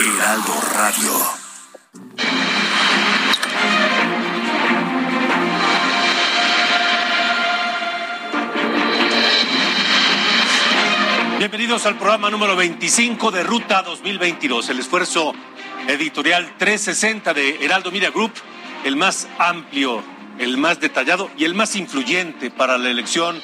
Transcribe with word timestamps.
Heraldo 0.00 0.54
Radio. 0.72 1.12
Bienvenidos 11.36 11.84
al 11.84 11.98
programa 11.98 12.30
número 12.30 12.56
25 12.56 13.30
de 13.30 13.42
Ruta 13.42 13.82
2022, 13.82 14.70
el 14.70 14.78
esfuerzo 14.78 15.34
editorial 15.86 16.54
360 16.56 17.34
de 17.34 17.62
Heraldo 17.62 17.90
Media 17.90 18.10
Group, 18.10 18.32
el 18.84 18.96
más 18.96 19.28
amplio, 19.38 20.02
el 20.38 20.56
más 20.56 20.80
detallado 20.80 21.30
y 21.36 21.44
el 21.44 21.54
más 21.54 21.76
influyente 21.76 22.50
para 22.50 22.78
la 22.78 22.88
elección 22.88 23.38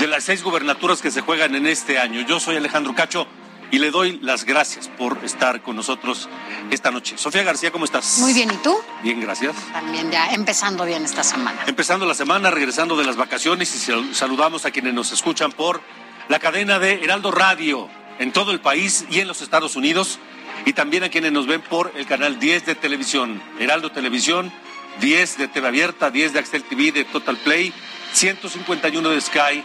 de 0.00 0.08
las 0.08 0.24
seis 0.24 0.42
gubernaturas 0.42 1.00
que 1.00 1.12
se 1.12 1.20
juegan 1.20 1.54
en 1.54 1.68
este 1.68 2.00
año. 2.00 2.22
Yo 2.22 2.40
soy 2.40 2.56
Alejandro 2.56 2.92
Cacho 2.92 3.28
y 3.72 3.78
le 3.78 3.90
doy 3.90 4.18
las 4.22 4.44
gracias 4.44 4.86
por 4.88 5.18
estar 5.24 5.62
con 5.62 5.74
nosotros 5.74 6.28
esta 6.70 6.90
noche. 6.92 7.16
Sofía 7.18 7.42
García, 7.42 7.72
¿cómo 7.72 7.84
estás? 7.86 8.18
Muy 8.20 8.32
bien, 8.34 8.50
¿y 8.52 8.56
tú? 8.58 8.76
Bien, 9.02 9.20
gracias. 9.20 9.56
También 9.72 10.10
ya 10.12 10.32
empezando 10.32 10.84
bien 10.84 11.04
esta 11.04 11.24
semana. 11.24 11.58
Empezando 11.66 12.06
la 12.06 12.14
semana, 12.14 12.50
regresando 12.50 12.96
de 12.96 13.04
las 13.04 13.16
vacaciones 13.16 13.74
y 13.74 13.78
sal- 13.78 14.14
saludamos 14.14 14.64
a 14.66 14.70
quienes 14.70 14.94
nos 14.94 15.10
escuchan 15.10 15.50
por 15.52 15.80
la 16.28 16.38
cadena 16.38 16.78
de 16.78 17.02
Heraldo 17.02 17.30
Radio 17.32 17.88
en 18.18 18.30
todo 18.32 18.52
el 18.52 18.60
país 18.60 19.06
y 19.10 19.18
en 19.20 19.26
los 19.26 19.40
Estados 19.40 19.74
Unidos 19.74 20.18
y 20.66 20.74
también 20.74 21.02
a 21.02 21.08
quienes 21.08 21.32
nos 21.32 21.46
ven 21.46 21.60
por 21.62 21.92
el 21.96 22.06
canal 22.06 22.38
10 22.38 22.66
de 22.66 22.74
televisión, 22.76 23.42
Heraldo 23.58 23.90
Televisión, 23.90 24.52
10 25.00 25.38
de 25.38 25.48
TV 25.48 25.66
Abierta, 25.68 26.10
10 26.10 26.34
de 26.34 26.38
Axel 26.38 26.62
TV, 26.62 26.92
de 26.92 27.04
Total 27.06 27.36
Play, 27.38 27.72
151 28.12 29.08
de 29.08 29.20
Sky, 29.20 29.64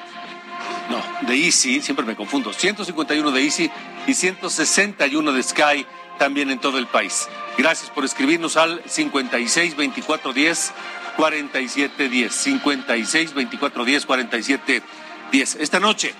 no, 0.89 1.27
de 1.27 1.35
Easy, 1.45 1.81
siempre 1.81 2.05
me 2.05 2.15
confundo, 2.15 2.53
151 2.53 3.29
de 3.31 3.43
Easy 3.43 3.69
y 4.07 4.13
161 4.13 5.31
de 5.33 5.43
Sky 5.43 5.85
también 6.17 6.49
en 6.49 6.59
todo 6.59 6.79
el 6.79 6.87
país. 6.87 7.27
Gracias 7.57 7.91
por 7.91 8.05
escribirnos 8.05 8.57
al 8.57 8.81
56 8.87 9.75
24 9.75 10.33
10 10.33 10.73
47 11.17 12.09
10 12.09 12.33
56 12.33 13.33
24 13.33 13.85
10 13.85 14.05
47 14.05 14.83
10. 15.31 15.55
Esta 15.55 15.79
noche, 15.79 16.13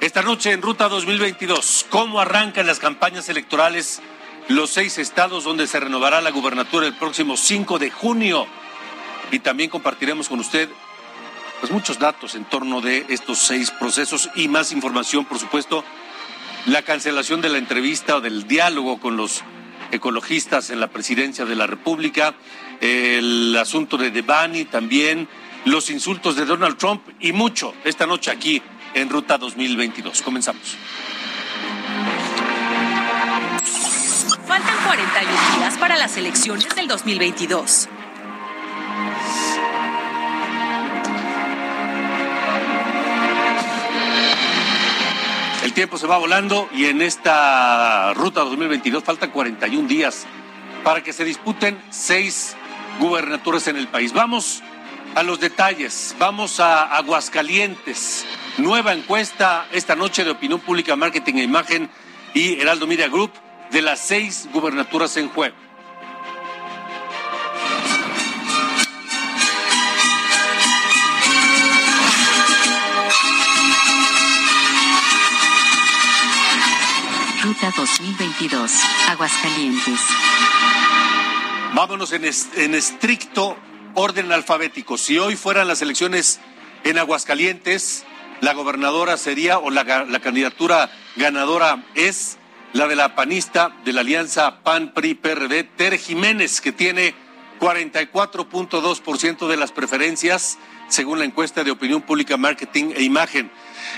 esta 0.00 0.22
noche 0.22 0.52
en 0.52 0.62
Ruta 0.62 0.88
2022, 0.88 1.86
¿cómo 1.90 2.20
arrancan 2.20 2.66
las 2.66 2.78
campañas 2.78 3.28
electorales 3.28 4.00
los 4.48 4.70
seis 4.70 4.98
estados 4.98 5.44
donde 5.44 5.66
se 5.66 5.80
renovará 5.80 6.20
la 6.20 6.30
gubernatura 6.30 6.86
el 6.86 6.94
próximo 6.94 7.36
5 7.36 7.78
de 7.78 7.90
junio? 7.90 8.46
Y 9.30 9.40
también 9.40 9.70
compartiremos 9.70 10.28
con 10.28 10.40
usted 10.40 10.68
pues 11.60 11.72
muchos 11.72 11.98
datos 11.98 12.34
en 12.34 12.44
torno 12.44 12.80
de 12.80 13.06
estos 13.08 13.38
seis 13.38 13.70
procesos 13.70 14.28
y 14.34 14.48
más 14.48 14.72
información, 14.72 15.24
por 15.24 15.38
supuesto, 15.38 15.84
la 16.66 16.82
cancelación 16.82 17.40
de 17.40 17.48
la 17.48 17.58
entrevista 17.58 18.16
o 18.16 18.20
del 18.20 18.46
diálogo 18.46 18.98
con 18.98 19.16
los 19.16 19.42
ecologistas 19.90 20.70
en 20.70 20.80
la 20.80 20.88
presidencia 20.88 21.44
de 21.44 21.56
la 21.56 21.66
República, 21.66 22.34
el 22.80 23.56
asunto 23.56 23.96
de 23.96 24.10
Devani 24.10 24.64
también, 24.64 25.28
los 25.64 25.90
insultos 25.90 26.36
de 26.36 26.44
Donald 26.44 26.76
Trump 26.76 27.02
y 27.20 27.32
mucho 27.32 27.74
esta 27.84 28.06
noche 28.06 28.30
aquí 28.30 28.62
en 28.94 29.08
Ruta 29.08 29.38
2022. 29.38 30.22
Comenzamos. 30.22 30.76
Faltan 34.46 34.76
41 34.86 35.58
días 35.58 35.78
para 35.78 35.96
las 35.96 36.16
elecciones 36.16 36.74
del 36.74 36.88
2022. 36.88 37.88
Tiempo 45.74 45.98
se 45.98 46.06
va 46.06 46.18
volando 46.18 46.68
y 46.72 46.84
en 46.84 47.02
esta 47.02 48.14
ruta 48.14 48.40
2022 48.42 49.02
faltan 49.02 49.30
41 49.30 49.88
días 49.88 50.24
para 50.84 51.02
que 51.02 51.12
se 51.12 51.24
disputen 51.24 51.82
seis 51.90 52.56
gubernaturas 53.00 53.66
en 53.66 53.76
el 53.76 53.88
país. 53.88 54.12
Vamos 54.12 54.62
a 55.16 55.24
los 55.24 55.40
detalles, 55.40 56.14
vamos 56.18 56.60
a 56.60 56.96
Aguascalientes. 56.96 58.24
Nueva 58.56 58.92
encuesta 58.92 59.66
esta 59.72 59.96
noche 59.96 60.22
de 60.22 60.30
Opinión 60.30 60.60
Pública, 60.60 60.94
Marketing 60.94 61.34
e 61.34 61.42
Imagen 61.42 61.90
y 62.34 62.60
Heraldo 62.60 62.86
Media 62.86 63.08
Group 63.08 63.32
de 63.72 63.82
las 63.82 63.98
seis 63.98 64.48
gubernaturas 64.52 65.16
en 65.16 65.28
juego. 65.28 65.56
Ruta 77.54 77.72
2022, 77.76 78.72
Aguascalientes. 79.10 80.00
Vámonos 81.72 82.12
en, 82.12 82.24
en 82.24 82.74
estricto 82.74 83.56
orden 83.94 84.32
alfabético. 84.32 84.98
Si 84.98 85.18
hoy 85.18 85.36
fueran 85.36 85.68
las 85.68 85.80
elecciones 85.80 86.40
en 86.82 86.98
Aguascalientes, 86.98 88.04
la 88.40 88.54
gobernadora 88.54 89.16
sería, 89.16 89.58
o 89.58 89.70
la, 89.70 89.84
la 89.84 90.18
candidatura 90.18 90.90
ganadora 91.14 91.84
es 91.94 92.38
la 92.72 92.88
de 92.88 92.96
la 92.96 93.14
panista 93.14 93.70
de 93.84 93.92
la 93.92 94.00
alianza 94.00 94.64
PAN-PRI-PRD, 94.64 95.62
Tere 95.76 95.98
Jiménez, 95.98 96.60
que 96.60 96.72
tiene 96.72 97.14
44.2% 97.60 99.46
de 99.46 99.56
las 99.56 99.70
preferencias, 99.70 100.58
según 100.88 101.20
la 101.20 101.24
encuesta 101.24 101.62
de 101.62 101.70
opinión 101.70 102.02
pública, 102.02 102.36
marketing 102.36 102.94
e 102.96 103.04
imagen. 103.04 103.52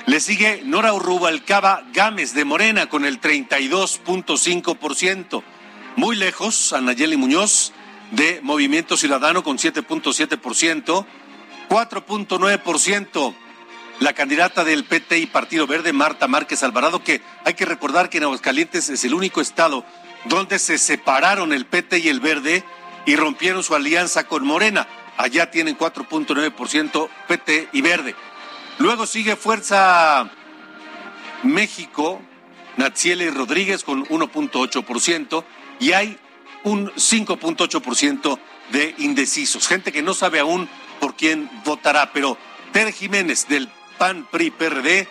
Le 0.06 0.20
sigue 0.20 0.62
Nora 0.64 0.92
Urrubalcaba 0.92 1.84
Gámez 1.92 2.34
de 2.34 2.44
Morena 2.44 2.88
con 2.88 3.04
el 3.04 3.20
32.5%. 3.20 5.42
Muy 5.96 6.16
lejos, 6.16 6.72
Anayeli 6.72 7.16
Muñoz 7.16 7.72
de 8.10 8.40
Movimiento 8.42 8.96
Ciudadano 8.96 9.42
con 9.42 9.58
7.7%, 9.58 11.06
4.9% 11.68 13.34
la 13.98 14.12
candidata 14.12 14.62
del 14.62 14.84
PT 14.84 15.18
y 15.18 15.26
Partido 15.26 15.66
Verde, 15.66 15.94
Marta 15.94 16.28
Márquez 16.28 16.62
Alvarado, 16.62 17.02
que 17.02 17.22
hay 17.44 17.54
que 17.54 17.64
recordar 17.64 18.10
que 18.10 18.18
en 18.18 18.24
Aguascalientes 18.24 18.90
es 18.90 19.04
el 19.04 19.14
único 19.14 19.40
estado 19.40 19.86
donde 20.26 20.58
se 20.58 20.76
separaron 20.76 21.52
el 21.52 21.64
PT 21.64 22.00
y 22.00 22.08
el 22.08 22.20
Verde 22.20 22.62
y 23.06 23.16
rompieron 23.16 23.62
su 23.62 23.74
alianza 23.74 24.24
con 24.24 24.44
Morena. 24.44 24.86
Allá 25.16 25.50
tienen 25.50 25.78
4.9% 25.78 27.08
PT 27.26 27.68
y 27.72 27.80
Verde. 27.80 28.14
Luego 28.78 29.06
sigue 29.06 29.36
Fuerza 29.36 30.30
México, 31.42 32.20
Natsieli 32.76 33.30
Rodríguez 33.30 33.84
con 33.84 34.04
1.8% 34.06 35.44
y 35.80 35.92
hay 35.92 36.18
un 36.64 36.90
5.8% 36.90 38.38
de 38.72 38.94
indecisos. 38.98 39.66
Gente 39.66 39.92
que 39.92 40.02
no 40.02 40.14
sabe 40.14 40.40
aún 40.40 40.68
por 41.00 41.16
quién 41.16 41.48
votará, 41.64 42.12
pero 42.12 42.36
Tere 42.72 42.92
Jiménez 42.92 43.48
del 43.48 43.70
PAN 43.98 44.28
PRI 44.30 44.50
PRD 44.50 45.08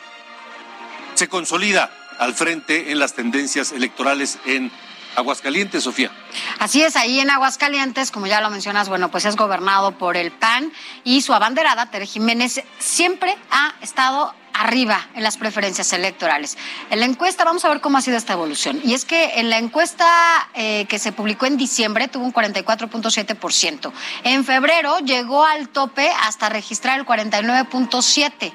se 1.16 1.28
consolida 1.28 1.92
al 2.20 2.34
frente 2.34 2.92
en 2.92 3.00
las 3.00 3.14
tendencias 3.14 3.72
electorales 3.72 4.38
en 4.46 4.72
Aguascalientes, 5.16 5.84
Sofía. 5.84 6.12
Así 6.60 6.82
es, 6.82 6.96
ahí 6.96 7.20
en 7.20 7.30
Aguascalientes, 7.30 8.12
como 8.12 8.28
ya 8.28 8.42
lo 8.42 8.50
mencionas, 8.50 8.90
bueno, 8.90 9.12
pues 9.12 9.26
es 9.26 9.36
gobernado 9.36 9.98
por 9.98 10.18
el 10.18 10.32
PAN 10.32 10.72
y 11.04 11.22
su 11.22 11.34
abanderada, 11.34 11.92
Tere 11.92 12.06
Jiménez, 12.06 12.64
siempre 12.80 13.36
ha 13.52 13.74
estado 13.82 14.34
arriba 14.56 15.08
en 15.14 15.24
las 15.24 15.38
preferencias 15.38 15.92
electorales. 15.94 16.58
En 16.90 17.00
la 17.00 17.06
encuesta, 17.06 17.44
vamos 17.44 17.66
a 17.66 17.70
ver 17.70 17.82
cómo 17.82 17.98
ha 17.98 18.02
sido 18.02 18.18
esta 18.18 18.34
evolución. 18.34 18.80
Y 18.84 18.94
es 18.94 19.06
que 19.06 19.40
en 19.40 19.50
la 19.50 19.58
encuesta 19.58 20.50
eh, 20.54 20.86
que 20.86 20.98
se 20.98 21.12
publicó 21.12 21.46
en 21.46 21.58
diciembre 21.58 22.08
tuvo 22.08 22.26
un 22.26 22.34
44.7%. 22.34 23.92
En 24.24 24.46
febrero 24.46 25.00
llegó 25.00 25.46
al 25.46 25.70
tope 25.70 26.10
hasta 26.24 26.50
registrar 26.50 27.00
el 27.00 27.06
49.7%. 27.06 28.54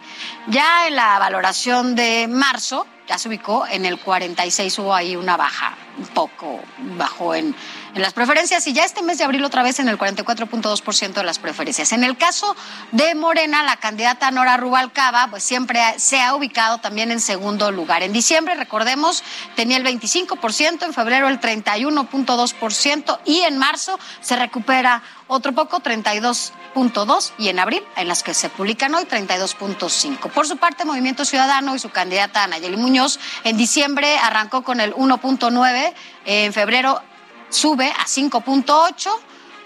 Ya 0.48 0.88
en 0.88 0.96
la 0.96 1.18
valoración 1.18 1.94
de 1.94 2.26
marzo, 2.28 2.86
ya 3.06 3.18
se 3.18 3.28
ubicó 3.28 3.66
en 3.66 3.84
el 3.84 3.98
46, 3.98 4.78
hubo 4.78 4.94
ahí 4.94 5.16
una 5.16 5.36
baja 5.36 5.76
un 5.98 6.06
poco 6.06 6.60
bajó 6.96 7.34
en, 7.34 7.54
en 7.94 8.02
las 8.02 8.12
preferencias 8.12 8.66
y 8.66 8.72
ya 8.72 8.84
este 8.84 9.02
mes 9.02 9.18
de 9.18 9.24
abril 9.24 9.44
otra 9.44 9.62
vez 9.62 9.80
en 9.80 9.88
el 9.88 9.98
44.2% 9.98 11.12
de 11.12 11.22
las 11.24 11.38
preferencias. 11.38 11.92
En 11.92 12.04
el 12.04 12.16
caso 12.16 12.54
de 12.92 13.14
Morena, 13.14 13.62
la 13.62 13.76
candidata 13.76 14.30
Nora 14.30 14.56
Rubalcaba, 14.56 15.28
pues 15.28 15.42
siempre 15.42 15.80
se 15.98 16.20
ha 16.20 16.34
ubicado 16.34 16.78
también 16.78 17.10
en 17.10 17.20
segundo 17.20 17.70
lugar. 17.70 18.02
En 18.02 18.12
diciembre, 18.12 18.54
recordemos, 18.54 19.22
tenía 19.56 19.76
el 19.76 19.84
25%, 19.84 20.84
en 20.84 20.94
febrero 20.94 21.28
el 21.28 21.40
31.2% 21.40 23.18
y 23.24 23.40
en 23.40 23.58
marzo 23.58 23.98
se 24.20 24.36
recupera 24.36 25.02
otro 25.26 25.52
poco, 25.52 25.80
32.2 25.80 27.32
y 27.38 27.48
en 27.48 27.58
abril, 27.60 27.82
en 27.96 28.08
las 28.08 28.22
que 28.22 28.34
se 28.34 28.48
publican 28.48 28.94
hoy, 28.94 29.04
32.5. 29.04 30.30
Por 30.30 30.46
su 30.46 30.56
parte, 30.56 30.84
Movimiento 30.84 31.24
Ciudadano 31.24 31.74
y 31.74 31.78
su 31.78 31.90
candidata 31.90 32.46
Nayeli 32.46 32.76
Muñoz 32.76 33.20
en 33.44 33.56
diciembre 33.56 34.18
arrancó 34.18 34.62
con 34.62 34.80
el 34.80 34.94
1.9, 34.94 35.94
en 36.24 36.52
febrero 36.52 37.00
sube 37.50 37.88
a 37.90 38.06
5.8 38.06 39.10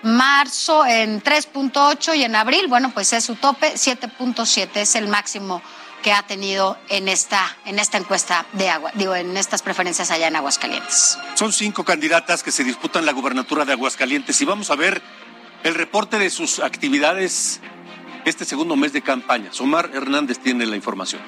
marzo 0.05 0.85
en 0.85 1.23
3.8 1.23 2.17
y 2.17 2.25
en 2.25 2.37
abril, 2.37 2.67
bueno, 2.69 2.91
pues 2.93 3.13
es 3.13 3.25
su 3.25 3.37
tope 3.37 3.75
7.7, 3.75 4.69
es 4.75 4.95
el 4.97 5.09
máximo 5.09 5.63
que 6.03 6.13
ha 6.13 6.23
tenido 6.23 6.77
en 6.91 7.09
esta, 7.09 7.57
en 7.65 7.79
esta 7.79 7.97
encuesta 7.97 8.45
de 8.53 8.69
agua, 8.69 8.93
digo, 8.95 9.15
en 9.15 9.35
estas 9.39 9.63
preferencias 9.63 10.11
allá 10.11 10.29
en 10.29 10.37
Aguascalientes. 10.37 11.19
Son 11.35 11.51
cinco 11.51 11.83
candidatas 11.85 12.43
que 12.43 12.53
se 12.53 12.63
disputan 12.63 13.07
la 13.07 13.13
gubernatura 13.13 13.65
de 13.65 13.73
Aguascalientes 13.73 14.39
y 14.43 14.45
vamos 14.45 14.71
a 14.71 14.77
ver 14.77 15.01
el 15.63 15.75
reporte 15.75 16.19
de 16.19 16.29
sus 16.29 16.59
actividades 16.59 17.61
este 18.27 18.45
segundo 18.45 18.77
mes 18.77 18.93
de 18.93 19.01
campaña. 19.01 19.51
Omar 19.61 19.91
Hernández 19.95 20.39
tiene 20.39 20.67
la 20.67 20.77
información. 20.77 21.23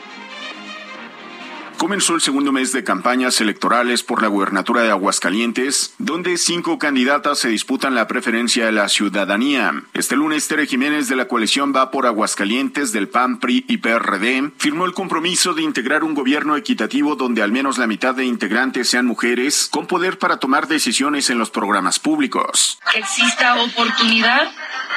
Comenzó 1.76 2.14
el 2.14 2.22
segundo 2.22 2.52
mes 2.52 2.72
de 2.72 2.84
campañas 2.84 3.40
electorales 3.42 4.02
por 4.02 4.22
la 4.22 4.28
gubernatura 4.28 4.82
de 4.82 4.90
Aguascalientes, 4.90 5.94
donde 5.98 6.38
cinco 6.38 6.78
candidatas 6.78 7.38
se 7.38 7.48
disputan 7.48 7.94
la 7.94 8.08
preferencia 8.08 8.64
de 8.64 8.72
la 8.72 8.88
ciudadanía. 8.88 9.74
Este 9.92 10.16
lunes, 10.16 10.48
Tere 10.48 10.66
Jiménez 10.66 11.08
de 11.08 11.16
la 11.16 11.28
coalición 11.28 11.74
Va 11.76 11.90
por 11.90 12.06
Aguascalientes 12.06 12.92
del 12.92 13.08
PAN, 13.08 13.40
PRI 13.40 13.66
y 13.68 13.76
PRD 13.76 14.52
firmó 14.56 14.86
el 14.86 14.94
compromiso 14.94 15.52
de 15.52 15.62
integrar 15.62 16.02
un 16.02 16.14
gobierno 16.14 16.56
equitativo 16.56 17.14
donde 17.14 17.42
al 17.42 17.52
menos 17.52 17.76
la 17.76 17.86
mitad 17.86 18.14
de 18.14 18.24
integrantes 18.24 18.88
sean 18.88 19.06
mujeres, 19.06 19.68
con 19.70 19.86
poder 19.86 20.18
para 20.18 20.38
tomar 20.38 20.68
decisiones 20.68 21.28
en 21.28 21.38
los 21.38 21.50
programas 21.50 21.98
públicos. 21.98 22.78
Que 22.90 23.00
exista 23.00 23.62
oportunidad 23.62 24.50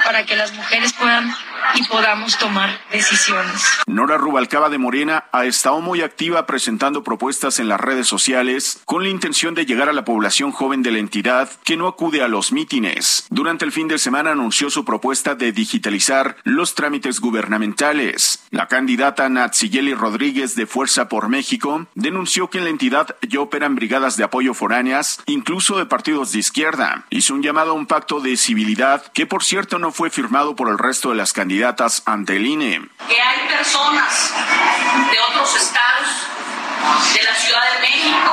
para 0.05 0.25
que 0.25 0.35
las 0.35 0.53
mujeres 0.53 0.93
puedan 0.93 1.29
y 1.75 1.83
podamos 1.83 2.37
tomar 2.37 2.69
decisiones. 2.91 3.63
Nora 3.87 4.17
Rubalcaba 4.17 4.69
de 4.69 4.77
Morena 4.77 5.25
ha 5.31 5.45
estado 5.45 5.81
muy 5.81 6.01
activa 6.01 6.45
presentando 6.45 7.03
propuestas 7.03 7.59
en 7.59 7.67
las 7.67 7.79
redes 7.79 8.07
sociales 8.07 8.81
con 8.85 9.03
la 9.03 9.09
intención 9.09 9.55
de 9.55 9.65
llegar 9.65 9.89
a 9.89 9.93
la 9.93 10.05
población 10.05 10.51
joven 10.51 10.83
de 10.83 10.91
la 10.91 10.99
entidad 10.99 11.49
que 11.63 11.77
no 11.77 11.87
acude 11.87 12.23
a 12.23 12.27
los 12.27 12.51
mítines. 12.51 13.25
Durante 13.29 13.65
el 13.65 13.71
fin 13.71 13.87
de 13.87 13.97
semana 13.97 14.31
anunció 14.31 14.69
su 14.69 14.85
propuesta 14.85 15.35
de 15.35 15.51
digitalizar 15.51 16.37
los 16.43 16.75
trámites 16.75 17.19
gubernamentales. 17.19 18.43
La 18.51 18.67
candidata 18.67 19.29
Natsiyeli 19.29 19.93
Rodríguez 19.93 20.55
de 20.55 20.65
Fuerza 20.65 21.09
por 21.09 21.29
México 21.29 21.87
denunció 21.95 22.49
que 22.49 22.59
en 22.59 22.63
la 22.65 22.69
entidad 22.69 23.15
ya 23.27 23.39
operan 23.39 23.75
brigadas 23.75 24.17
de 24.17 24.23
apoyo 24.23 24.53
foráneas, 24.53 25.21
incluso 25.25 25.77
de 25.77 25.85
partidos 25.85 26.31
de 26.31 26.39
izquierda. 26.39 27.05
Hizo 27.09 27.33
un 27.33 27.43
llamado 27.43 27.71
a 27.71 27.73
un 27.73 27.85
pacto 27.85 28.19
de 28.19 28.37
civilidad 28.37 29.05
que 29.13 29.25
por 29.25 29.43
cierto 29.43 29.79
no 29.79 29.91
fue 29.91 30.09
firmado 30.09 30.55
por 30.55 30.69
el 30.69 30.77
resto 30.77 31.09
de 31.09 31.15
las 31.15 31.33
candidatas 31.49 32.03
ante 32.05 32.35
el 32.35 32.45
INE. 32.45 32.79
Que 33.07 33.19
hay 33.19 33.47
personas 33.47 34.35
de 35.11 35.19
otros 35.31 35.55
estados 35.55 36.27
de 37.11 37.23
la 37.23 37.33
Ciudad 37.33 37.73
de 37.73 37.79
México 37.81 38.31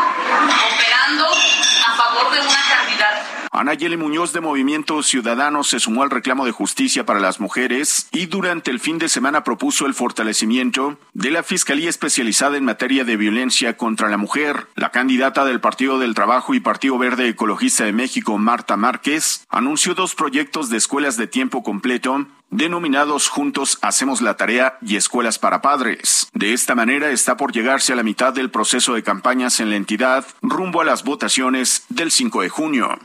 operando 0.74 1.24
a 1.24 1.96
favor 1.96 2.34
de 2.34 2.40
una 2.42 2.60
candidata. 2.68 3.36
Ana 3.52 3.72
Yeli 3.72 3.96
Muñoz 3.96 4.34
de 4.34 4.42
Movimiento 4.42 5.02
Ciudadano 5.02 5.64
se 5.64 5.80
sumó 5.80 6.02
al 6.02 6.10
reclamo 6.10 6.44
de 6.44 6.52
justicia 6.52 7.06
para 7.06 7.20
las 7.20 7.40
mujeres 7.40 8.06
y 8.12 8.26
durante 8.26 8.70
el 8.70 8.80
fin 8.80 8.98
de 8.98 9.08
semana 9.08 9.44
propuso 9.44 9.86
el 9.86 9.94
fortalecimiento 9.94 10.98
de 11.14 11.30
la 11.30 11.42
Fiscalía 11.42 11.88
Especializada 11.88 12.58
en 12.58 12.66
materia 12.66 13.04
de 13.04 13.16
violencia 13.16 13.78
contra 13.78 14.10
la 14.10 14.18
mujer. 14.18 14.66
La 14.74 14.90
candidata 14.90 15.46
del 15.46 15.60
Partido 15.62 15.98
del 15.98 16.14
Trabajo 16.14 16.52
y 16.52 16.60
Partido 16.60 16.98
Verde 16.98 17.28
Ecologista 17.28 17.84
de 17.84 17.94
México, 17.94 18.36
Marta 18.36 18.76
Márquez, 18.76 19.46
anunció 19.48 19.94
dos 19.94 20.14
proyectos 20.14 20.68
de 20.68 20.76
escuelas 20.76 21.16
de 21.16 21.26
tiempo 21.26 21.62
completo 21.62 22.26
denominados 22.50 23.28
Juntos 23.28 23.78
Hacemos 23.82 24.20
la 24.20 24.36
Tarea 24.36 24.78
y 24.82 24.96
Escuelas 24.96 25.38
para 25.38 25.62
Padres. 25.62 26.28
De 26.32 26.52
esta 26.52 26.74
manera 26.74 27.10
está 27.10 27.36
por 27.36 27.52
llegarse 27.52 27.92
a 27.92 27.96
la 27.96 28.02
mitad 28.02 28.32
del 28.32 28.50
proceso 28.50 28.94
de 28.94 29.02
campañas 29.02 29.60
en 29.60 29.70
la 29.70 29.76
entidad 29.76 30.26
rumbo 30.42 30.80
a 30.80 30.84
las 30.84 31.04
votaciones 31.04 31.84
del 31.88 32.10
5 32.10 32.42
de 32.42 32.48
junio. 32.48 32.98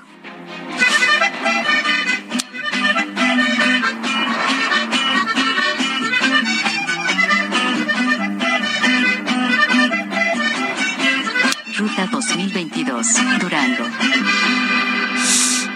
Ruta 11.78 12.06
2022, 12.12 13.08
Durango. 13.40 14.11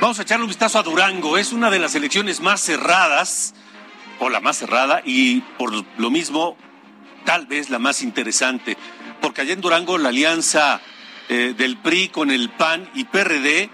Vamos 0.02 0.20
a 0.20 0.24
echarle 0.24 0.44
un 0.44 0.50
vistazo 0.50 0.78
a 0.78 0.84
Durango. 0.84 1.38
Es 1.38 1.54
una 1.54 1.70
de 1.70 1.80
las 1.80 1.96
elecciones 1.96 2.42
más 2.42 2.62
cerradas, 2.62 3.56
o 4.20 4.30
la 4.30 4.40
más 4.40 4.58
cerrada, 4.58 5.02
y 5.04 5.42
por 5.58 5.72
lo 5.98 6.10
mismo, 6.12 6.58
tal 7.24 7.48
vez 7.48 7.70
la 7.70 7.80
más 7.80 8.02
interesante. 8.02 8.78
Porque 9.22 9.42
allá 9.42 9.54
en 9.54 9.62
Durango 9.62 9.98
la 9.98 10.10
alianza 10.10 10.82
eh, 11.30 11.54
del 11.58 11.78
PRI 11.78 12.10
con 12.10 12.30
el 12.30 12.50
PAN 12.50 12.90
y 12.94 13.06
PRD 13.06 13.70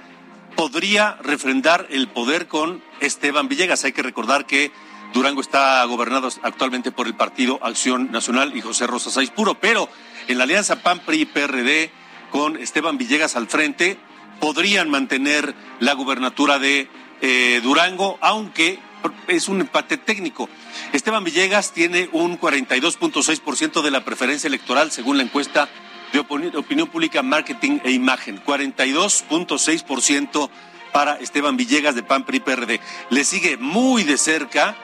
podría 0.56 1.18
refrendar 1.22 1.88
el 1.90 2.08
poder 2.08 2.48
con 2.48 2.84
Esteban 3.00 3.48
Villegas. 3.48 3.84
Hay 3.84 3.92
que 3.92 4.04
recordar 4.04 4.46
que 4.46 4.72
Durango 5.14 5.42
está 5.42 5.84
gobernado 5.86 6.30
actualmente 6.44 6.92
por 6.92 7.08
el 7.08 7.16
Partido 7.16 7.60
Acción 7.64 8.12
Nacional 8.12 8.56
y 8.56 8.62
José 8.62 8.88
Rosa 8.88 9.10
Saiz 9.10 9.32
Puro, 9.32 9.56
pero 9.56 9.90
en 10.28 10.38
la 10.38 10.44
alianza 10.46 10.82
PAN, 10.82 11.00
PRI 11.00 11.22
y 11.22 11.26
PRD 11.26 11.92
con 12.30 12.58
Esteban 12.58 12.98
Villegas 12.98 13.36
al 13.36 13.48
frente, 13.48 13.98
podrían 14.42 14.90
mantener 14.90 15.56
la 15.80 15.94
gubernatura 15.94 16.60
de 16.60 16.90
eh, 17.22 17.62
Durango, 17.64 18.18
aunque 18.20 18.80
es 19.28 19.48
un 19.48 19.62
empate 19.62 19.98
técnico. 19.98 20.50
Esteban 20.92 21.24
Villegas 21.24 21.72
tiene 21.72 22.10
un 22.12 22.38
42.6% 22.38 23.82
de 23.82 23.92
la 23.92 24.04
preferencia 24.04 24.48
electoral 24.48 24.92
según 24.92 25.18
la 25.18 25.24
encuesta 25.24 25.70
de 26.12 26.20
opinión 26.20 26.90
pública, 26.90 27.24
marketing 27.24 27.80
e 27.86 27.92
imagen. 27.92 28.44
42.6% 28.44 30.50
para 30.92 31.16
Esteban 31.16 31.56
Villegas 31.56 31.96
de 31.96 32.04
PAN 32.04 32.26
PRI 32.26 32.42
PRD. 32.42 32.82
Le 33.10 33.24
sigue 33.24 33.56
muy 33.58 34.04
de 34.04 34.18
cerca 34.18 34.76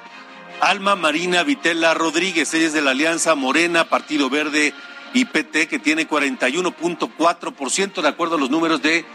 Alma 0.61 0.95
Marina 0.95 1.43
Vitela 1.43 1.93
Rodríguez, 1.93 2.53
ella 2.53 2.67
es 2.67 2.73
de 2.73 2.81
la 2.81 2.91
Alianza 2.91 3.35
Morena, 3.35 3.89
Partido 3.89 4.29
Verde 4.29 4.73
y 5.13 5.25
PT, 5.25 5.67
que 5.67 5.79
tiene 5.79 6.07
41.4% 6.07 8.01
de 8.01 8.07
acuerdo 8.07 8.37
a 8.37 8.39
los 8.39 8.49
números 8.49 8.81
de 8.81 9.05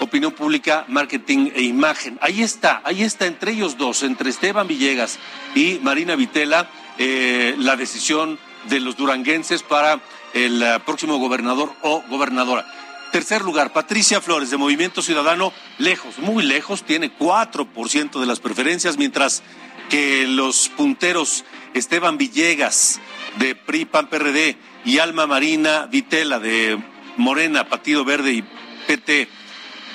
opinión 0.00 0.32
pública, 0.32 0.84
marketing 0.88 1.50
e 1.54 1.62
imagen. 1.62 2.18
Ahí 2.20 2.42
está, 2.42 2.80
ahí 2.84 3.02
está 3.02 3.26
entre 3.26 3.52
ellos 3.52 3.76
dos, 3.76 4.02
entre 4.02 4.30
Esteban 4.30 4.66
Villegas 4.66 5.18
y 5.54 5.78
Marina 5.82 6.16
Vitela, 6.16 6.68
eh, 6.98 7.54
la 7.58 7.76
decisión 7.76 8.38
de 8.68 8.80
los 8.80 8.96
duranguenses 8.96 9.62
para 9.62 10.00
el 10.34 10.62
eh, 10.62 10.78
próximo 10.84 11.18
gobernador 11.18 11.72
o 11.82 12.02
gobernadora. 12.08 12.66
Tercer 13.12 13.42
lugar, 13.42 13.72
Patricia 13.72 14.20
Flores, 14.20 14.50
de 14.50 14.56
Movimiento 14.56 15.02
Ciudadano, 15.02 15.52
lejos, 15.78 16.18
muy 16.18 16.44
lejos, 16.44 16.84
tiene 16.84 17.10
4% 17.16 18.20
de 18.20 18.26
las 18.26 18.38
preferencias, 18.38 18.98
mientras 18.98 19.42
que 19.88 20.26
los 20.28 20.68
punteros 20.68 21.44
Esteban 21.74 22.18
Villegas, 22.18 23.00
de 23.38 23.56
PRI, 23.56 23.84
PAN, 23.84 24.08
PRD, 24.08 24.56
y 24.84 24.98
Alma 24.98 25.26
Marina 25.26 25.86
Vitela, 25.86 26.38
de 26.38 26.78
Morena, 27.16 27.68
Partido 27.68 28.04
Verde 28.04 28.32
y 28.32 28.44
PT, 28.86 29.28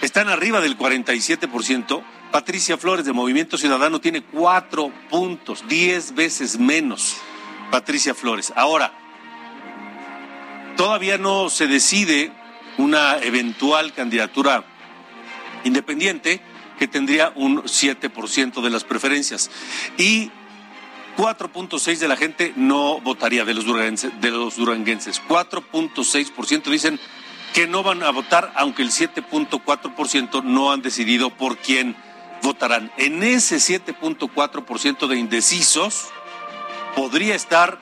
están 0.02 0.30
arriba 0.30 0.62
del 0.62 0.78
47%. 0.78 2.04
Patricia 2.32 2.78
Flores 2.78 3.06
de 3.06 3.14
Movimiento 3.14 3.58
Ciudadano 3.58 4.02
tiene 4.02 4.22
cuatro 4.24 4.92
puntos, 5.10 5.64
diez 5.68 6.14
veces 6.14 6.60
menos. 6.60 7.18
Patricia 7.72 8.14
Flores. 8.14 8.54
Ahora, 8.56 8.94
todavía 10.76 11.18
no 11.18 11.50
se 11.50 11.68
decide 11.68 12.32
una 12.78 13.18
eventual 13.20 13.94
candidatura 13.94 14.66
independiente 15.64 16.42
que 16.78 16.88
tendría 16.88 17.32
un 17.36 17.64
7% 17.64 18.62
de 18.62 18.70
las 18.70 18.84
preferencias. 18.84 19.50
Y 19.98 20.30
4.6 21.18 21.98
de 21.98 22.08
la 22.08 22.18
gente 22.18 22.54
no 22.56 23.00
votaría 23.00 23.46
de 23.46 23.54
los. 23.54 23.66
De 23.66 24.32
los 24.32 24.56
duranguenses. 24.58 25.22
4.6% 25.28 26.64
dicen 26.66 27.00
que 27.56 27.68
no 27.68 27.84
van 27.84 28.04
a 28.04 28.12
votar, 28.12 28.52
aunque 28.56 28.82
el 28.82 28.92
7.4% 28.92 30.44
no 30.44 30.74
han 30.74 30.82
decidido 30.82 31.30
por 31.30 31.58
quién 31.58 31.96
votarán. 32.44 32.92
En 32.98 33.24
ese 33.24 33.56
7.4% 33.56 35.08
de 35.08 35.16
indecisos 35.16 36.10
podría 36.98 37.34
estar 37.34 37.80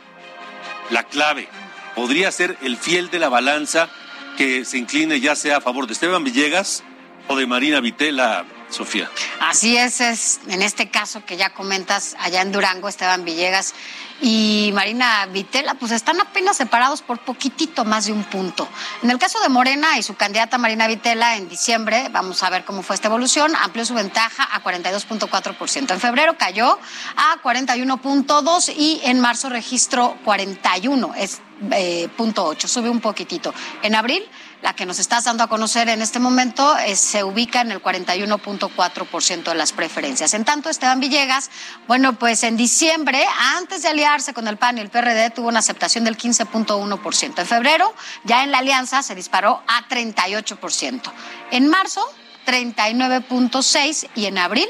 la 0.92 1.02
clave, 1.02 1.50
podría 1.96 2.32
ser 2.32 2.56
el 2.62 2.78
fiel 2.78 3.10
de 3.10 3.18
la 3.18 3.30
balanza 3.30 3.90
que 4.38 4.64
se 4.64 4.78
incline 4.78 5.20
ya 5.20 5.36
sea 5.36 5.58
a 5.58 5.62
favor 5.62 5.88
de 5.88 5.94
Esteban 5.94 6.24
Villegas 6.24 6.84
o 7.28 7.36
de 7.36 7.48
Marina 7.48 7.80
Vitela, 7.80 8.46
Sofía. 8.74 9.10
Así 9.40 9.78
es, 9.78 10.02
es 10.02 10.40
en 10.48 10.62
este 10.62 10.90
caso 10.90 11.24
que 11.26 11.38
ya 11.38 11.54
comentas 11.54 12.16
allá 12.20 12.42
en 12.42 12.52
Durango, 12.52 12.90
Esteban 12.90 13.24
Villegas 13.24 13.74
y 14.22 14.72
Marina 14.74 15.26
Vitela, 15.28 15.74
pues 15.76 15.92
están 15.92 16.20
apenas 16.22 16.58
separados 16.58 17.02
por 17.02 17.20
poquitito 17.20 17.84
más 17.86 18.06
de 18.06 18.14
un 18.14 18.24
punto. 18.24 18.68
En 19.02 19.12
el 19.12 19.20
caso 19.20 19.40
de 19.42 19.50
Morena 19.50 19.98
y 19.98 20.04
su 20.04 20.16
candidata 20.16 20.58
Marina 20.58 20.88
Vitela, 20.88 21.36
en 21.36 21.50
diciembre, 21.50 22.08
vamos 22.12 22.42
a 22.42 22.50
ver 22.50 22.64
cómo 22.64 22.84
fue 22.84 22.96
esta 22.96 23.10
evolución, 23.10 23.54
amplió 23.62 23.86
su 23.86 23.94
ventaja 23.94 24.48
a 24.52 24.64
42.4%. 24.64 25.92
En 25.92 26.00
febrero 26.00 26.38
cayó 26.38 26.80
a 27.16 27.42
41.2% 27.44 28.74
y 28.76 29.02
en 29.04 29.20
marzo 29.20 29.50
registró 29.50 30.18
41, 30.24 31.14
es 31.18 31.42
eh, 31.72 32.10
punto 32.16 32.46
8, 32.46 32.68
sube 32.68 32.90
un 32.90 33.02
poquitito. 33.02 33.54
En 33.82 33.96
abril 33.96 34.24
la 34.64 34.74
que 34.74 34.86
nos 34.86 34.98
estás 34.98 35.26
dando 35.26 35.44
a 35.44 35.48
conocer 35.48 35.90
en 35.90 36.02
este 36.02 36.20
momento 36.20 36.78
eh, 36.78 36.96
se 36.96 37.26
ubica 37.26 37.60
en 37.60 37.72
el 37.72 37.84
41.4% 37.84 39.44
de 39.44 39.56
las 39.56 39.74
preferencias. 39.74 40.34
En 40.34 40.46
tanto, 40.46 40.70
Esteban 40.70 41.02
Villegas, 41.02 41.52
bueno, 41.86 42.18
pues 42.18 42.44
en 42.44 42.56
diciembre, 42.56 43.26
antes 43.56 43.82
de 43.82 43.90
aliarse 43.90 44.34
con 44.34 44.48
el 44.48 44.56
PAN 44.56 44.78
y 44.78 44.82
el 44.82 44.90
PRD, 44.90 45.32
tuvo 45.32 45.50
una 45.50 45.60
aceptación 45.60 46.06
del 46.06 46.18
15.1%. 46.18 47.40
En 47.40 47.46
febrero, 47.46 47.94
ya 48.24 48.44
en 48.44 48.54
la 48.54 48.60
alianza, 48.60 49.04
se 49.04 49.16
disparó 49.16 49.62
a 49.68 49.86
38%. 49.90 51.12
En 51.52 51.68
marzo, 51.68 52.02
39.6% 52.48 54.12
y 54.16 54.28
en 54.28 54.38
abril, 54.38 54.70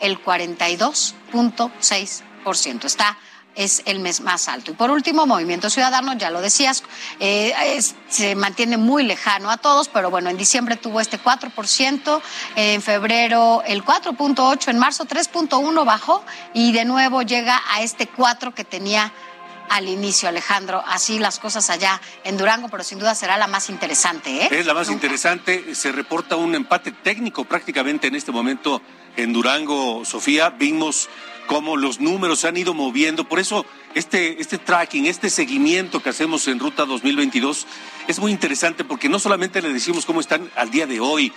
el 0.00 0.22
42.6%. 0.22 2.84
Está 2.84 3.16
es 3.54 3.82
el 3.86 4.00
mes 4.00 4.20
más 4.20 4.48
alto. 4.48 4.70
Y 4.70 4.74
por 4.74 4.90
último, 4.90 5.26
Movimiento 5.26 5.70
Ciudadano, 5.70 6.14
ya 6.14 6.30
lo 6.30 6.40
decías, 6.40 6.82
eh, 7.18 7.52
se 8.08 8.34
mantiene 8.34 8.76
muy 8.76 9.02
lejano 9.02 9.50
a 9.50 9.56
todos, 9.56 9.88
pero 9.88 10.10
bueno, 10.10 10.30
en 10.30 10.36
diciembre 10.36 10.76
tuvo 10.76 11.00
este 11.00 11.18
4%, 11.18 12.22
en 12.56 12.82
febrero 12.82 13.62
el 13.66 13.84
4.8%, 13.84 14.68
en 14.68 14.78
marzo 14.78 15.04
3.1% 15.04 15.84
bajó 15.84 16.24
y 16.54 16.72
de 16.72 16.84
nuevo 16.84 17.22
llega 17.22 17.60
a 17.70 17.82
este 17.82 18.10
4% 18.10 18.54
que 18.54 18.64
tenía 18.64 19.12
al 19.70 19.88
inicio, 19.88 20.28
Alejandro. 20.28 20.82
Así 20.86 21.18
las 21.18 21.38
cosas 21.38 21.70
allá 21.70 22.00
en 22.24 22.36
Durango, 22.36 22.68
pero 22.68 22.82
sin 22.82 22.98
duda 22.98 23.14
será 23.14 23.38
la 23.38 23.46
más 23.46 23.70
interesante. 23.70 24.44
¿eh? 24.44 24.48
Es 24.50 24.66
la 24.66 24.74
más 24.74 24.90
interesante. 24.90 25.74
Se 25.74 25.92
reporta 25.92 26.36
un 26.36 26.54
empate 26.54 26.92
técnico 26.92 27.44
prácticamente 27.44 28.08
en 28.08 28.16
este 28.16 28.32
momento 28.32 28.82
en 29.16 29.32
Durango, 29.32 30.04
Sofía. 30.04 30.50
Vimos 30.50 31.08
cómo 31.46 31.76
los 31.76 32.00
números 32.00 32.40
se 32.40 32.48
han 32.48 32.56
ido 32.56 32.74
moviendo. 32.74 33.24
Por 33.24 33.38
eso 33.38 33.66
este, 33.94 34.40
este 34.40 34.58
tracking, 34.58 35.06
este 35.06 35.30
seguimiento 35.30 36.02
que 36.02 36.10
hacemos 36.10 36.46
en 36.48 36.58
Ruta 36.58 36.84
2022 36.84 37.66
es 38.08 38.18
muy 38.18 38.32
interesante 38.32 38.84
porque 38.84 39.08
no 39.08 39.18
solamente 39.18 39.62
le 39.62 39.72
decimos 39.72 40.06
cómo 40.06 40.20
están 40.20 40.50
al 40.56 40.70
día 40.70 40.86
de 40.86 41.00
hoy, 41.00 41.32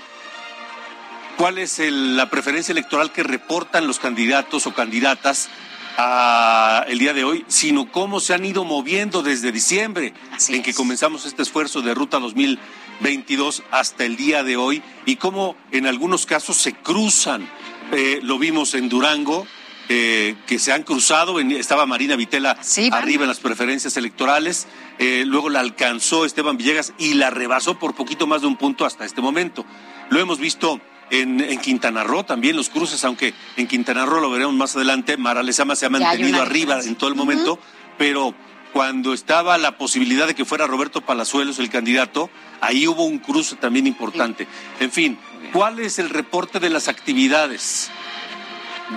cuál 1.38 1.58
es 1.58 1.80
la 1.80 2.30
preferencia 2.30 2.72
electoral 2.72 3.12
que 3.12 3.24
reportan 3.24 3.88
los 3.88 4.00
candidatos 4.00 4.68
o 4.68 4.74
candidatas 4.74 5.50
a 5.98 6.86
el 6.88 7.00
día 7.00 7.14
de 7.14 7.24
hoy, 7.24 7.46
sino 7.48 7.92
cómo 7.92 8.20
se 8.20 8.34
han 8.34 8.46
ido 8.46 8.64
moviendo 8.64 9.22
desde 9.22 9.52
diciembre, 9.52 10.14
en 10.50 10.64
que 10.64 10.74
comenzamos 10.74 11.26
este 11.26 11.44
esfuerzo 11.44 11.82
de 11.82 11.94
Ruta 11.94 12.20
2022 12.20 13.64
hasta 13.72 14.06
el 14.06 14.16
día 14.16 14.44
de 14.44 14.58
hoy, 14.58 14.82
y 15.06 15.18
cómo 15.18 15.56
en 15.72 15.88
algunos 15.88 16.26
casos 16.26 16.58
se 16.58 16.74
cruzan. 16.74 17.48
Eh, 17.92 18.20
lo 18.24 18.40
vimos 18.40 18.74
en 18.74 18.90
Durango, 18.90 19.46
eh, 19.90 20.36
que 20.48 20.60
se 20.60 20.72
han 20.72 20.84
cruzado. 20.84 21.40
Estaba 21.40 21.86
Marina 21.86 22.16
Vitela 22.16 22.58
arriba 22.92 23.24
en 23.24 23.30
las 23.30 23.40
preferencias 23.40 23.98
electorales. 23.98 24.68
Eh, 25.00 25.24
luego 25.26 25.50
la 25.50 25.60
alcanzó 25.60 26.26
Esteban 26.26 26.58
Villegas 26.58 26.94
y 26.98 27.16
la 27.16 27.30
rebasó 27.30 27.80
por 27.80 27.96
poquito 27.96 28.28
más 28.28 28.42
de 28.42 28.48
un 28.48 28.58
punto 28.58 28.86
hasta 28.86 29.06
este 29.06 29.22
momento. 29.22 29.66
Lo 30.10 30.20
hemos 30.20 30.40
visto 30.40 30.80
en, 31.10 31.60
Quintana 31.60 32.04
Roo 32.04 32.24
también 32.24 32.56
los 32.56 32.70
cruces, 32.70 33.04
aunque 33.04 33.34
en 33.58 33.68
Quintana 33.68 34.06
Roo 34.06 34.20
lo 34.20 34.32
veremos 34.32 34.56
más 34.56 34.76
adelante. 34.76 35.18
Mara 35.18 35.44
Lezama 35.44 35.76
se 35.76 35.86
ha 35.86 35.90
mantenido 35.90 36.42
arriba 36.42 36.80
en 36.80 36.96
todo 36.96 37.10
el 37.10 37.16
momento, 37.16 37.60
pero 37.98 38.34
cuando 38.72 39.14
estaba 39.14 39.58
la 39.58 39.78
posibilidad 39.78 40.26
de 40.26 40.34
que 40.34 40.46
fuera 40.46 40.66
Roberto 40.66 41.02
Palazuelos 41.02 41.60
el 41.60 41.70
candidato, 41.70 42.30
ahí 42.62 42.88
hubo 42.88 43.04
un 43.04 43.20
cruce 43.20 43.56
también 43.56 43.86
importante. 43.86 44.48
En 44.80 44.92
fin, 44.92 45.20
¿cuál 45.52 45.80
es 45.80 46.00
el 46.00 46.10
reporte 46.10 46.60
de 46.60 46.70
las 46.70 46.88
actividades? 46.88 47.92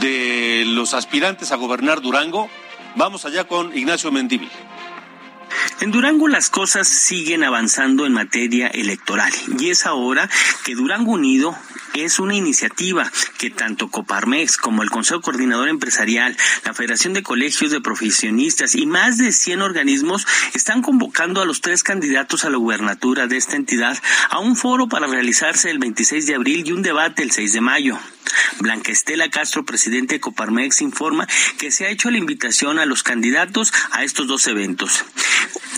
De 0.00 0.64
los 0.66 0.94
aspirantes 0.94 1.52
a 1.52 1.56
gobernar 1.56 2.00
Durango. 2.00 2.48
Vamos 2.96 3.24
allá 3.24 3.44
con 3.44 3.76
Ignacio 3.76 4.10
Mendívil. 4.10 4.50
En 5.80 5.90
Durango 5.90 6.28
las 6.28 6.48
cosas 6.48 6.88
siguen 6.88 7.44
avanzando 7.44 8.06
en 8.06 8.12
materia 8.12 8.68
electoral 8.68 9.32
y 9.58 9.70
es 9.70 9.86
ahora 9.86 10.28
que 10.64 10.74
Durango 10.74 11.12
Unido 11.12 11.56
es 12.04 12.18
una 12.18 12.34
iniciativa 12.34 13.10
que 13.38 13.50
tanto 13.50 13.88
Coparmex 13.88 14.56
como 14.56 14.82
el 14.82 14.90
Consejo 14.90 15.20
Coordinador 15.20 15.68
Empresarial, 15.68 16.36
la 16.64 16.74
Federación 16.74 17.12
de 17.12 17.22
Colegios 17.22 17.70
de 17.70 17.80
Profesionistas 17.80 18.74
y 18.74 18.86
más 18.86 19.18
de 19.18 19.32
100 19.32 19.62
organismos 19.62 20.26
están 20.54 20.82
convocando 20.82 21.40
a 21.40 21.44
los 21.44 21.60
tres 21.60 21.82
candidatos 21.82 22.44
a 22.44 22.50
la 22.50 22.58
gubernatura 22.58 23.26
de 23.26 23.36
esta 23.36 23.56
entidad 23.56 23.96
a 24.30 24.38
un 24.38 24.56
foro 24.56 24.88
para 24.88 25.06
realizarse 25.06 25.70
el 25.70 25.78
26 25.78 26.26
de 26.26 26.34
abril 26.34 26.64
y 26.66 26.72
un 26.72 26.82
debate 26.82 27.22
el 27.22 27.30
6 27.30 27.52
de 27.52 27.60
mayo. 27.60 27.98
Blanca 28.58 28.92
Estela 28.92 29.30
Castro, 29.30 29.64
presidente 29.64 30.16
de 30.16 30.20
Coparmex, 30.20 30.80
informa 30.82 31.26
que 31.58 31.70
se 31.70 31.86
ha 31.86 31.90
hecho 31.90 32.10
la 32.10 32.18
invitación 32.18 32.78
a 32.78 32.86
los 32.86 33.02
candidatos 33.02 33.72
a 33.92 34.04
estos 34.04 34.26
dos 34.26 34.46
eventos. 34.46 35.04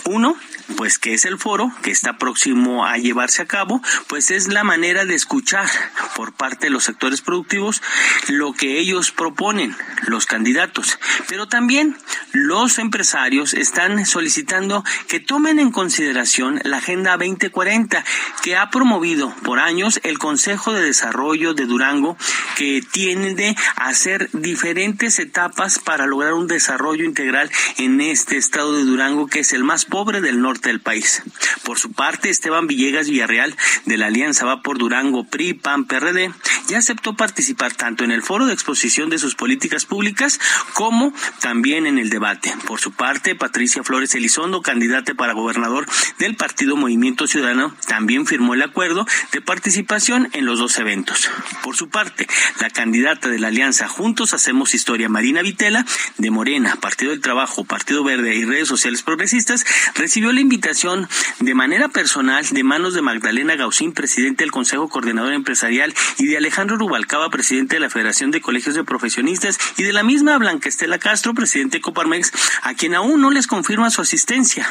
Uno, 0.05 0.35
pues 0.77 0.99
que 0.99 1.13
es 1.13 1.25
el 1.25 1.37
foro 1.37 1.71
que 1.81 1.91
está 1.91 2.17
próximo 2.17 2.85
a 2.85 2.97
llevarse 2.97 3.41
a 3.41 3.47
cabo, 3.47 3.81
pues 4.07 4.31
es 4.31 4.47
la 4.47 4.63
manera 4.63 5.05
de 5.05 5.15
escuchar 5.15 5.67
por 6.15 6.33
parte 6.33 6.67
de 6.67 6.71
los 6.71 6.83
sectores 6.83 7.21
productivos 7.21 7.81
lo 8.27 8.53
que 8.53 8.79
ellos 8.79 9.11
proponen, 9.11 9.75
los 10.07 10.25
candidatos. 10.25 10.99
Pero 11.27 11.47
también 11.47 11.97
los 12.31 12.79
empresarios 12.79 13.53
están 13.53 14.05
solicitando 14.05 14.83
que 15.07 15.19
tomen 15.19 15.59
en 15.59 15.71
consideración 15.71 16.59
la 16.63 16.77
Agenda 16.77 17.17
2040 17.17 18.03
que 18.41 18.55
ha 18.55 18.69
promovido 18.69 19.33
por 19.43 19.59
años 19.59 19.99
el 20.03 20.17
Consejo 20.17 20.73
de 20.73 20.81
Desarrollo 20.81 21.53
de 21.53 21.65
Durango 21.65 22.17
que 22.55 22.81
tiende 22.91 23.55
a 23.75 23.87
hacer 23.87 24.29
diferentes 24.33 25.19
etapas 25.19 25.79
para 25.79 26.05
lograr 26.05 26.33
un 26.33 26.47
desarrollo 26.47 27.05
integral 27.05 27.49
en 27.77 28.01
este 28.01 28.37
estado 28.37 28.75
de 28.75 28.83
Durango 28.83 29.27
que 29.27 29.39
es 29.39 29.53
el 29.53 29.63
más 29.63 29.85
pobre 29.85 30.21
del 30.21 30.39
norte 30.59 30.69
del 30.69 30.81
país. 30.81 31.23
Por 31.63 31.79
su 31.79 31.91
parte, 31.93 32.29
Esteban 32.29 32.67
Villegas 32.67 33.09
Villarreal 33.09 33.55
de 33.85 33.97
la 33.97 34.07
Alianza 34.07 34.45
Va 34.45 34.61
por 34.61 34.77
Durango 34.77 35.23
PRI 35.23 35.53
PAN 35.53 35.85
PRD 35.85 36.31
ya 36.69 36.77
aceptó 36.77 37.15
participar 37.15 37.73
tanto 37.73 38.03
en 38.03 38.11
el 38.11 38.21
foro 38.21 38.45
de 38.45 38.53
exposición 38.53 39.09
de 39.09 39.17
sus 39.17 39.35
políticas 39.35 39.85
públicas 39.85 40.39
como 40.73 41.13
también 41.41 41.87
en 41.87 41.97
el 41.97 42.09
debate. 42.09 42.53
Por 42.67 42.79
su 42.79 42.91
parte, 42.91 43.33
Patricia 43.33 43.83
Flores 43.83 44.13
Elizondo, 44.13 44.61
candidata 44.61 45.15
para 45.15 45.33
gobernador 45.33 45.87
del 46.19 46.35
partido 46.35 46.75
Movimiento 46.75 47.27
Ciudadano, 47.27 47.75
también 47.87 48.27
firmó 48.27 48.53
el 48.53 48.61
acuerdo 48.61 49.07
de 49.31 49.41
participación 49.41 50.29
en 50.33 50.45
los 50.45 50.59
dos 50.59 50.77
eventos. 50.77 51.29
Por 51.63 51.75
su 51.75 51.89
parte, 51.89 52.27
la 52.61 52.69
candidata 52.69 53.29
de 53.29 53.39
la 53.39 53.47
Alianza 53.47 53.87
Juntos 53.87 54.35
Hacemos 54.35 54.75
Historia, 54.75 55.09
Marina 55.09 55.41
Vitela, 55.41 55.85
de 56.17 56.29
Morena, 56.29 56.75
Partido 56.75 57.11
del 57.11 57.21
Trabajo, 57.21 57.65
Partido 57.65 58.03
Verde 58.03 58.35
y 58.35 58.45
Redes 58.45 58.67
Sociales 58.67 59.01
Progresistas, 59.01 59.65
recibió 59.95 60.31
la 60.31 60.41
invitación 60.49 61.07
de 61.39 61.53
manera 61.53 61.89
personal 61.89 62.43
de 62.49 62.63
manos 62.63 62.95
de 62.95 63.03
Magdalena 63.03 63.55
Gaucín, 63.55 63.93
presidente 63.93 64.43
del 64.43 64.51
Consejo 64.51 64.89
Coordinador 64.89 65.33
Empresarial, 65.33 65.93
y 66.17 66.25
de 66.25 66.37
Alejandro 66.37 66.75
Rubalcaba, 66.75 67.29
presidente 67.29 67.75
de 67.75 67.81
la 67.81 67.91
Federación 67.91 68.31
de 68.31 68.41
Colegios 68.41 68.73
de 68.73 68.83
Profesionistas, 68.83 69.59
y 69.77 69.83
de 69.83 69.93
la 69.93 70.01
misma 70.01 70.39
Blanca 70.39 70.67
Estela 70.67 70.97
Castro, 70.97 71.35
presidente 71.35 71.77
de 71.77 71.81
Coparmex, 71.81 72.31
a 72.63 72.73
quien 72.73 72.95
aún 72.95 73.21
no 73.21 73.29
les 73.29 73.45
confirma 73.45 73.91
su 73.91 74.01
asistencia, 74.01 74.67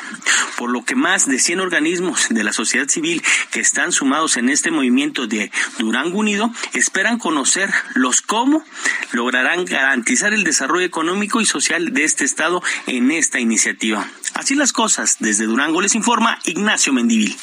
por 0.57 0.71
lo 0.71 0.85
que 0.85 0.97
más 0.97 1.29
de 1.29 1.39
100 1.39 1.61
organismos 1.61 2.27
de 2.29 2.43
la 2.43 2.53
sociedad 2.53 2.89
civil 2.89 3.23
que 3.53 3.61
están 3.61 3.93
sumados 3.93 4.37
en 4.37 4.49
este 4.49 4.73
movimiento 4.73 5.29
de 5.29 5.53
Durango 5.79 6.19
Unido 6.19 6.53
esperan 6.73 7.19
conocer 7.19 7.71
los 7.95 8.21
cómo 8.21 8.65
lograrán 9.13 9.65
garantizar 9.65 10.35
el 10.35 10.43
desarrollo 10.43 10.85
económico 10.85 11.41
y 11.41 11.47
social 11.47 11.93
de 11.93 12.03
este 12.03 12.25
estado 12.25 12.65
en 12.89 13.13
esta 13.13 13.39
iniciativa. 13.39 14.09
Así 14.35 14.55
las 14.55 14.73
cosas, 14.73 15.17
desde 15.21 15.47
Durango 15.47 15.68
les 15.77 15.95
informa 15.95 16.39
Ignacio 16.45 16.93
Mendivil. 16.93 17.37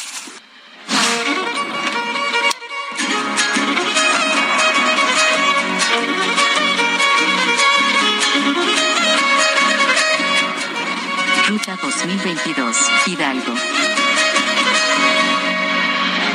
Ruta 11.48 11.78
2022, 11.82 12.78
Hidalgo. 13.06 13.54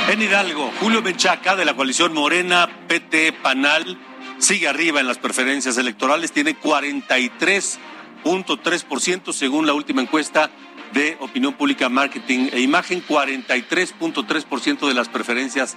En 0.08 0.22
Hidalgo, 0.22 0.72
Julio 0.80 1.02
Menchaca 1.02 1.56
de 1.56 1.64
la 1.64 1.74
coalición 1.74 2.14
Morena, 2.14 2.68
PT, 2.86 3.32
Panal, 3.32 3.98
sigue 4.38 4.68
arriba 4.68 5.00
en 5.00 5.08
las 5.08 5.18
preferencias 5.18 5.76
electorales, 5.76 6.30
tiene 6.32 6.56
43.3% 6.58 9.32
según 9.32 9.66
la 9.66 9.74
última 9.74 10.00
encuesta 10.00 10.50
de 10.92 11.16
Opinión 11.20 11.54
Pública, 11.54 11.88
Marketing 11.88 12.48
e 12.52 12.60
Imagen, 12.60 13.02
43.3% 13.06 14.88
de 14.88 14.94
las 14.94 15.08
preferencias 15.08 15.76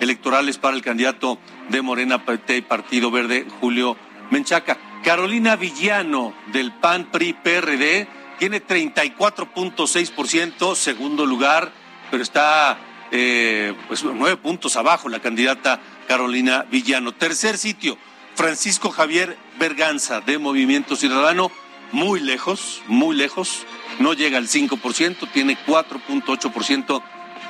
electorales 0.00 0.58
para 0.58 0.76
el 0.76 0.82
candidato 0.82 1.38
de 1.68 1.82
Morena 1.82 2.24
PT 2.24 2.58
y 2.58 2.62
Partido 2.62 3.10
Verde, 3.10 3.46
Julio 3.60 3.96
Menchaca. 4.30 4.78
Carolina 5.02 5.56
Villano, 5.56 6.32
del 6.52 6.72
PAN 6.72 7.10
PRI 7.10 7.32
PRD, 7.34 8.08
tiene 8.38 8.64
34.6%, 8.64 10.74
segundo 10.74 11.26
lugar, 11.26 11.72
pero 12.10 12.22
está 12.22 12.78
eh, 13.10 13.74
pues 13.86 14.02
nueve 14.02 14.36
puntos 14.36 14.76
abajo 14.76 15.08
la 15.08 15.20
candidata 15.20 15.80
Carolina 16.08 16.66
Villano. 16.70 17.12
Tercer 17.12 17.58
sitio, 17.58 17.98
Francisco 18.34 18.90
Javier 18.90 19.36
Berganza, 19.58 20.20
de 20.20 20.38
Movimiento 20.38 20.96
Ciudadano, 20.96 21.50
muy 21.92 22.20
lejos, 22.20 22.82
muy 22.88 23.14
lejos, 23.14 23.66
no 23.98 24.12
llega 24.12 24.38
al 24.38 24.48
5%, 24.48 25.30
tiene 25.32 25.56
4.8% 25.66 27.02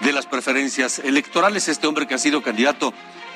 de 0.03 0.13
las 0.13 0.27
preferencias 0.27 0.99
electorales. 0.99 1.69
Este 1.69 1.87
hombre 1.87 2.07
que 2.07 2.15
ha 2.15 2.19
sido 2.19 2.43
candidato 2.43 2.93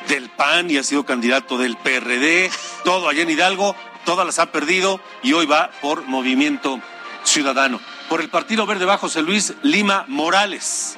del 0.08 0.28
PAN 0.30 0.70
y 0.70 0.78
ha 0.78 0.82
sido 0.82 1.04
candidato 1.04 1.58
del 1.58 1.76
PRD, 1.76 2.50
todo 2.84 3.08
allá 3.08 3.22
en 3.22 3.30
Hidalgo, 3.30 3.74
todas 4.04 4.26
las 4.26 4.38
ha 4.38 4.52
perdido 4.52 5.00
y 5.22 5.32
hoy 5.32 5.46
va 5.46 5.70
por 5.80 6.04
Movimiento 6.06 6.80
Ciudadano. 7.24 7.80
Por 8.08 8.20
el 8.20 8.30
Partido 8.30 8.64
Verde 8.64 8.86
Bajo, 8.86 9.02
José 9.02 9.22
Luis 9.22 9.52
Lima 9.62 10.06
Morales, 10.08 10.96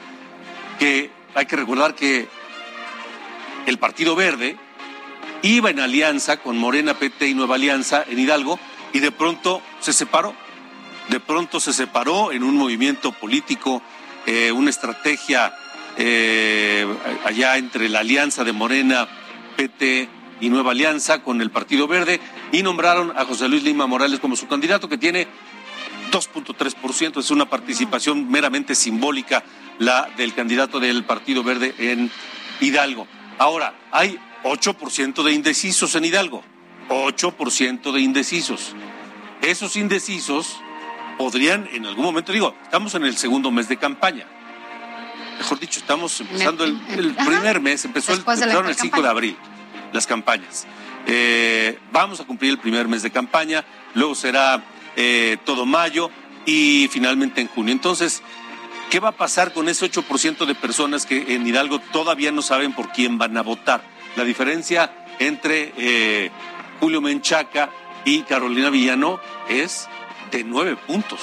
que 0.78 1.10
hay 1.34 1.46
que 1.46 1.56
recordar 1.56 1.94
que 1.94 2.28
el 3.66 3.78
Partido 3.78 4.14
Verde 4.14 4.56
iba 5.42 5.70
en 5.70 5.80
alianza 5.80 6.36
con 6.36 6.56
Morena 6.56 6.94
PT 6.94 7.28
y 7.28 7.34
Nueva 7.34 7.56
Alianza 7.56 8.04
en 8.08 8.18
Hidalgo 8.18 8.58
y 8.92 9.00
de 9.00 9.10
pronto 9.10 9.62
se 9.80 9.92
separó. 9.92 10.34
De 11.10 11.18
pronto 11.18 11.58
se 11.58 11.72
separó 11.72 12.30
en 12.30 12.44
un 12.44 12.56
movimiento 12.56 13.10
político, 13.10 13.82
eh, 14.26 14.52
una 14.52 14.70
estrategia 14.70 15.52
eh, 15.96 16.86
allá 17.24 17.56
entre 17.56 17.88
la 17.88 17.98
alianza 17.98 18.44
de 18.44 18.52
Morena, 18.52 19.08
PT 19.56 20.08
y 20.40 20.48
Nueva 20.50 20.70
Alianza 20.70 21.24
con 21.24 21.40
el 21.40 21.50
Partido 21.50 21.88
Verde 21.88 22.20
y 22.52 22.62
nombraron 22.62 23.12
a 23.18 23.24
José 23.24 23.48
Luis 23.48 23.64
Lima 23.64 23.88
Morales 23.88 24.20
como 24.20 24.36
su 24.36 24.46
candidato 24.46 24.88
que 24.88 24.98
tiene 24.98 25.26
2.3%, 26.12 27.18
es 27.18 27.30
una 27.32 27.50
participación 27.50 28.30
meramente 28.30 28.76
simbólica 28.76 29.42
la 29.80 30.08
del 30.16 30.32
candidato 30.32 30.78
del 30.78 31.02
Partido 31.02 31.42
Verde 31.42 31.74
en 31.78 32.08
Hidalgo. 32.60 33.08
Ahora, 33.38 33.74
hay 33.90 34.16
8% 34.44 35.24
de 35.24 35.32
indecisos 35.32 35.96
en 35.96 36.04
Hidalgo, 36.04 36.44
8% 36.88 37.90
de 37.90 38.00
indecisos. 38.00 38.76
Esos 39.42 39.74
indecisos 39.74 40.60
podrían 41.20 41.68
en 41.74 41.84
algún 41.84 42.06
momento, 42.06 42.32
digo, 42.32 42.54
estamos 42.62 42.94
en 42.94 43.04
el 43.04 43.14
segundo 43.14 43.50
mes 43.50 43.68
de 43.68 43.76
campaña. 43.76 44.24
Mejor 45.36 45.60
dicho, 45.60 45.78
estamos 45.78 46.18
empezando 46.18 46.64
el, 46.64 46.80
primer 47.14 47.60
mes, 47.60 47.84
empezó 47.84 48.14
el, 48.14 48.24
el 48.66 48.74
5 48.74 49.02
de 49.02 49.08
abril 49.08 49.36
las 49.92 50.06
campañas. 50.06 50.66
Eh, 51.06 51.78
vamos 51.92 52.20
a 52.20 52.24
cumplir 52.24 52.52
el 52.52 52.58
primer 52.58 52.88
mes 52.88 53.02
de 53.02 53.10
campaña, 53.10 53.66
luego 53.92 54.14
será 54.14 54.64
eh, 54.96 55.36
todo 55.44 55.66
mayo 55.66 56.10
y 56.46 56.88
finalmente 56.90 57.42
en 57.42 57.48
junio. 57.48 57.72
Entonces, 57.72 58.22
¿qué 58.88 58.98
va 58.98 59.10
a 59.10 59.12
pasar 59.12 59.52
con 59.52 59.68
ese 59.68 59.90
8% 59.92 60.46
de 60.46 60.54
personas 60.54 61.04
que 61.04 61.34
en 61.34 61.46
Hidalgo 61.46 61.80
todavía 61.92 62.32
no 62.32 62.40
saben 62.40 62.72
por 62.72 62.92
quién 62.92 63.18
van 63.18 63.36
a 63.36 63.42
votar? 63.42 63.82
La 64.16 64.24
diferencia 64.24 64.90
entre 65.18 65.74
eh, 65.76 66.30
Julio 66.80 67.02
Menchaca 67.02 67.68
y 68.06 68.22
Carolina 68.22 68.70
Villano 68.70 69.20
es 69.50 69.86
de 70.30 70.44
nueve 70.44 70.76
puntos. 70.76 71.20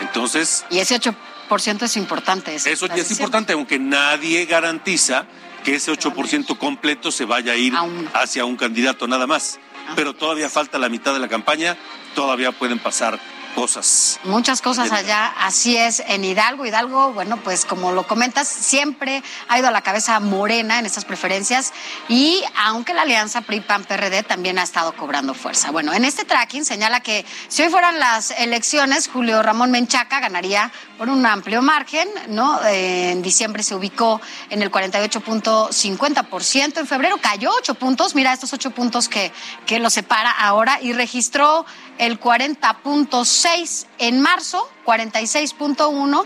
Entonces... 0.00 0.64
Y 0.70 0.78
ese 0.78 1.00
8% 1.00 1.82
es 1.82 1.96
importante. 1.96 2.54
Eso 2.54 2.86
ya 2.86 2.96
es 2.96 3.10
importante, 3.10 3.52
aunque 3.52 3.78
nadie 3.78 4.46
garantiza 4.46 5.26
que 5.64 5.76
ese 5.76 5.92
8% 5.92 6.58
completo 6.58 7.12
se 7.12 7.24
vaya 7.24 7.52
a 7.52 7.56
ir 7.56 7.72
hacia 8.14 8.44
un 8.44 8.56
candidato 8.56 9.06
nada 9.06 9.26
más. 9.26 9.58
Ah. 9.88 9.92
Pero 9.96 10.14
todavía 10.14 10.48
falta 10.48 10.78
la 10.78 10.88
mitad 10.88 11.12
de 11.12 11.20
la 11.20 11.28
campaña, 11.28 11.76
todavía 12.14 12.52
pueden 12.52 12.78
pasar 12.78 13.18
cosas. 13.54 14.20
Muchas 14.24 14.60
cosas 14.60 14.92
allá, 14.92 15.32
así 15.38 15.76
es, 15.76 16.02
en 16.06 16.24
Hidalgo. 16.24 16.66
Hidalgo, 16.66 17.12
bueno, 17.12 17.38
pues 17.38 17.64
como 17.64 17.92
lo 17.92 18.06
comentas, 18.06 18.48
siempre 18.48 19.22
ha 19.48 19.58
ido 19.58 19.68
a 19.68 19.70
la 19.70 19.82
cabeza 19.82 20.18
morena 20.20 20.78
en 20.78 20.86
estas 20.86 21.04
preferencias 21.04 21.72
y 22.08 22.42
aunque 22.64 22.94
la 22.94 23.02
alianza 23.02 23.42
PRI-PAN-PRD 23.42 24.22
también 24.24 24.58
ha 24.58 24.62
estado 24.62 24.94
cobrando 24.96 25.34
fuerza. 25.34 25.70
Bueno, 25.70 25.92
en 25.92 26.04
este 26.04 26.24
tracking 26.24 26.64
señala 26.64 27.00
que 27.00 27.24
si 27.48 27.62
hoy 27.62 27.68
fueran 27.68 27.98
las 27.98 28.30
elecciones, 28.32 29.08
Julio 29.08 29.42
Ramón 29.42 29.70
Menchaca 29.70 30.20
ganaría 30.20 30.70
por 30.98 31.08
un 31.08 31.24
amplio 31.26 31.62
margen, 31.62 32.08
¿no? 32.28 32.64
en 32.64 33.22
diciembre 33.22 33.62
se 33.62 33.74
ubicó 33.74 34.20
en 34.50 34.62
el 34.62 34.70
48.50%, 34.70 36.78
en 36.78 36.86
febrero 36.86 37.18
cayó 37.20 37.50
8 37.58 37.74
puntos, 37.74 38.14
mira 38.14 38.32
estos 38.32 38.52
8 38.52 38.70
puntos 38.70 39.08
que, 39.08 39.32
que 39.66 39.78
lo 39.78 39.90
separa 39.90 40.30
ahora 40.30 40.80
y 40.80 40.92
registró 40.92 41.66
el 41.98 42.20
40.6 42.20 43.86
en 43.98 44.20
marzo, 44.20 44.68
46.1 44.84 46.24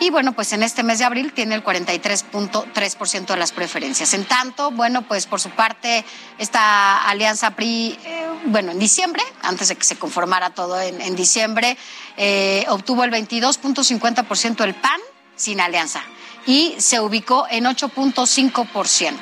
y 0.00 0.10
bueno, 0.10 0.32
pues 0.32 0.52
en 0.52 0.62
este 0.62 0.82
mes 0.82 0.98
de 0.98 1.04
abril 1.04 1.32
tiene 1.32 1.54
el 1.54 1.64
43.3% 1.64 3.26
de 3.26 3.36
las 3.36 3.52
preferencias. 3.52 4.14
En 4.14 4.24
tanto, 4.24 4.70
bueno, 4.70 5.02
pues 5.02 5.26
por 5.26 5.40
su 5.40 5.50
parte 5.50 6.04
esta 6.38 7.04
alianza 7.08 7.50
PRI, 7.52 7.98
eh, 8.04 8.26
bueno, 8.46 8.72
en 8.72 8.78
diciembre, 8.78 9.22
antes 9.42 9.68
de 9.68 9.76
que 9.76 9.84
se 9.84 9.96
conformara 9.96 10.50
todo 10.50 10.80
en, 10.80 11.16
diciembre, 11.16 11.76
eh, 12.16 12.64
obtuvo 12.68 13.04
el 13.04 13.10
22.50% 13.10 14.56
del 14.56 14.74
PAN 14.74 15.00
sin 15.36 15.60
alianza 15.60 16.02
y 16.46 16.74
se 16.78 17.00
ubicó 17.00 17.46
en 17.50 17.64
8.5%. 17.64 19.14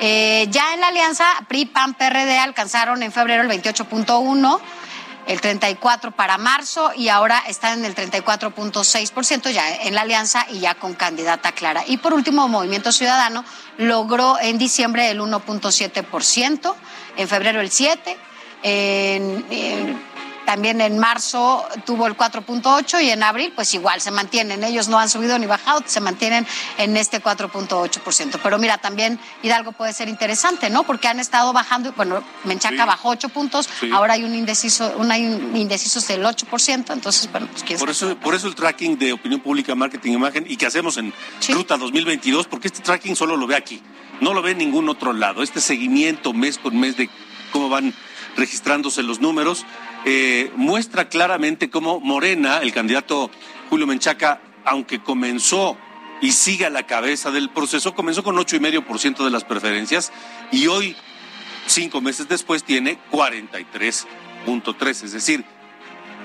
Eh, 0.00 0.46
ya 0.50 0.74
en 0.74 0.80
la 0.80 0.88
alianza 0.88 1.24
PRI-PAN-PRD 1.48 2.38
alcanzaron 2.38 3.02
en 3.02 3.12
febrero 3.12 3.42
el 3.42 3.48
28.1% 3.48 4.60
el 5.30 5.40
34 5.40 6.10
para 6.10 6.38
marzo 6.38 6.90
y 6.96 7.08
ahora 7.08 7.44
está 7.46 7.72
en 7.72 7.84
el 7.84 7.94
34.6% 7.94 9.52
ya 9.52 9.76
en 9.84 9.94
la 9.94 10.00
alianza 10.00 10.44
y 10.50 10.58
ya 10.58 10.74
con 10.74 10.94
candidata 10.94 11.52
clara. 11.52 11.84
Y 11.86 11.98
por 11.98 12.14
último, 12.14 12.48
Movimiento 12.48 12.90
Ciudadano 12.90 13.44
logró 13.78 14.40
en 14.40 14.58
diciembre 14.58 15.08
el 15.08 15.20
1.7%, 15.20 16.74
en 17.16 17.28
febrero 17.28 17.60
el 17.60 17.70
7%, 17.70 18.16
en 18.64 20.00
también 20.50 20.80
en 20.80 20.98
marzo 20.98 21.64
tuvo 21.86 22.08
el 22.08 22.16
4.8 22.16 23.04
y 23.04 23.10
en 23.10 23.22
abril 23.22 23.52
pues 23.54 23.72
igual 23.72 24.00
se 24.00 24.10
mantienen. 24.10 24.64
Ellos 24.64 24.88
no 24.88 24.98
han 24.98 25.08
subido 25.08 25.38
ni 25.38 25.46
bajado, 25.46 25.80
se 25.86 26.00
mantienen 26.00 26.44
en 26.76 26.96
este 26.96 27.22
4.8%. 27.22 28.40
Pero 28.42 28.58
mira, 28.58 28.76
también 28.78 29.20
Hidalgo 29.44 29.70
puede 29.70 29.92
ser 29.92 30.08
interesante, 30.08 30.68
¿no? 30.68 30.82
Porque 30.82 31.06
han 31.06 31.20
estado 31.20 31.52
bajando, 31.52 31.92
bueno, 31.92 32.20
Menchaca 32.42 32.84
bajó 32.84 33.10
8 33.10 33.28
puntos, 33.28 33.68
ahora 33.92 34.14
hay 34.14 34.24
un 34.24 34.34
indeciso, 34.34 34.92
un 34.96 35.12
indecisos 35.56 36.08
del 36.08 36.24
8%, 36.24 36.94
entonces, 36.94 37.30
bueno, 37.30 37.46
pues 37.46 37.62
quién 37.62 37.78
por 37.78 37.90
eso, 37.90 38.16
por 38.16 38.34
eso 38.34 38.48
el 38.48 38.56
tracking 38.56 38.98
de 38.98 39.12
opinión 39.12 39.40
pública, 39.40 39.76
marketing, 39.76 40.14
imagen 40.14 40.46
y 40.48 40.56
que 40.56 40.66
hacemos 40.66 40.96
en 40.96 41.14
Ruta 41.50 41.76
2022, 41.76 42.48
porque 42.48 42.66
este 42.66 42.80
tracking 42.80 43.14
solo 43.14 43.36
lo 43.36 43.46
ve 43.46 43.54
aquí, 43.54 43.80
no 44.20 44.34
lo 44.34 44.42
ve 44.42 44.50
en 44.50 44.58
ningún 44.58 44.88
otro 44.88 45.12
lado. 45.12 45.44
Este 45.44 45.60
seguimiento 45.60 46.32
mes 46.32 46.58
con 46.58 46.76
mes 46.76 46.96
de 46.96 47.08
cómo 47.52 47.68
van 47.68 47.94
registrándose 48.36 49.02
los 49.02 49.20
números 49.20 49.64
eh, 50.04 50.50
muestra 50.56 51.08
claramente 51.08 51.70
cómo 51.70 52.00
Morena, 52.00 52.58
el 52.58 52.72
candidato 52.72 53.30
Julio 53.68 53.86
Menchaca, 53.86 54.40
aunque 54.64 55.02
comenzó 55.02 55.76
y 56.20 56.32
sigue 56.32 56.66
a 56.66 56.70
la 56.70 56.86
cabeza 56.86 57.30
del 57.30 57.50
proceso, 57.50 57.94
comenzó 57.94 58.22
con 58.22 58.36
8,5% 58.36 59.24
de 59.24 59.30
las 59.30 59.44
preferencias 59.44 60.12
y 60.50 60.66
hoy, 60.66 60.96
cinco 61.66 62.00
meses 62.00 62.28
después, 62.28 62.64
tiene 62.64 62.98
43.3, 63.10 64.88
es 65.04 65.12
decir, 65.12 65.44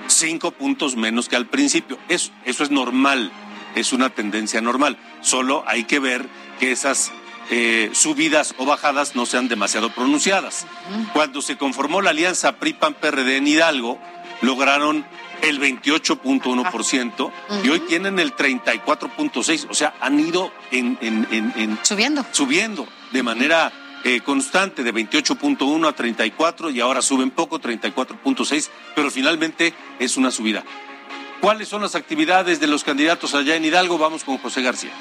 cinco 0.06 0.50
puntos 0.52 0.96
menos 0.96 1.28
que 1.28 1.36
al 1.36 1.46
principio. 1.46 1.98
Eso, 2.08 2.32
eso 2.44 2.64
es 2.64 2.70
normal, 2.70 3.30
es 3.74 3.92
una 3.92 4.10
tendencia 4.10 4.60
normal. 4.60 4.96
Solo 5.20 5.64
hay 5.66 5.84
que 5.84 5.98
ver 5.98 6.26
que 6.58 6.72
esas 6.72 7.12
eh, 7.50 7.90
subidas 7.92 8.54
o 8.58 8.66
bajadas 8.66 9.14
no 9.14 9.26
sean 9.26 9.48
demasiado 9.48 9.90
pronunciadas. 9.90 10.66
Cuando 11.12 11.42
se 11.42 11.56
conformó 11.56 12.02
la 12.02 12.10
alianza 12.10 12.56
PRI-PAN-PRD 12.56 13.36
en 13.36 13.46
Hidalgo, 13.46 13.98
lograron 14.42 15.06
el 15.42 15.60
28.1% 15.60 17.32
y 17.62 17.68
hoy 17.68 17.80
tienen 17.80 18.18
el 18.18 18.34
34.6%. 18.34 19.66
O 19.70 19.74
sea, 19.74 19.94
han 20.00 20.18
ido 20.18 20.52
en, 20.70 21.78
subiendo. 21.82 22.24
subiendo 22.32 22.86
de 23.12 23.22
manera 23.22 23.72
eh, 24.04 24.20
constante 24.20 24.82
de 24.82 24.94
28.1 24.94 25.88
a 25.88 25.92
34 25.92 26.70
y 26.70 26.80
ahora 26.80 27.02
suben 27.02 27.30
poco, 27.30 27.60
34.6, 27.60 28.68
pero 28.94 29.10
finalmente 29.10 29.74
es 29.98 30.16
una 30.16 30.30
subida. 30.30 30.64
¿Cuáles 31.40 31.68
son 31.68 31.82
las 31.82 31.94
actividades 31.94 32.60
de 32.60 32.66
los 32.66 32.82
candidatos 32.82 33.34
allá 33.34 33.56
en 33.56 33.64
Hidalgo? 33.64 33.98
Vamos 33.98 34.24
con 34.24 34.38
José 34.38 34.62
García. 34.62 34.92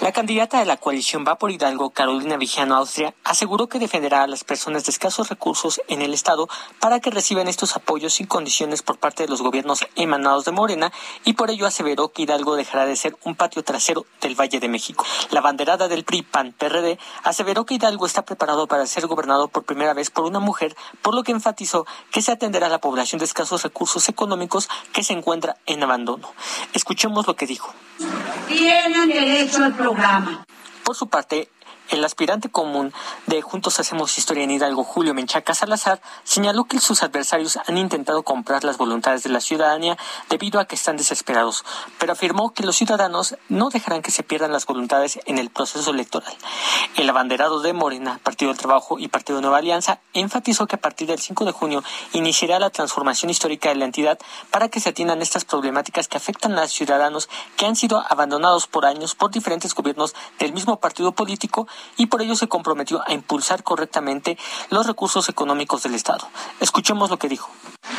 La 0.00 0.10
candidata 0.10 0.58
de 0.58 0.64
la 0.64 0.76
coalición 0.76 1.24
Va 1.26 1.36
por 1.36 1.52
Hidalgo, 1.52 1.90
Carolina 1.90 2.36
Vigiano 2.36 2.74
Austria, 2.74 3.14
aseguró 3.22 3.68
que 3.68 3.78
defenderá 3.78 4.22
a 4.22 4.26
las 4.26 4.42
personas 4.42 4.84
de 4.84 4.90
escasos 4.90 5.28
recursos 5.28 5.80
en 5.86 6.02
el 6.02 6.12
Estado 6.12 6.48
para 6.80 6.98
que 6.98 7.10
reciban 7.10 7.46
estos 7.46 7.76
apoyos 7.76 8.14
sin 8.14 8.26
condiciones 8.26 8.82
por 8.82 8.98
parte 8.98 9.22
de 9.22 9.28
los 9.28 9.42
gobiernos 9.42 9.86
emanados 9.94 10.44
de 10.44 10.50
Morena 10.50 10.92
y 11.24 11.34
por 11.34 11.50
ello 11.50 11.66
aseveró 11.66 12.08
que 12.08 12.22
Hidalgo 12.22 12.56
dejará 12.56 12.86
de 12.86 12.96
ser 12.96 13.16
un 13.22 13.36
patio 13.36 13.62
trasero 13.62 14.04
del 14.20 14.34
Valle 14.34 14.58
de 14.58 14.68
México. 14.68 15.04
La 15.30 15.40
banderada 15.40 15.86
del 15.86 16.04
PRI 16.04 16.22
PAN 16.22 16.52
PRD 16.52 16.98
aseveró 17.22 17.64
que 17.64 17.74
Hidalgo 17.74 18.06
está 18.06 18.24
preparado 18.24 18.66
para 18.66 18.86
ser 18.86 19.06
gobernado 19.06 19.48
por 19.48 19.64
primera 19.64 19.94
vez 19.94 20.10
por 20.10 20.24
una 20.24 20.40
mujer, 20.40 20.74
por 21.02 21.14
lo 21.14 21.22
que 21.22 21.32
enfatizó 21.32 21.86
que 22.10 22.22
se 22.22 22.32
atenderá 22.32 22.66
a 22.66 22.70
la 22.70 22.80
población 22.80 23.20
de 23.20 23.26
escasos 23.26 23.62
recursos 23.62 24.08
económicos 24.08 24.68
que 24.92 25.04
se 25.04 25.12
encuentra 25.12 25.56
en 25.66 25.82
abandono. 25.82 26.32
Escuchemos 26.72 27.26
lo 27.26 27.36
que 27.36 27.46
dijo. 27.46 27.72
Tienen 28.48 29.08
derecho 29.08 29.64
al 29.64 29.74
programa. 29.74 30.44
Por 30.84 30.96
su 30.96 31.08
parte, 31.08 31.48
el 31.92 32.04
aspirante 32.04 32.48
común 32.48 32.92
de 33.26 33.42
Juntos 33.42 33.78
Hacemos 33.78 34.16
Historia 34.16 34.44
en 34.44 34.50
Hidalgo, 34.50 34.82
Julio 34.82 35.12
Menchaca 35.12 35.54
Salazar, 35.54 36.00
señaló 36.24 36.64
que 36.64 36.80
sus 36.80 37.02
adversarios 37.02 37.58
han 37.66 37.76
intentado 37.76 38.22
comprar 38.22 38.64
las 38.64 38.78
voluntades 38.78 39.22
de 39.22 39.28
la 39.28 39.40
ciudadanía 39.40 39.98
debido 40.30 40.58
a 40.58 40.64
que 40.64 40.74
están 40.74 40.96
desesperados, 40.96 41.64
pero 41.98 42.12
afirmó 42.12 42.54
que 42.54 42.64
los 42.64 42.76
ciudadanos 42.76 43.36
no 43.48 43.68
dejarán 43.68 44.00
que 44.00 44.10
se 44.10 44.22
pierdan 44.22 44.52
las 44.52 44.64
voluntades 44.64 45.20
en 45.26 45.38
el 45.38 45.50
proceso 45.50 45.90
electoral. 45.90 46.34
El 46.96 47.08
abanderado 47.10 47.60
de 47.60 47.74
Morena, 47.74 48.20
Partido 48.22 48.50
del 48.50 48.58
Trabajo 48.58 48.98
y 48.98 49.08
Partido 49.08 49.40
Nueva 49.40 49.58
Alianza 49.58 50.00
enfatizó 50.14 50.66
que 50.66 50.76
a 50.76 50.80
partir 50.80 51.08
del 51.08 51.18
5 51.18 51.44
de 51.44 51.52
junio 51.52 51.84
iniciará 52.14 52.58
la 52.58 52.70
transformación 52.70 53.30
histórica 53.30 53.68
de 53.68 53.74
la 53.74 53.84
entidad 53.84 54.18
para 54.50 54.68
que 54.68 54.80
se 54.80 54.88
atiendan 54.90 55.20
estas 55.20 55.44
problemáticas 55.44 56.08
que 56.08 56.16
afectan 56.16 56.52
a 56.52 56.62
los 56.62 56.72
ciudadanos 56.72 57.28
que 57.56 57.66
han 57.66 57.76
sido 57.76 58.02
abandonados 58.08 58.66
por 58.66 58.86
años 58.86 59.14
por 59.14 59.30
diferentes 59.30 59.74
gobiernos 59.74 60.14
del 60.38 60.54
mismo 60.54 60.80
partido 60.80 61.12
político 61.12 61.68
y 61.96 62.06
por 62.06 62.22
ello 62.22 62.36
se 62.36 62.48
comprometió 62.48 63.02
a 63.06 63.12
impulsar 63.12 63.62
correctamente 63.62 64.38
los 64.70 64.86
recursos 64.86 65.28
económicos 65.28 65.82
del 65.82 65.94
Estado. 65.94 66.28
Escuchemos 66.60 67.10
lo 67.10 67.18
que 67.18 67.28
dijo. 67.28 67.50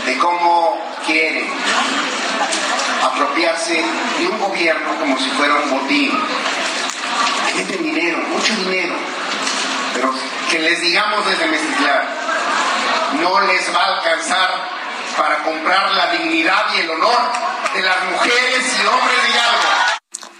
De 0.05 0.17
cómo 0.17 0.77
quieren 1.05 1.47
apropiarse 3.03 3.83
de 4.19 4.27
un 4.27 4.39
gobierno 4.39 4.89
como 4.99 5.17
si 5.17 5.29
fuera 5.31 5.55
un 5.55 5.71
botín. 5.71 6.11
Meten 7.55 7.83
dinero, 7.83 8.17
mucho 8.29 8.55
dinero, 8.55 8.95
pero 9.93 10.11
que 10.49 10.59
les 10.59 10.81
digamos 10.81 11.23
desde 11.25 11.45
Mestitlán, 11.47 12.01
no 13.21 13.41
les 13.41 13.75
va 13.75 13.79
a 13.79 13.97
alcanzar 13.97 14.49
para 15.15 15.43
comprar 15.43 15.91
la 15.91 16.11
dignidad 16.13 16.65
y 16.75 16.79
el 16.79 16.89
honor 16.89 17.19
de 17.73 17.81
las 17.81 18.03
mujeres 18.05 18.79
y 18.81 18.87
hombres 18.87 19.23
de 19.23 19.29
Hidalgo. 19.29 19.82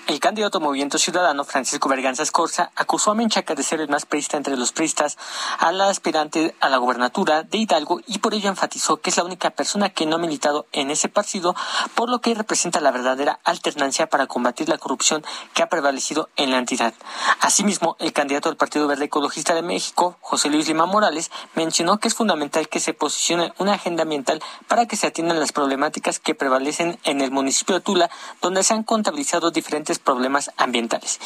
El 0.06 0.20
candidato 0.20 0.60
Movimiento 0.60 0.98
Ciudadano, 0.98 1.46
Francisco 1.46 1.88
Berganza 1.88 2.24
Escorza, 2.24 2.72
acusó 2.76 3.12
a 3.12 3.16
Menchaca 3.16 3.56
de 3.56 3.63
ser 3.63 3.80
el 3.80 3.88
más 3.88 4.06
prista 4.06 4.36
entre 4.36 4.58
los 4.58 4.74
pristas 4.74 5.18
a 5.60 5.72
la 5.72 5.88
aspirante 5.88 6.54
a 6.60 6.68
la 6.68 6.76
gobernatura 6.76 7.44
de 7.44 7.58
Hidalgo 7.60 8.02
y 8.06 8.18
por 8.18 8.34
ello 8.34 8.50
enfatizó 8.50 8.98
que 8.98 9.12
es 9.12 9.18
la 9.18 9.24
única 9.24 9.52
persona 9.52 9.92
que 9.92 10.06
no 10.06 10.18
ha 10.18 10.20
militado 10.20 10.68
en 10.74 10.92
ese 10.92 11.08
partido, 11.08 11.56
por 11.96 12.10
lo 12.10 12.20
que 12.20 12.36
representa 12.36 12.82
la 12.82 12.92
verdadera 12.92 13.39
alternancia 13.46 14.08
para 14.08 14.28
combatir 14.28 14.68
la 14.68 14.78
corrupción 14.78 15.24
que 15.54 15.63
ha 15.63 15.70
prevalecido 15.70 16.28
en 16.36 16.52
la 16.52 16.58
entidad. 16.58 16.94
Asimismo, 17.39 17.96
el 18.00 18.12
candidato 18.12 18.50
del 18.50 18.58
Partido 18.58 18.88
Verde 18.88 19.06
Ecologista 19.06 19.56
de 19.56 19.62
México, 19.62 20.18
José 20.20 20.50
Luis 20.50 20.68
Lima 20.68 20.86
Morales, 20.86 21.32
mencionó 21.56 22.00
que 22.00 22.10
es 22.10 22.13
fundamental 22.13 22.68
que 22.68 22.82
se 22.82 22.94
posicione 22.94 23.54
una 23.58 23.76
agenda 23.76 24.04
ambiental 24.04 24.44
para 24.68 24.86
que 24.86 24.98
se 24.98 25.08
atiendan 25.08 25.39
las 25.39 25.54
problemáticas 25.54 26.20
que 26.20 26.36
prevalecen 26.36 27.00
en 27.06 27.22
el 27.22 27.32
municipio 27.32 27.76
de 27.76 27.82
Tula, 27.82 28.10
donde 28.42 28.63
se 28.63 28.74
han 28.74 28.84
contabilizado 28.84 29.50
diferentes 29.50 29.93
problemas 30.00 30.52
ambientales. 30.58 31.20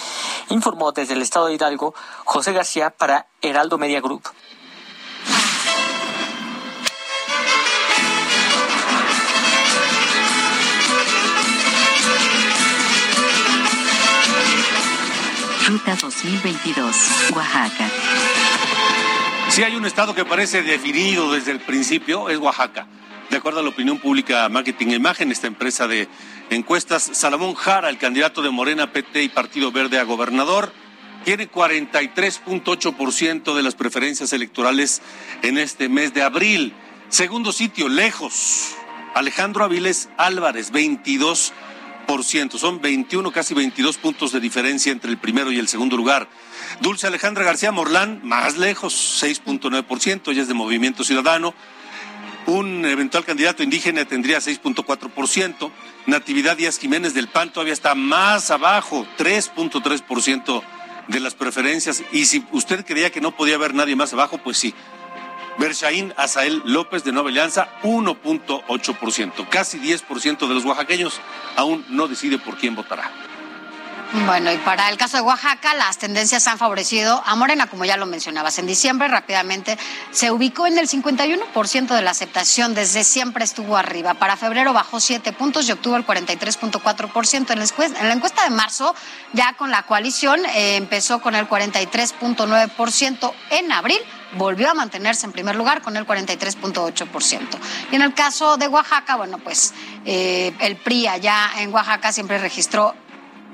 Informó 0.50 0.92
desde 0.92 1.14
el 1.14 1.22
estado 1.22 1.48
de 1.48 1.54
Hidalgo 1.54 1.94
José 2.26 2.54
García 2.54 2.90
para 2.90 3.28
Heraldo 3.42 3.78
Media 3.78 4.02
Group. 4.02 4.24
Ruta 15.68 15.98
2022, 16.00 16.96
Oaxaca. 17.36 17.90
Si 19.50 19.64
hay 19.64 19.76
un 19.76 19.86
estado 19.86 20.16
que 20.16 20.24
parece 20.24 20.62
definido 20.62 21.34
desde 21.34 21.52
el 21.52 21.60
principio, 21.60 22.30
es 22.30 22.38
Oaxaca. 22.38 22.88
De 23.30 23.36
acuerdo 23.36 23.60
a 23.60 23.64
la 23.64 23.70
opinión 23.70 24.00
pública 24.00 24.48
Marketing 24.48 24.88
e 24.88 24.96
Imagen, 24.96 25.32
esta 25.32 25.48
empresa 25.48 25.88
de 25.88 26.08
encuestas, 26.50 27.10
Salomón 27.12 27.56
Jara, 27.56 27.90
el 27.90 27.98
candidato 27.98 28.42
de 28.42 28.50
Morena, 28.50 28.94
PT 28.94 29.24
y 29.24 29.30
Partido 29.30 29.72
Verde 29.72 30.00
a 30.00 30.04
gobernador, 30.04 30.72
tiene 31.26 31.52
43.8% 31.52 33.54
de 33.54 33.64
las 33.64 33.76
preferencias 33.76 34.32
electorales 34.32 35.02
en 35.42 35.58
este 35.58 35.90
mes 35.90 36.14
de 36.14 36.24
abril. 36.24 36.74
Segundo 37.10 37.52
sitio, 37.52 37.90
lejos. 37.90 38.76
Alejandro 39.14 39.66
Aviles 39.66 40.08
Álvarez, 40.18 40.72
22%. 40.72 41.52
Son 42.58 42.80
21, 42.80 43.32
casi 43.34 43.54
22 43.54 43.98
puntos 43.98 44.32
de 44.32 44.40
diferencia 44.40 44.94
entre 44.94 45.12
el 45.12 45.18
primero 45.18 45.52
y 45.52 45.60
el 45.60 45.68
segundo 45.68 45.98
lugar. 45.98 46.30
Dulce 46.80 47.08
Alejandra 47.08 47.44
García 47.44 47.74
Morlán, 47.74 48.22
más 48.24 48.58
lejos, 48.58 49.22
6.9%. 49.22 50.32
Ella 50.32 50.44
es 50.44 50.48
de 50.48 50.54
Movimiento 50.54 51.04
Ciudadano. 51.04 51.54
Un 52.48 52.86
eventual 52.86 53.26
candidato 53.26 53.62
indígena 53.62 54.06
tendría 54.06 54.40
6.4%. 54.40 55.70
Natividad 56.06 56.56
Díaz 56.56 56.80
Jiménez 56.80 57.14
del 57.14 57.28
PAN 57.28 57.52
todavía 57.52 57.74
está 57.74 57.94
más 57.94 58.52
abajo, 58.52 59.06
3.3% 59.18 60.64
de 61.10 61.20
las 61.20 61.36
preferencias. 61.36 62.04
Y 62.14 62.24
si 62.24 62.46
usted 62.54 62.86
creía 62.86 63.12
que 63.12 63.20
no 63.20 63.36
podía 63.36 63.56
haber 63.56 63.74
nadie 63.74 63.98
más 63.98 64.14
abajo, 64.14 64.38
pues 64.38 64.58
sí. 64.58 64.74
Bershaín 65.58 66.14
Azael 66.16 66.62
López 66.64 67.04
de 67.04 67.12
Nueva 67.12 67.30
Alianza, 67.30 67.68
1.8%. 67.84 69.50
Casi 69.50 69.78
10% 69.78 70.48
de 70.48 70.54
los 70.54 70.64
oaxaqueños 70.64 71.20
aún 71.58 71.86
no 71.90 72.08
decide 72.08 72.38
por 72.38 72.58
quién 72.58 72.76
votará. 72.76 73.27
Bueno, 74.14 74.54
y 74.54 74.58
para 74.60 74.90
el 74.90 74.98
caso 74.98 75.18
de 75.18 75.24
Oaxaca, 75.24 75.74
las 75.74 75.98
tendencias 75.98 76.48
han 76.48 76.58
favorecido 76.58 77.22
a 77.26 77.36
Morena, 77.36 77.68
como 77.68 77.84
ya 77.84 77.98
lo 77.98 78.06
mencionabas. 78.06 78.58
En 78.58 78.66
diciembre, 78.66 79.10
rápidamente, 79.10 79.78
se 80.12 80.32
ubicó 80.32 80.66
en 80.66 80.78
el 80.78 80.88
51% 80.88 81.88
de 81.88 82.02
la 82.02 82.12
aceptación, 82.12 82.74
desde 82.74 83.04
siempre 83.04 83.44
estuvo 83.44 83.76
arriba. 83.76 84.14
Para 84.14 84.38
febrero 84.38 84.72
bajó 84.72 85.02
7 85.02 85.34
puntos 85.34 85.68
y 85.68 85.74
obtuvo 85.74 85.98
el 85.98 86.06
43.4%. 86.06 87.52
En, 87.52 87.96
en 87.98 88.08
la 88.08 88.14
encuesta 88.14 88.46
de 88.46 88.50
marzo, 88.50 88.96
ya 89.34 89.54
con 89.54 89.72
la 89.72 89.84
coalición, 89.84 90.40
eh, 90.46 90.78
empezó 90.78 91.20
con 91.20 91.36
el 91.36 91.50
43.9%. 91.50 93.34
En 93.50 93.72
abril, 93.74 94.00
volvió 94.38 94.70
a 94.70 94.74
mantenerse 94.74 95.26
en 95.26 95.34
primer 95.34 95.56
lugar 95.58 95.82
con 95.82 95.98
el 95.98 96.08
43.8%. 96.08 97.40
Y 97.92 97.96
en 97.96 98.02
el 98.02 98.14
caso 98.14 98.56
de 98.56 98.70
Oaxaca, 98.70 99.18
bueno, 99.18 99.38
pues 99.38 99.74
eh, 100.06 100.54
el 100.60 100.78
PRI 100.78 101.08
allá 101.08 101.52
en 101.58 101.74
Oaxaca 101.74 102.14
siempre 102.14 102.38
registró 102.38 102.96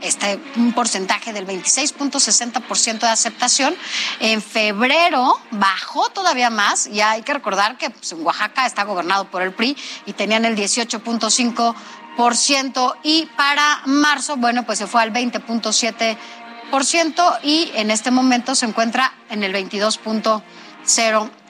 este, 0.01 0.39
un 0.57 0.73
porcentaje 0.73 1.31
del 1.33 1.47
26.60% 1.47 2.99
de 2.99 3.07
aceptación. 3.07 3.73
En 4.19 4.41
febrero 4.41 5.39
bajó 5.51 6.09
todavía 6.09 6.49
más, 6.49 6.87
y 6.87 6.99
hay 7.01 7.21
que 7.21 7.33
recordar 7.33 7.77
que 7.77 7.89
pues, 7.89 8.11
en 8.11 8.25
Oaxaca 8.25 8.65
está 8.65 8.83
gobernado 8.83 9.31
por 9.31 9.41
el 9.41 9.53
PRI 9.53 9.77
y 10.05 10.11
tenían 10.13 10.45
el 10.45 10.55
18.5%, 10.55 12.95
y 13.03 13.27
para 13.37 13.81
marzo, 13.85 14.37
bueno, 14.37 14.65
pues 14.65 14.79
se 14.79 14.87
fue 14.87 15.01
al 15.01 15.13
20.7% 15.13 17.39
y 17.43 17.71
en 17.75 17.91
este 17.91 18.09
momento 18.11 18.55
se 18.55 18.65
encuentra 18.65 19.13
en 19.29 19.43
el 19.43 19.53
22.0%. 19.53 21.42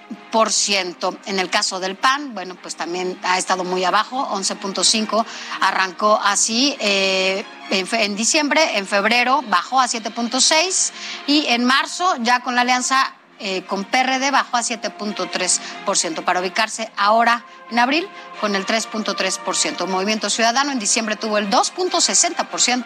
En 1.26 1.40
el 1.40 1.50
caso 1.52 1.80
del 1.80 1.96
PAN, 1.96 2.34
bueno, 2.34 2.56
pues 2.56 2.76
también 2.76 3.20
ha 3.24 3.38
estado 3.38 3.64
muy 3.64 3.84
abajo, 3.84 4.28
11.5, 4.32 5.24
arrancó 5.62 6.20
así 6.24 6.76
eh, 6.80 7.46
en, 7.70 7.88
en, 7.92 8.16
diciembre, 8.16 8.78
en 8.78 8.88
febrero 8.88 9.44
bajó 9.48 9.80
a 9.80 9.86
7.6 9.86 10.92
y 11.28 11.46
en 11.48 11.64
marzo 11.66 12.16
ya 12.22 12.40
con 12.40 12.56
la 12.56 12.62
alianza 12.62 13.14
eh, 13.40 13.64
con 13.64 13.84
PRD 13.84 14.32
bajó 14.32 14.58
a 14.58 14.62
7.3% 14.62 16.24
para 16.24 16.40
ubicarse 16.40 16.92
ahora 16.96 17.44
en 17.72 17.78
abril 17.78 18.08
con 18.40 18.56
el 18.56 18.66
3.3%. 18.66 19.86
Movimiento 19.88 20.30
Ciudadano 20.30 20.72
en 20.72 20.80
diciembre 20.80 21.16
tuvo 21.16 21.38
el 21.38 21.50
2.60%. 21.50 22.86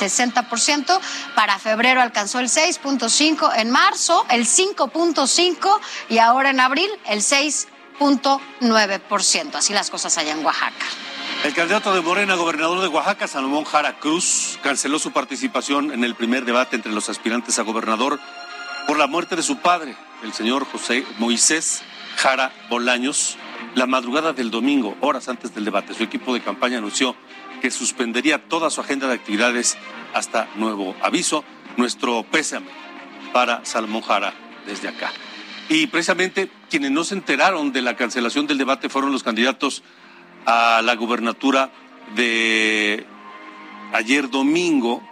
60%. 0.00 1.00
Para 1.34 1.58
febrero 1.58 2.00
alcanzó 2.00 2.38
el 2.40 2.48
6.5%, 2.48 3.52
en 3.56 3.70
marzo 3.70 4.24
el 4.30 4.46
5.5% 4.46 5.78
y 6.08 6.16
ahora 6.18 6.50
en 6.50 6.60
abril 6.60 6.88
el 7.06 7.20
6.9%. 7.20 9.54
Así 9.54 9.72
las 9.72 9.90
cosas 9.90 10.16
allá 10.18 10.32
en 10.32 10.44
Oaxaca. 10.44 10.86
El 11.44 11.54
candidato 11.54 11.94
de 11.94 12.02
Morena, 12.02 12.34
gobernador 12.34 12.80
de 12.80 12.88
Oaxaca, 12.88 13.26
Salomón 13.26 13.64
Jara 13.64 13.98
Cruz, 13.98 14.58
canceló 14.62 14.98
su 14.98 15.12
participación 15.12 15.92
en 15.92 16.04
el 16.04 16.14
primer 16.14 16.44
debate 16.44 16.76
entre 16.76 16.92
los 16.92 17.08
aspirantes 17.08 17.58
a 17.58 17.62
gobernador 17.62 18.20
por 18.86 18.98
la 18.98 19.06
muerte 19.06 19.36
de 19.36 19.42
su 19.42 19.58
padre, 19.58 19.96
el 20.22 20.32
señor 20.32 20.66
José 20.66 21.06
Moisés 21.18 21.82
Jara 22.16 22.52
Bolaños, 22.68 23.36
la 23.74 23.86
madrugada 23.86 24.32
del 24.32 24.50
domingo, 24.50 24.96
horas 25.00 25.28
antes 25.28 25.54
del 25.54 25.64
debate. 25.64 25.94
Su 25.94 26.02
equipo 26.02 26.34
de 26.34 26.42
campaña 26.42 26.78
anunció 26.78 27.14
que 27.60 27.70
suspendería 27.70 28.48
toda 28.48 28.70
su 28.70 28.80
agenda 28.80 29.06
de 29.06 29.14
actividades 29.14 29.76
hasta 30.14 30.48
nuevo 30.56 30.94
aviso. 31.02 31.44
nuestro 31.76 32.24
pésame 32.24 32.66
para 33.32 33.64
Salomón 33.64 34.02
Jara 34.02 34.34
desde 34.66 34.88
acá. 34.88 35.12
Y 35.68 35.86
precisamente 35.86 36.50
quienes 36.68 36.90
no 36.90 37.04
se 37.04 37.14
enteraron 37.14 37.72
de 37.72 37.80
la 37.80 37.96
cancelación 37.96 38.46
del 38.46 38.58
debate 38.58 38.88
fueron 38.88 39.12
los 39.12 39.22
candidatos 39.22 39.82
a 40.46 40.82
la 40.82 40.96
gubernatura 40.96 41.70
de 42.16 43.06
ayer 43.92 44.28
domingo. 44.30 45.02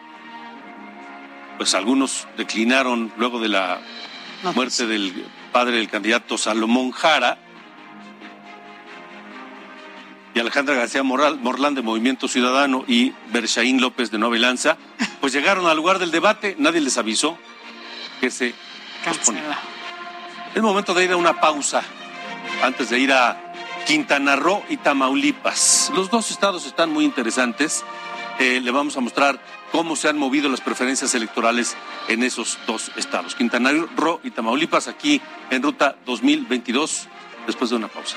Pues 1.59 1.75
algunos 1.75 2.27
declinaron 2.37 3.13
luego 3.17 3.41
de 3.41 3.49
la 3.49 3.81
muerte 4.55 4.87
del 4.87 5.27
padre 5.53 5.77
del 5.77 5.89
candidato 5.89 6.39
Salomón 6.39 6.91
Jara 6.91 7.39
y 10.39 10.41
Alejandra 10.41 10.77
García 10.77 11.03
Moral, 11.03 11.41
Morlán 11.41 11.75
de 11.75 11.83
Movimiento 11.83 12.29
Ciudadano 12.29 12.85
y 12.87 13.13
Berchaín 13.33 13.81
López 13.81 14.13
de 14.13 14.19
Nueva 14.19 14.37
Lanza, 14.37 14.77
pues 15.21 15.33
llegaron 15.33 15.67
al 15.67 15.77
lugar 15.77 15.99
del 15.99 16.13
debate, 16.13 16.55
nadie 16.61 16.81
les 16.81 16.97
avisó 16.97 17.37
que 18.21 18.31
se 18.31 18.55
posponía. 19.05 19.59
Es 20.55 20.63
momento 20.63 20.95
de 20.95 21.07
ir 21.07 21.11
a 21.11 21.17
una 21.17 21.41
pausa 21.41 21.83
antes 22.63 22.89
de 22.91 23.01
ir 23.01 23.13
a 23.13 23.53
Quintana 23.85 24.37
Roo 24.37 24.63
y 24.69 24.77
Tamaulipas. 24.77 25.91
Los 25.93 26.09
dos 26.09 26.31
estados 26.31 26.67
están 26.67 26.93
muy 26.93 27.05
interesantes. 27.05 27.85
Eh, 28.39 28.61
le 28.61 28.71
vamos 28.71 28.97
a 28.97 29.01
mostrar 29.01 29.41
cómo 29.73 29.97
se 29.97 30.09
han 30.09 30.19
movido 30.19 30.49
las 30.49 30.61
preferencias 30.61 31.17
electorales 31.17 31.77
en 32.07 32.23
esos 32.23 32.61
dos 32.65 32.93
estados. 32.95 33.35
Quintana 33.35 33.73
Roo 33.97 34.21
y 34.23 34.31
Tamaulipas 34.31 34.87
aquí 34.87 35.21
en 35.51 35.65
Ruta 35.65 35.97
2022 36.07 37.09
después 37.49 37.71
de 37.71 37.77
una 37.77 37.89
pausa. 37.89 38.17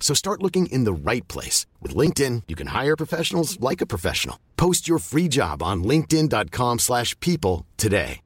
So 0.00 0.14
start 0.14 0.42
looking 0.42 0.72
in 0.72 0.84
the 0.84 1.10
right 1.10 1.28
place. 1.28 1.66
With 1.82 1.94
LinkedIn, 1.94 2.44
you 2.48 2.56
can 2.56 2.68
hire 2.68 2.96
professionals 2.96 3.60
like 3.60 3.82
a 3.82 3.92
professional. 3.94 4.38
Post 4.56 4.88
your 4.88 4.98
free 4.98 5.28
job 5.28 5.62
on 5.62 5.84
linkedin.com 5.84 6.78
slash 6.78 7.14
people 7.20 7.66
today. 7.76 8.20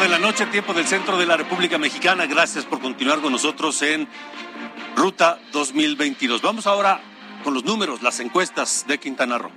de 0.00 0.08
la 0.08 0.18
noche, 0.18 0.46
tiempo 0.46 0.72
del 0.74 0.86
centro 0.86 1.18
de 1.18 1.26
la 1.26 1.36
República 1.36 1.76
Mexicana. 1.76 2.26
Gracias 2.26 2.64
por 2.64 2.80
continuar 2.80 3.20
con 3.20 3.32
nosotros 3.32 3.82
en 3.82 4.08
Ruta 4.94 5.40
2022. 5.52 6.40
Vamos 6.40 6.66
ahora 6.66 7.00
con 7.42 7.52
los 7.52 7.64
números, 7.64 8.02
las 8.02 8.20
encuestas 8.20 8.84
de 8.86 8.98
Quintana 8.98 9.38
Roo. 9.38 9.50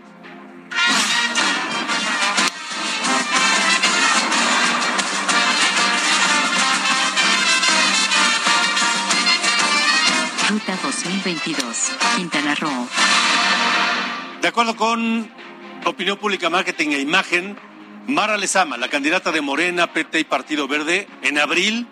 Ruta 10.51 10.77
2022, 10.83 11.91
Quintana 12.17 12.53
Roo. 12.55 12.87
De 14.41 14.49
acuerdo 14.49 14.75
con 14.75 15.31
Opinión 15.85 16.17
Pública 16.17 16.49
Marketing 16.49 16.89
e 16.89 16.99
Imagen, 16.99 17.57
Mara 18.07 18.35
Lezama, 18.35 18.75
la 18.75 18.89
candidata 18.89 19.31
de 19.31 19.39
Morena, 19.39 19.93
PT 19.93 20.19
y 20.19 20.25
Partido 20.25 20.67
Verde, 20.67 21.07
en 21.21 21.39
abril 21.39 21.87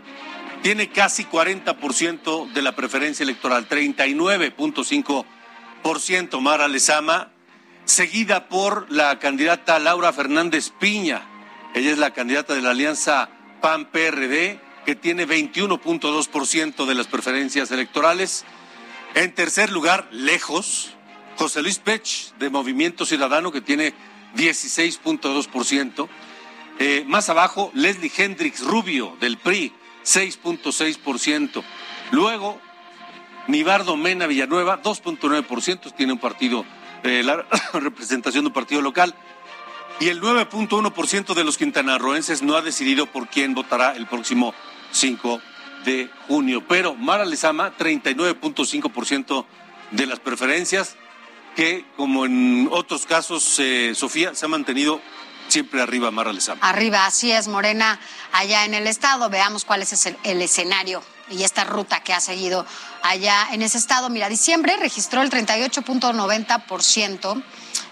tiene 0.62 0.90
casi 0.90 1.24
40% 1.24 2.52
de 2.52 2.62
la 2.62 2.76
preferencia 2.76 3.24
electoral, 3.24 3.70
39.5% 3.70 6.42
Mara 6.42 6.68
Lezama, 6.68 7.32
seguida 7.86 8.50
por 8.50 8.92
la 8.92 9.20
candidata 9.20 9.80
Laura 9.80 10.12
Fernández 10.12 10.74
Piña. 10.78 11.22
Ella 11.76 11.92
es 11.92 11.98
la 11.98 12.12
candidata 12.12 12.56
de 12.56 12.62
la 12.62 12.72
alianza 12.72 13.30
PAN-PRD 13.62 14.60
que 14.90 14.96
tiene 14.96 15.28
21.2% 15.28 16.88
de 16.88 16.96
las 16.96 17.06
preferencias 17.06 17.70
electorales. 17.70 18.44
En 19.14 19.36
tercer 19.36 19.72
lugar, 19.72 20.08
lejos, 20.10 20.96
José 21.38 21.62
Luis 21.62 21.78
Pech, 21.78 22.34
de 22.40 22.50
Movimiento 22.50 23.06
Ciudadano, 23.06 23.52
que 23.52 23.62
tiene 23.62 23.94
16.2%. 24.36 26.10
Eh, 26.80 27.04
más 27.06 27.30
abajo, 27.30 27.70
Leslie 27.76 28.12
Hendrix 28.18 28.66
Rubio, 28.66 29.16
del 29.20 29.38
PRI, 29.38 29.74
6.6%. 30.04 31.64
Luego, 32.10 32.60
Nibardo 33.48 33.96
Mena 33.96 34.26
Villanueva, 34.26 34.82
2.9%, 34.82 35.94
tiene 35.96 36.14
un 36.14 36.20
partido, 36.20 36.66
eh, 37.04 37.22
la 37.24 37.46
representación 37.74 38.44
de 38.44 38.48
un 38.48 38.54
partido 38.56 38.82
local. 38.82 39.14
Y 40.00 40.08
el 40.08 40.20
9.1% 40.20 41.36
de 41.36 41.44
los 41.44 41.60
quintanarroenses 41.60 42.42
no 42.42 42.56
ha 42.56 42.64
decidido 42.64 43.06
por 43.06 43.28
quién 43.28 43.54
votará 43.54 43.96
el 43.96 44.08
próximo 44.08 44.56
5 44.92 45.42
de 45.86 46.10
junio. 46.28 46.66
Pero 46.68 46.96
Mara 46.96 47.24
Lezama, 47.26 47.78
39.5% 47.78 49.46
de 49.92 50.06
las 50.06 50.20
preferencias, 50.20 50.96
que 51.56 51.86
como 51.96 52.26
en 52.26 52.68
otros 52.72 53.06
casos, 53.06 53.58
eh, 53.60 53.94
Sofía, 53.96 54.36
se 54.36 54.44
ha 54.46 54.50
mantenido 54.50 55.02
siempre 55.48 55.82
arriba 55.82 56.12
Mara 56.12 56.32
Lezama. 56.32 56.62
Arriba, 56.62 57.06
así 57.06 57.32
es, 57.32 57.48
Morena, 57.48 58.00
allá 58.32 58.66
en 58.66 58.76
el 58.76 58.88
estado. 58.88 59.30
Veamos 59.30 59.66
cuál 59.66 59.82
es 59.82 60.06
el, 60.06 60.42
escenario 60.42 61.04
y 61.30 61.44
esta 61.44 61.64
ruta 61.64 62.02
que 62.02 62.14
ha 62.14 62.22
seguido 62.22 62.66
allá 63.02 63.48
en 63.52 63.62
ese 63.62 63.78
estado. 63.78 64.10
Mira, 64.10 64.30
diciembre 64.30 64.78
registró 64.78 65.22
el 65.22 65.30
38.90%, 65.30 67.44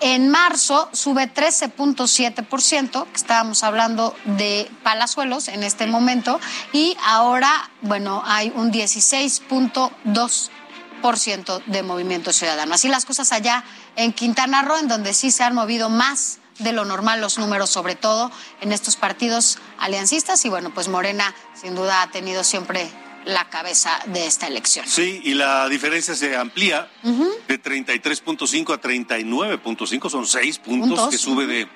En 0.00 0.28
marzo 0.28 0.88
sube 0.92 1.32
13.7%, 1.32 3.06
estábamos 3.14 3.64
hablando 3.64 4.14
de 4.24 4.70
Palazuelos 4.84 5.48
en 5.48 5.64
este 5.64 5.88
momento, 5.88 6.38
y 6.72 6.96
ahora, 7.04 7.68
bueno, 7.82 8.22
hay 8.24 8.52
un 8.54 8.72
16.2% 8.72 11.64
de 11.66 11.82
Movimiento 11.82 12.32
Ciudadano. 12.32 12.74
Así 12.74 12.86
las 12.88 13.04
cosas 13.04 13.32
allá 13.32 13.64
en 13.96 14.12
Quintana 14.12 14.62
Roo, 14.62 14.76
en 14.76 14.86
donde 14.86 15.14
sí 15.14 15.32
se 15.32 15.42
han 15.42 15.54
movido 15.54 15.90
más 15.90 16.38
de 16.60 16.72
lo 16.72 16.84
normal 16.84 17.20
los 17.20 17.38
números, 17.38 17.70
sobre 17.70 17.96
todo 17.96 18.30
en 18.60 18.70
estos 18.72 18.94
partidos 18.96 19.58
aliancistas. 19.78 20.44
Y 20.44 20.48
bueno, 20.48 20.72
pues 20.72 20.86
Morena 20.88 21.34
sin 21.60 21.74
duda 21.74 22.02
ha 22.02 22.10
tenido 22.10 22.44
siempre 22.44 22.88
la 23.24 23.48
cabeza 23.48 23.98
de 24.06 24.26
esta 24.26 24.46
elección. 24.46 24.86
Sí, 24.86 25.20
y 25.24 25.34
la 25.34 25.68
diferencia 25.68 26.14
se 26.14 26.36
amplía 26.36 26.88
de 27.02 27.62
33.5 27.62 28.74
a 28.74 28.80
39.5, 28.80 30.10
son 30.10 30.26
seis 30.26 30.58
puntos, 30.58 31.08
que 31.08 31.18
sube 31.18 31.46
de 31.46 31.68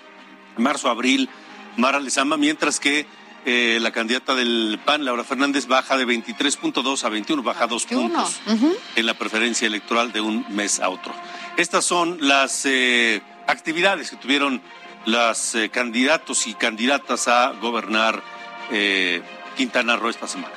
marzo 0.57 0.89
a 0.89 0.93
abril 0.93 1.29
Mara 1.77 2.01
Lezama, 2.01 2.37
mientras 2.37 2.81
que 2.81 3.07
eh, 3.45 3.79
la 3.81 3.91
candidata 3.91 4.35
del 4.35 4.79
PAN, 4.85 5.05
Laura 5.05 5.25
Fernández, 5.25 5.67
baja 5.67 5.97
de 5.97 6.07
23.2 6.07 7.03
a 7.03 7.09
21, 7.09 7.43
baja 7.43 7.67
dos 7.67 7.87
puntos 7.87 8.41
en 8.95 9.07
la 9.07 9.15
preferencia 9.15 9.67
electoral 9.67 10.13
de 10.13 10.21
un 10.21 10.47
mes 10.51 10.79
a 10.79 10.89
otro. 10.89 11.13
Estas 11.57 11.85
son 11.85 12.19
las 12.21 12.65
eh, 12.67 13.21
actividades 13.49 14.11
que 14.11 14.17
tuvieron 14.17 14.63
los 15.07 15.57
eh, 15.57 15.71
candidatos 15.71 16.47
y 16.47 16.55
candidatas 16.55 17.27
a 17.27 17.53
gobernar 17.61 18.23
Quintana 19.57 19.97
Roo 19.97 20.09
esta 20.09 20.27
semana. 20.27 20.55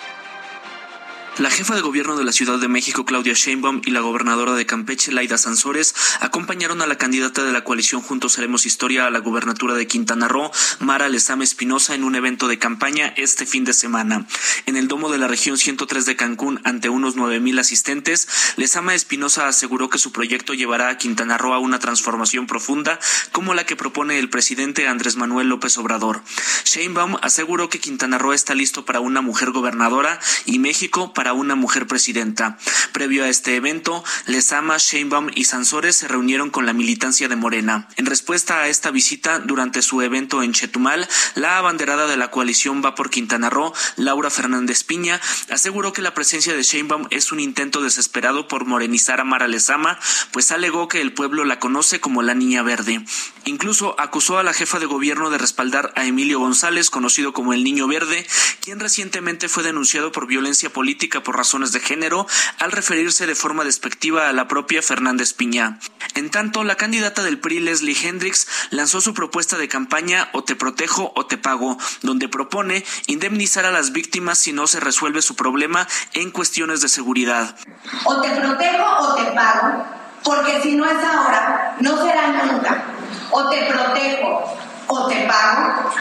La 1.38 1.50
jefa 1.50 1.76
de 1.76 1.82
gobierno 1.82 2.15
de 2.15 2.24
la 2.24 2.32
Ciudad 2.32 2.60
de 2.60 2.69
México, 2.69 3.04
Claudia 3.04 3.34
Sheinbaum, 3.34 3.82
y 3.84 3.91
la 3.91 4.00
gobernadora 4.00 4.54
de 4.54 4.65
Campeche, 4.65 5.12
Laida 5.12 5.38
Sansores, 5.38 5.93
acompañaron 6.21 6.82
a 6.82 6.88
la 6.88 6.98
candidata 6.98 7.43
de 7.43 7.52
la 7.52 7.65
coalición 7.65 8.02
Juntos 8.02 8.38
Haremos 8.38 8.65
Historia 8.65 9.06
a 9.06 9.10
la 9.10 9.19
gubernatura 9.19 9.74
de 9.74 9.86
Quintana 9.86 10.30
Roo, 10.30 10.50
Mara 10.80 11.10
Lezama 11.10 11.43
Espinosa, 11.43 11.93
en 11.93 12.06
un 12.06 12.15
evento 12.15 12.48
de 12.48 12.58
campaña 12.58 13.13
este 13.17 13.45
fin 13.45 13.65
de 13.65 13.74
semana. 13.74 14.26
En 14.65 14.78
el 14.78 14.88
domo 14.88 15.12
de 15.12 15.17
la 15.17 15.28
región 15.28 15.58
103 15.58 16.06
de 16.06 16.15
Cancún, 16.15 16.62
ante 16.63 16.88
unos 16.88 17.17
nueve 17.17 17.41
mil 17.41 17.60
asistentes, 17.60 18.30
Lezama 18.56 18.95
Espinosa 18.95 19.50
aseguró 19.50 19.89
que 19.89 19.98
su 19.98 20.13
proyecto 20.13 20.54
llevará 20.54 20.88
a 20.88 20.98
Quintana 20.98 21.38
Roo 21.38 21.54
a 21.54 21.60
una 21.60 21.80
transformación 21.80 22.48
profunda, 22.48 22.98
como 23.34 23.54
la 23.54 23.65
que 23.65 23.76
propone 23.76 24.19
el 24.19 24.30
presidente 24.30 24.88
Andrés 24.88 25.17
Manuel 25.17 25.50
López 25.50 25.78
Obrador. 25.78 26.24
Sheinbaum 26.63 27.17
aseguró 27.21 27.67
que 27.67 27.82
Quintana 27.82 28.17
Roo 28.19 28.32
está 28.32 28.56
listo 28.56 28.86
para 28.86 29.02
una 29.02 29.19
mujer 29.19 29.52
gobernadora 29.52 30.21
y 30.45 30.60
México 30.60 31.13
para 31.13 31.24
una 31.33 31.55
mujer 31.55 31.88
presidenta. 31.88 32.57
Previo 32.91 33.23
a 33.23 33.29
este 33.29 33.55
evento, 33.55 34.03
Lezama, 34.25 34.77
Sheinbaum 34.77 35.29
y 35.33 35.45
Sansores 35.45 35.95
se 35.97 36.07
reunieron 36.07 36.49
con 36.49 36.65
la 36.65 36.73
militancia 36.73 37.27
de 37.27 37.35
Morena. 37.35 37.88
En 37.95 38.05
respuesta 38.05 38.61
a 38.61 38.67
esta 38.67 38.91
visita, 38.91 39.39
durante 39.39 39.81
su 39.81 40.01
evento 40.01 40.43
en 40.43 40.53
Chetumal, 40.53 41.07
la 41.35 41.57
abanderada 41.57 42.07
de 42.07 42.17
la 42.17 42.31
coalición 42.31 42.81
Va 42.83 42.95
por 42.95 43.09
Quintana 43.09 43.49
Roo, 43.49 43.73
Laura 43.95 44.29
Fernández 44.29 44.83
Piña, 44.83 45.19
aseguró 45.49 45.93
que 45.93 46.01
la 46.01 46.13
presencia 46.13 46.55
de 46.55 46.63
Sheinbaum 46.63 47.07
es 47.09 47.31
un 47.31 47.39
intento 47.39 47.81
desesperado 47.81 48.47
por 48.47 48.65
morenizar 48.65 49.19
a 49.19 49.23
Mara 49.23 49.47
Lezama, 49.47 49.99
pues 50.31 50.51
alegó 50.51 50.88
que 50.88 51.01
el 51.01 51.13
pueblo 51.13 51.45
la 51.45 51.59
conoce 51.59 51.99
como 51.99 52.21
la 52.21 52.33
Niña 52.33 52.63
Verde. 52.63 53.03
Incluso 53.45 53.99
acusó 53.99 54.38
a 54.39 54.43
la 54.43 54.53
jefa 54.53 54.79
de 54.79 54.85
gobierno 54.85 55.29
de 55.29 55.38
respaldar 55.38 55.93
a 55.95 56.05
Emilio 56.05 56.39
González, 56.39 56.89
conocido 56.89 57.33
como 57.33 57.53
el 57.53 57.63
Niño 57.63 57.88
Verde, 57.88 58.25
quien 58.61 58.79
recientemente 58.79 59.49
fue 59.49 59.63
denunciado 59.63 60.11
por 60.11 60.27
violencia 60.27 60.71
política 60.71 61.14
por 61.23 61.38
razones 61.38 61.71
de 61.71 61.80
género 61.80 62.28
al 62.60 62.71
referirse 62.71 63.28
de 63.28 63.36
forma 63.36 63.63
despectiva 63.63 64.30
a 64.30 64.34
la 64.34 64.47
propia 64.47 64.82
Fernández 64.82 65.34
Piña. 65.34 65.80
En 66.15 66.30
tanto, 66.30 66.63
la 66.63 66.75
candidata 66.75 67.23
del 67.23 67.39
PRI, 67.39 67.60
Leslie 67.60 67.97
Hendricks, 68.01 68.47
lanzó 68.69 69.01
su 69.01 69.13
propuesta 69.13 69.58
de 69.58 69.67
campaña 69.67 70.30
O 70.34 70.43
te 70.43 70.56
protejo 70.56 71.12
o 71.15 71.25
te 71.25 71.38
pago, 71.38 71.78
donde 72.01 72.30
propone 72.30 72.86
indemnizar 73.08 73.65
a 73.65 73.71
las 73.71 73.91
víctimas 73.91 74.38
si 74.38 74.54
no 74.54 74.67
se 74.67 74.80
resuelve 74.80 75.21
su 75.21 75.36
problema 75.36 75.88
en 76.13 76.32
cuestiones 76.32 76.82
de 76.82 76.89
seguridad. 76.89 77.56
O 78.06 78.21
te 78.21 78.30
protejo 78.30 78.86
o 78.99 79.15
te 79.15 79.32
pago, 79.32 79.86
porque 80.23 80.62
si 80.62 80.75
no 80.75 80.86
es 80.86 80.97
ahora, 81.04 81.75
no 81.80 82.01
será 82.01 82.45
nunca. 82.45 82.84
O 83.32 83.49
te 83.49 83.65
protejo 83.65 84.58
o 84.88 85.08
te 85.08 85.28
pago 85.28 85.91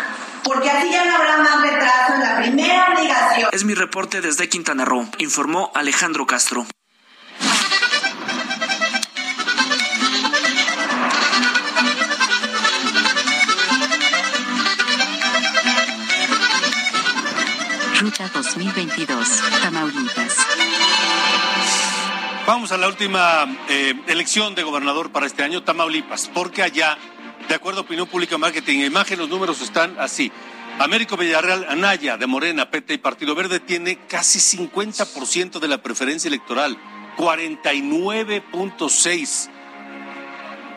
porque 0.45 0.71
así 0.71 0.91
ya 0.91 1.05
no 1.05 1.17
habrá 1.17 1.39
más 1.39 1.63
retraso 1.63 2.15
en 2.15 2.21
la 2.21 2.37
primera 2.39 2.93
obligación. 2.93 3.49
Es 3.53 3.65
mi 3.65 3.75
reporte 3.75 4.21
desde 4.21 4.49
Quintana 4.49 4.85
Roo, 4.85 5.09
informó 5.19 5.73
Alejandro 5.75 6.27
Castro. 6.27 6.67
Ruta 18.01 18.31
2022, 18.35 19.43
Tamaulipas. 19.63 20.37
Vamos 22.47 22.73
a 22.73 22.77
la 22.77 22.89
última 22.89 23.47
eh, 23.71 23.95
elección 24.07 24.55
de 24.55 24.63
gobernador 24.63 25.11
para 25.11 25.25
este 25.25 25.43
año, 25.43 25.63
Tamaulipas, 25.63 26.29
porque 26.29 26.63
allá 26.63 26.99
de 27.49 27.55
acuerdo 27.55 27.81
a 27.81 27.83
Opinión 27.83 28.07
Pública 28.07 28.39
Marketing 28.39 28.79
e 28.81 28.87
Imagen, 28.87 29.19
los 29.19 29.29
números 29.29 29.61
están 29.61 29.97
así. 29.99 30.33
Américo 30.79 31.17
Villarreal 31.17 31.67
Anaya, 31.69 32.17
de 32.17 32.27
Morena, 32.27 32.71
PT 32.71 32.95
y 32.95 32.99
Partido 32.99 33.35
Verde, 33.35 33.59
tiene 33.61 33.99
casi 34.09 34.39
50% 34.59 35.61
de 35.61 35.69
la 35.69 35.83
preferencia 35.83 36.29
electoral, 36.29 36.79
49.6. 37.17 39.51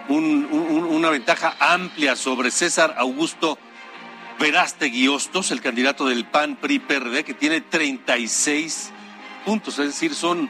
una 0.10 1.10
ventaja 1.10 1.56
amplia 1.60 2.16
sobre 2.16 2.52
César 2.52 2.96
Augusto 2.98 3.58
Verástegui 4.40 5.08
Hostos, 5.08 5.52
el 5.52 5.62
candidato 5.62 6.06
del 6.06 6.26
PAN 6.26 6.58
PRI 6.58 6.80
PRD, 6.80 7.24
que 7.24 7.34
tiene 7.34 7.62
36 7.62 8.92
puntos, 9.46 9.80
es 9.80 9.88
decir, 9.88 10.14
son 10.14 10.50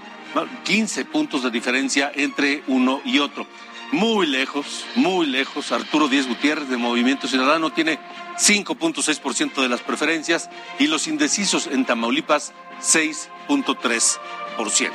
15 0.65 1.05
puntos 1.05 1.43
de 1.43 1.51
diferencia 1.51 2.11
entre 2.13 2.63
uno 2.67 3.01
y 3.05 3.19
otro 3.19 3.47
muy 3.91 4.27
lejos, 4.27 4.85
muy 4.95 5.27
lejos. 5.27 5.71
Arturo 5.71 6.07
Díez 6.07 6.27
Gutiérrez 6.27 6.69
de 6.69 6.77
Movimiento 6.77 7.27
Ciudadano 7.27 7.71
tiene 7.71 7.99
5.6% 8.37 9.61
de 9.61 9.69
las 9.69 9.81
preferencias 9.81 10.49
y 10.79 10.87
los 10.87 11.07
indecisos 11.07 11.67
en 11.67 11.85
Tamaulipas 11.85 12.53
6.3%. 12.81 14.89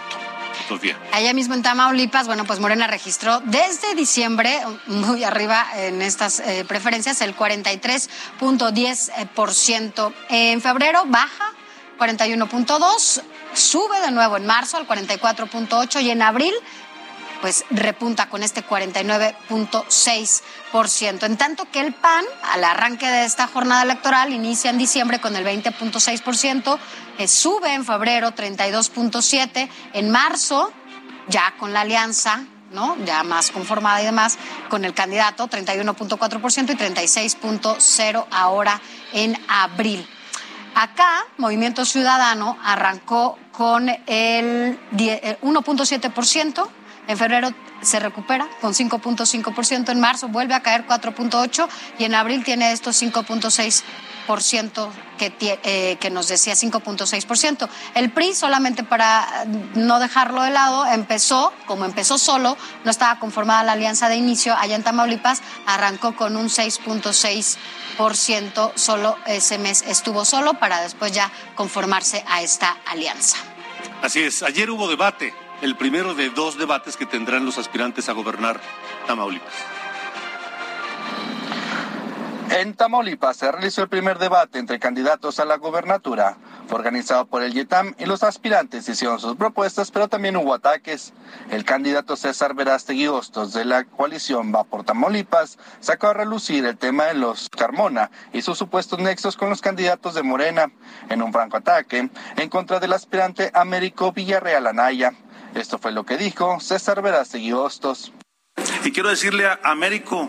Sofía. 0.68 0.98
Allá 1.12 1.33
mismo 1.33 1.55
en 1.55 1.62
Tamaulipas, 1.62 2.26
bueno, 2.26 2.44
pues 2.44 2.61
Morena 2.61 2.87
registró 2.87 3.40
desde 3.40 3.94
diciembre, 3.94 4.61
muy 4.87 5.24
arriba 5.24 5.66
en 5.74 6.02
estas 6.02 6.40
eh, 6.40 6.66
preferencias, 6.68 7.22
el 7.22 7.35
43.10%. 7.35 10.12
En 10.28 10.61
febrero 10.61 11.05
baja 11.07 11.52
41.2, 11.98 13.22
sube 13.55 14.00
de 14.00 14.11
nuevo 14.11 14.37
en 14.37 14.44
marzo 14.46 14.76
al 14.76 14.87
44.8 14.87 16.02
y 16.02 16.11
en 16.11 16.20
abril 16.22 16.52
pues 17.42 17.66
repunta 17.70 18.31
con 18.31 18.42
este 18.44 18.64
49.6%. 18.64 21.24
En 21.24 21.37
tanto 21.37 21.66
que 21.70 21.81
el 21.81 21.92
PAN, 21.92 22.24
al 22.52 22.64
arranque 22.64 23.09
de 23.09 23.24
esta 23.24 23.48
jornada 23.48 23.83
electoral, 23.83 24.33
inicia 24.33 24.70
en 24.70 24.78
diciembre 24.78 25.20
con 25.20 25.37
el 25.37 25.44
20.6%, 25.44 26.78
eh, 27.18 27.28
sube 27.28 27.74
en 27.74 27.85
febrero 27.85 28.31
32.7%, 28.31 29.68
en 29.92 30.11
marzo, 30.11 30.72
ya 31.28 31.52
con 31.59 31.72
la 31.72 31.81
alianza, 31.81 32.44
¿no? 32.70 32.96
Ya 33.05 33.24
más 33.24 33.50
conformada 33.50 34.00
y 34.00 34.05
demás, 34.05 34.38
con 34.70 34.85
el 34.85 34.94
candidato 34.94 35.48
31.4% 35.48 36.70
y 36.70 36.76
36.0% 36.76 38.26
ahora 38.31 38.81
en 39.12 39.37
abril. 39.48 40.09
Acá, 40.74 41.26
Movimiento 41.37 41.85
Ciudadano 41.85 42.57
arrancó 42.62 43.38
con 43.50 43.88
el 43.88 44.78
1.7%, 44.92 46.68
en 47.08 47.18
febrero 47.18 47.52
se 47.82 47.98
recupera 47.98 48.48
con 48.60 48.74
5.5%, 48.74 49.90
en 49.90 50.00
marzo 50.00 50.28
vuelve 50.28 50.54
a 50.54 50.60
caer 50.60 50.86
4.8% 50.86 51.68
y 51.98 52.04
en 52.04 52.14
abril 52.14 52.44
tiene 52.44 52.70
estos 52.72 53.02
5.6% 53.02 54.90
que, 55.18 55.34
eh, 55.40 55.96
que 56.00 56.10
nos 56.10 56.28
decía 56.28 56.54
5.6%. 56.54 57.68
El 57.94 58.12
PRI, 58.12 58.34
solamente 58.34 58.84
para 58.84 59.46
no 59.74 59.98
dejarlo 59.98 60.42
de 60.42 60.50
lado, 60.50 60.86
empezó, 60.86 61.52
como 61.66 61.84
empezó 61.84 62.18
solo, 62.18 62.56
no 62.84 62.90
estaba 62.90 63.18
conformada 63.18 63.64
la 63.64 63.72
alianza 63.72 64.08
de 64.08 64.14
inicio, 64.16 64.54
allá 64.56 64.76
en 64.76 64.84
Tamaulipas 64.84 65.42
arrancó 65.66 66.14
con 66.14 66.36
un 66.36 66.46
6.6%, 66.46 68.72
solo 68.76 69.18
ese 69.26 69.58
mes 69.58 69.82
estuvo 69.88 70.24
solo 70.24 70.54
para 70.54 70.80
después 70.80 71.10
ya 71.12 71.32
conformarse 71.56 72.24
a 72.28 72.42
esta 72.42 72.76
alianza. 72.86 73.38
Así 74.02 74.20
es, 74.20 74.44
ayer 74.44 74.70
hubo 74.70 74.86
debate 74.88 75.34
el 75.62 75.77
primero 75.77 76.14
de 76.14 76.29
dos 76.29 76.59
debates 76.59 76.96
que 76.96 77.07
tendrán 77.07 77.46
los 77.46 77.57
aspirantes 77.57 78.09
a 78.09 78.12
gobernar 78.12 78.61
Tamaulipas. 79.07 79.55
En 82.51 82.75
Tamaulipas 82.75 83.37
se 83.37 83.51
realizó 83.51 83.83
el 83.83 83.88
primer 83.88 84.18
debate 84.18 84.59
entre 84.59 84.79
candidatos 84.79 85.40
a 85.40 85.44
la 85.44 85.57
gobernatura. 85.57 86.37
Organizado 86.70 87.27
por 87.27 87.42
el 87.42 87.55
YETAM 87.55 87.94
y 87.98 88.06
los 88.06 88.23
aspirantes 88.23 88.88
hicieron 88.88 89.21
sus 89.21 89.37
propuestas, 89.37 89.90
pero 89.90 90.08
también 90.08 90.37
hubo 90.37 90.52
ataques. 90.52 91.13
El 91.50 91.65
candidato 91.65 92.17
César 92.17 92.54
Verástegui 92.54 93.06
Hostos 93.06 93.52
de 93.52 93.65
la 93.65 93.85
coalición 93.85 94.52
Va 94.54 94.65
por 94.65 94.85
Tamaulipas 94.85 95.58
sacó 95.81 96.08
a 96.08 96.15
relucir 96.15 96.67
el 96.67 96.77
tema 96.77 97.04
de 97.04 97.15
los 97.15 97.48
Carmona 97.48 98.10
y 98.33 98.42
sus 98.42 98.58
supuestos 98.58 98.98
nexos 98.98 99.37
con 99.37 99.48
los 99.48 99.60
candidatos 99.60 100.15
de 100.15 100.23
Morena 100.23 100.73
en 101.08 101.23
un 101.23 101.33
franco 101.33 101.58
ataque 101.58 102.10
en 102.37 102.48
contra 102.48 102.81
del 102.81 102.92
aspirante 102.92 103.50
Américo 103.54 104.13
Villarreal 104.13 104.67
Anaya. 104.67 105.13
Esto 105.55 105.79
fue 105.79 105.92
lo 105.92 106.05
que 106.05 106.17
dijo 106.17 106.61
César 106.61 107.03
Verástegui 107.03 107.53
Hostos. 107.53 108.13
Y 108.85 108.92
quiero 108.92 109.11
decirle 109.11 109.46
a 109.46 109.61
Américo, 109.65 110.29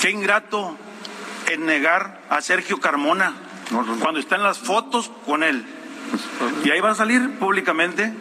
qué 0.00 0.10
ingrato 0.10 0.76
en 1.48 1.64
negar 1.64 2.20
a 2.28 2.40
Sergio 2.40 2.80
Carmona 2.80 3.34
cuando 4.00 4.20
están 4.20 4.42
las 4.42 4.58
fotos 4.58 5.10
con 5.26 5.42
él. 5.42 5.64
Y 6.64 6.70
ahí 6.70 6.80
va 6.80 6.90
a 6.90 6.94
salir 6.94 7.38
públicamente 7.38 8.12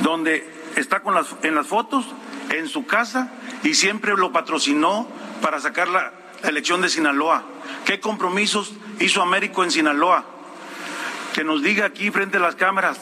donde 0.00 0.48
está 0.76 1.00
con 1.00 1.14
las, 1.14 1.34
en 1.42 1.54
las 1.54 1.66
fotos 1.66 2.06
en 2.50 2.68
su 2.68 2.86
casa 2.86 3.30
y 3.62 3.74
siempre 3.74 4.16
lo 4.16 4.32
patrocinó 4.32 5.08
para 5.40 5.60
sacar 5.60 5.88
la 5.88 6.12
elección 6.42 6.82
de 6.82 6.88
Sinaloa. 6.88 7.44
¿Qué 7.84 8.00
compromisos 8.00 8.72
hizo 8.98 9.22
Américo 9.22 9.64
en 9.64 9.70
Sinaloa? 9.70 10.24
Que 11.34 11.44
nos 11.44 11.62
diga 11.62 11.86
aquí 11.86 12.10
frente 12.10 12.36
a 12.36 12.40
las 12.40 12.56
cámaras. 12.56 12.98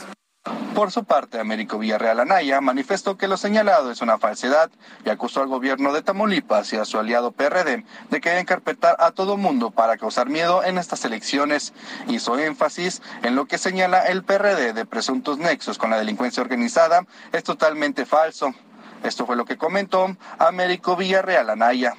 Por 0.79 0.93
su 0.93 1.03
parte, 1.03 1.41
Américo 1.41 1.77
Villarreal 1.77 2.21
Anaya 2.21 2.61
manifestó 2.61 3.19
que 3.19 3.27
lo 3.27 3.37
señalado 3.37 3.91
es 3.91 4.01
una 4.01 4.17
falsedad 4.19 4.71
y 5.05 5.11
acusó 5.11 5.43
al 5.43 5.49
gobierno 5.49 5.93
de 5.93 6.03
Tamaulipas 6.03 6.73
y 6.73 6.77
a 6.77 6.85
su 6.85 7.01
aliado 7.01 7.33
PRD 7.33 7.85
de 8.11 8.21
que 8.21 8.39
encarpetar 8.39 8.95
a 9.01 9.11
todo 9.11 9.37
mundo 9.37 9.73
para 9.73 9.97
causar 9.97 10.29
miedo 10.29 10.63
en 10.63 10.79
estas 10.79 11.05
elecciones. 11.05 11.73
Hizo 12.07 12.39
énfasis 12.39 13.03
en 13.25 13.35
lo 13.35 13.47
que 13.47 13.59
señala 13.59 14.07
el 14.07 14.23
PRD 14.23 14.73
de 14.73 14.87
presuntos 14.87 15.39
nexos 15.39 15.79
con 15.79 15.91
la 15.91 15.99
delincuencia 15.99 16.45
organizada. 16.45 17.05
Es 17.33 17.43
totalmente 17.43 18.07
falso. 18.07 18.55
Esto 19.03 19.27
fue 19.27 19.35
lo 19.35 19.47
que 19.47 19.57
comentó 19.57 20.17
Américo 20.39 20.95
Villarreal 20.95 21.51
Anaya. 21.51 21.95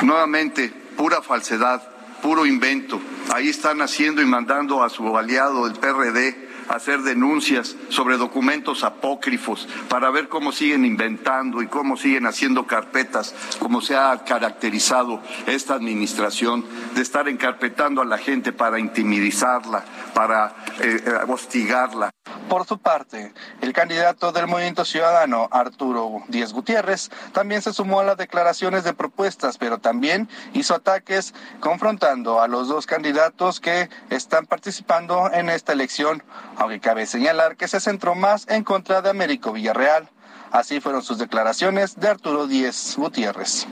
Nuevamente, 0.00 0.72
pura 0.96 1.20
falsedad, 1.20 1.82
puro 2.22 2.46
invento. 2.46 3.02
Ahí 3.34 3.50
están 3.50 3.82
haciendo 3.82 4.22
y 4.22 4.24
mandando 4.24 4.82
a 4.82 4.88
su 4.88 5.14
aliado, 5.18 5.66
el 5.66 5.74
PRD, 5.74 6.43
hacer 6.68 7.02
denuncias 7.02 7.76
sobre 7.88 8.16
documentos 8.16 8.84
apócrifos 8.84 9.68
para 9.88 10.10
ver 10.10 10.28
cómo 10.28 10.52
siguen 10.52 10.84
inventando 10.84 11.62
y 11.62 11.66
cómo 11.66 11.96
siguen 11.96 12.26
haciendo 12.26 12.66
carpetas, 12.66 13.34
como 13.58 13.80
se 13.80 13.96
ha 13.96 14.24
caracterizado 14.24 15.20
esta 15.46 15.74
administración, 15.74 16.64
de 16.94 17.02
estar 17.02 17.28
encarpetando 17.28 18.02
a 18.02 18.04
la 18.04 18.18
gente 18.18 18.52
para 18.52 18.78
intimidizarla, 18.78 19.84
para 20.14 20.54
eh, 20.80 21.02
eh, 21.04 21.12
hostigarla. 21.28 22.10
Por 22.48 22.66
su 22.66 22.78
parte, 22.78 23.32
el 23.60 23.72
candidato 23.72 24.32
del 24.32 24.46
Movimiento 24.46 24.84
Ciudadano, 24.84 25.48
Arturo 25.50 26.22
Díez 26.28 26.52
Gutiérrez, 26.52 27.10
también 27.32 27.62
se 27.62 27.72
sumó 27.72 28.00
a 28.00 28.04
las 28.04 28.16
declaraciones 28.16 28.84
de 28.84 28.94
propuestas, 28.94 29.58
pero 29.58 29.78
también 29.78 30.28
hizo 30.52 30.74
ataques 30.74 31.34
confrontando 31.60 32.40
a 32.40 32.48
los 32.48 32.68
dos 32.68 32.86
candidatos 32.86 33.60
que 33.60 33.88
están 34.10 34.46
participando 34.46 35.30
en 35.32 35.50
esta 35.50 35.72
elección, 35.72 36.22
aunque 36.56 36.80
cabe 36.80 37.06
señalar 37.06 37.56
que 37.56 37.68
se 37.68 37.80
centró 37.80 38.14
más 38.14 38.46
en 38.48 38.64
contra 38.64 39.02
de 39.02 39.10
Américo 39.10 39.52
Villarreal. 39.52 40.08
Así 40.50 40.80
fueron 40.80 41.02
sus 41.02 41.18
declaraciones 41.18 41.98
de 41.98 42.08
Arturo 42.08 42.46
Díez 42.46 42.94
Gutiérrez. 42.96 43.66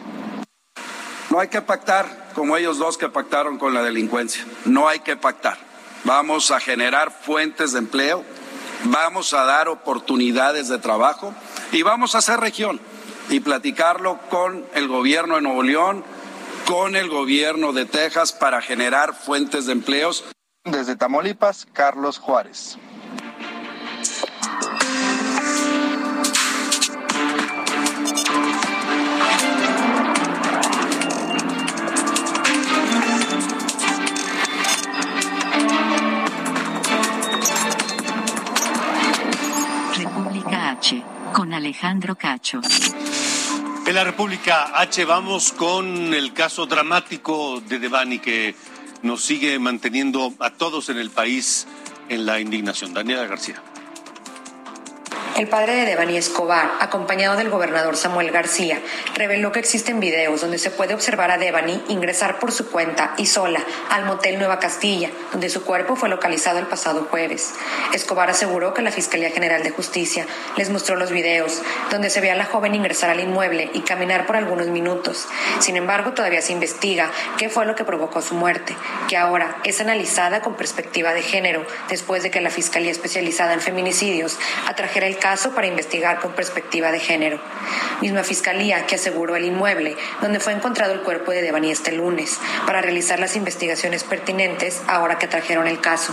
No 1.30 1.40
hay 1.40 1.48
que 1.48 1.62
pactar 1.62 2.32
como 2.34 2.56
ellos 2.56 2.78
dos 2.78 2.98
que 2.98 3.08
pactaron 3.08 3.58
con 3.58 3.72
la 3.72 3.82
delincuencia. 3.82 4.44
No 4.64 4.88
hay 4.88 5.00
que 5.00 5.16
pactar. 5.16 5.56
Vamos 6.04 6.50
a 6.50 6.58
generar 6.58 7.12
fuentes 7.12 7.72
de 7.72 7.78
empleo 7.78 8.24
vamos 8.84 9.32
a 9.34 9.44
dar 9.44 9.68
oportunidades 9.68 10.68
de 10.68 10.78
trabajo 10.78 11.34
y 11.72 11.82
vamos 11.82 12.14
a 12.14 12.18
hacer 12.18 12.40
región 12.40 12.80
y 13.28 13.40
platicarlo 13.40 14.18
con 14.30 14.66
el 14.74 14.88
gobierno 14.88 15.36
de 15.36 15.42
Nuevo 15.42 15.62
León, 15.62 16.04
con 16.66 16.96
el 16.96 17.08
gobierno 17.08 17.72
de 17.72 17.86
Texas 17.86 18.32
para 18.32 18.60
generar 18.60 19.14
fuentes 19.14 19.66
de 19.66 19.72
empleos. 19.72 20.24
Desde 20.64 20.96
Tamaulipas, 20.96 21.66
Carlos 21.72 22.18
Juárez. 22.18 22.78
Con 41.32 41.54
Alejandro 41.54 42.16
Cacho. 42.16 42.60
En 43.86 43.94
la 43.94 44.04
República 44.04 44.78
H 44.78 45.04
vamos 45.04 45.52
con 45.52 46.14
el 46.14 46.32
caso 46.32 46.66
dramático 46.66 47.60
de 47.60 47.78
Devani 47.78 48.18
que 48.18 48.54
nos 49.02 49.24
sigue 49.24 49.58
manteniendo 49.58 50.32
a 50.38 50.50
todos 50.50 50.88
en 50.88 50.98
el 50.98 51.10
país 51.10 51.66
en 52.08 52.26
la 52.26 52.40
indignación. 52.40 52.94
Daniela 52.94 53.26
García. 53.26 53.62
El 55.36 55.48
padre 55.48 55.74
de 55.74 55.86
Devani 55.86 56.18
Escobar, 56.18 56.72
acompañado 56.78 57.36
del 57.36 57.48
gobernador 57.48 57.96
Samuel 57.96 58.30
García, 58.30 58.82
reveló 59.14 59.50
que 59.50 59.60
existen 59.60 59.98
videos 59.98 60.42
donde 60.42 60.58
se 60.58 60.70
puede 60.70 60.92
observar 60.92 61.30
a 61.30 61.38
Devani 61.38 61.82
ingresar 61.88 62.38
por 62.38 62.52
su 62.52 62.70
cuenta 62.70 63.14
y 63.16 63.24
sola 63.24 63.64
al 63.88 64.04
motel 64.04 64.38
Nueva 64.38 64.58
Castilla, 64.58 65.10
donde 65.30 65.48
su 65.48 65.64
cuerpo 65.64 65.96
fue 65.96 66.10
localizado 66.10 66.58
el 66.58 66.66
pasado 66.66 67.06
jueves. 67.10 67.54
Escobar 67.94 68.28
aseguró 68.28 68.74
que 68.74 68.82
la 68.82 68.90
Fiscalía 68.90 69.30
General 69.30 69.62
de 69.62 69.70
Justicia 69.70 70.26
les 70.58 70.68
mostró 70.68 70.96
los 70.96 71.10
videos 71.10 71.62
donde 71.90 72.10
se 72.10 72.20
ve 72.20 72.30
a 72.30 72.36
la 72.36 72.44
joven 72.44 72.74
ingresar 72.74 73.08
al 73.08 73.20
inmueble 73.20 73.70
y 73.72 73.80
caminar 73.80 74.26
por 74.26 74.36
algunos 74.36 74.66
minutos. 74.66 75.26
Sin 75.60 75.78
embargo, 75.78 76.12
todavía 76.12 76.42
se 76.42 76.52
investiga 76.52 77.10
qué 77.38 77.48
fue 77.48 77.64
lo 77.64 77.74
que 77.74 77.84
provocó 77.84 78.20
su 78.20 78.34
muerte, 78.34 78.76
que 79.08 79.16
ahora 79.16 79.56
es 79.64 79.80
analizada 79.80 80.42
con 80.42 80.56
perspectiva 80.56 81.14
de 81.14 81.22
género 81.22 81.64
después 81.88 82.22
de 82.22 82.30
que 82.30 82.42
la 82.42 82.50
Fiscalía 82.50 82.90
Especializada 82.90 83.54
en 83.54 83.62
Feminicidios 83.62 84.38
atrajera 84.68 85.06
el 85.06 85.21
caso 85.22 85.54
para 85.54 85.68
investigar 85.68 86.18
con 86.18 86.32
perspectiva 86.32 86.90
de 86.90 86.98
género. 86.98 87.38
Misma 88.00 88.24
fiscalía 88.24 88.86
que 88.86 88.96
aseguró 88.96 89.36
el 89.36 89.44
inmueble 89.44 89.96
donde 90.20 90.40
fue 90.40 90.52
encontrado 90.52 90.92
el 90.92 91.02
cuerpo 91.02 91.30
de 91.30 91.42
Devani 91.42 91.70
este 91.70 91.92
lunes 91.92 92.40
para 92.66 92.82
realizar 92.82 93.20
las 93.20 93.36
investigaciones 93.36 94.02
pertinentes 94.02 94.82
ahora 94.88 95.18
que 95.18 95.28
trajeron 95.28 95.68
el 95.68 95.80
caso. 95.80 96.12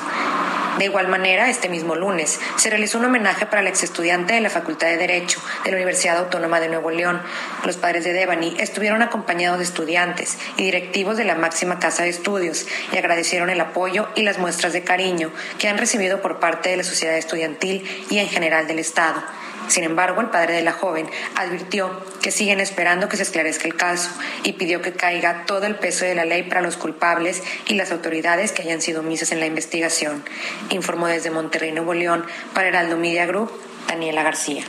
De 0.79 0.85
igual 0.85 1.09
manera, 1.09 1.49
este 1.49 1.67
mismo 1.67 1.93
lunes 1.93 2.39
se 2.55 2.69
realizó 2.69 2.99
un 2.99 3.03
homenaje 3.03 3.45
para 3.45 3.61
el 3.61 3.67
estudiante 3.67 4.35
de 4.35 4.39
la 4.39 4.49
Facultad 4.49 4.87
de 4.87 4.95
Derecho 4.95 5.41
de 5.65 5.71
la 5.71 5.75
Universidad 5.75 6.17
Autónoma 6.17 6.61
de 6.61 6.69
Nuevo 6.69 6.89
León. 6.89 7.21
Los 7.65 7.75
padres 7.75 8.05
de 8.05 8.13
Devani 8.13 8.55
estuvieron 8.57 9.01
acompañados 9.01 9.57
de 9.57 9.65
estudiantes 9.65 10.37
y 10.55 10.63
directivos 10.63 11.17
de 11.17 11.25
la 11.25 11.35
máxima 11.35 11.79
casa 11.79 12.03
de 12.03 12.09
estudios 12.09 12.65
y 12.93 12.97
agradecieron 12.97 13.49
el 13.49 13.59
apoyo 13.59 14.07
y 14.15 14.23
las 14.23 14.37
muestras 14.37 14.71
de 14.71 14.85
cariño 14.85 15.33
que 15.57 15.67
han 15.67 15.77
recibido 15.77 16.21
por 16.21 16.39
parte 16.39 16.69
de 16.69 16.77
la 16.77 16.85
sociedad 16.85 17.17
estudiantil 17.17 17.83
y 18.09 18.19
en 18.19 18.29
general 18.29 18.65
del 18.65 18.79
Estado 18.79 19.21
sin 19.69 19.83
embargo, 19.83 20.21
el 20.21 20.29
padre 20.29 20.55
de 20.55 20.63
la 20.63 20.73
joven 20.73 21.09
advirtió 21.35 22.03
que 22.21 22.31
siguen 22.31 22.59
esperando 22.59 23.07
que 23.07 23.17
se 23.17 23.23
esclarezca 23.23 23.67
el 23.67 23.75
caso 23.75 24.09
y 24.43 24.53
pidió 24.53 24.81
que 24.81 24.93
caiga 24.93 25.45
todo 25.45 25.65
el 25.65 25.75
peso 25.75 26.05
de 26.05 26.15
la 26.15 26.25
ley 26.25 26.43
para 26.43 26.61
los 26.61 26.75
culpables 26.75 27.43
y 27.67 27.75
las 27.75 27.91
autoridades 27.91 28.51
que 28.51 28.63
hayan 28.63 28.81
sido 28.81 29.01
omisas 29.01 29.31
en 29.31 29.39
la 29.39 29.45
investigación. 29.45 30.23
Informó 30.69 31.07
desde 31.07 31.31
Monterrey, 31.31 31.71
Nuevo 31.71 31.93
León, 31.93 32.25
para 32.53 32.67
Heraldo 32.67 32.97
Media 32.97 33.25
Group, 33.25 33.51
Daniela 33.87 34.23
García. 34.23 34.63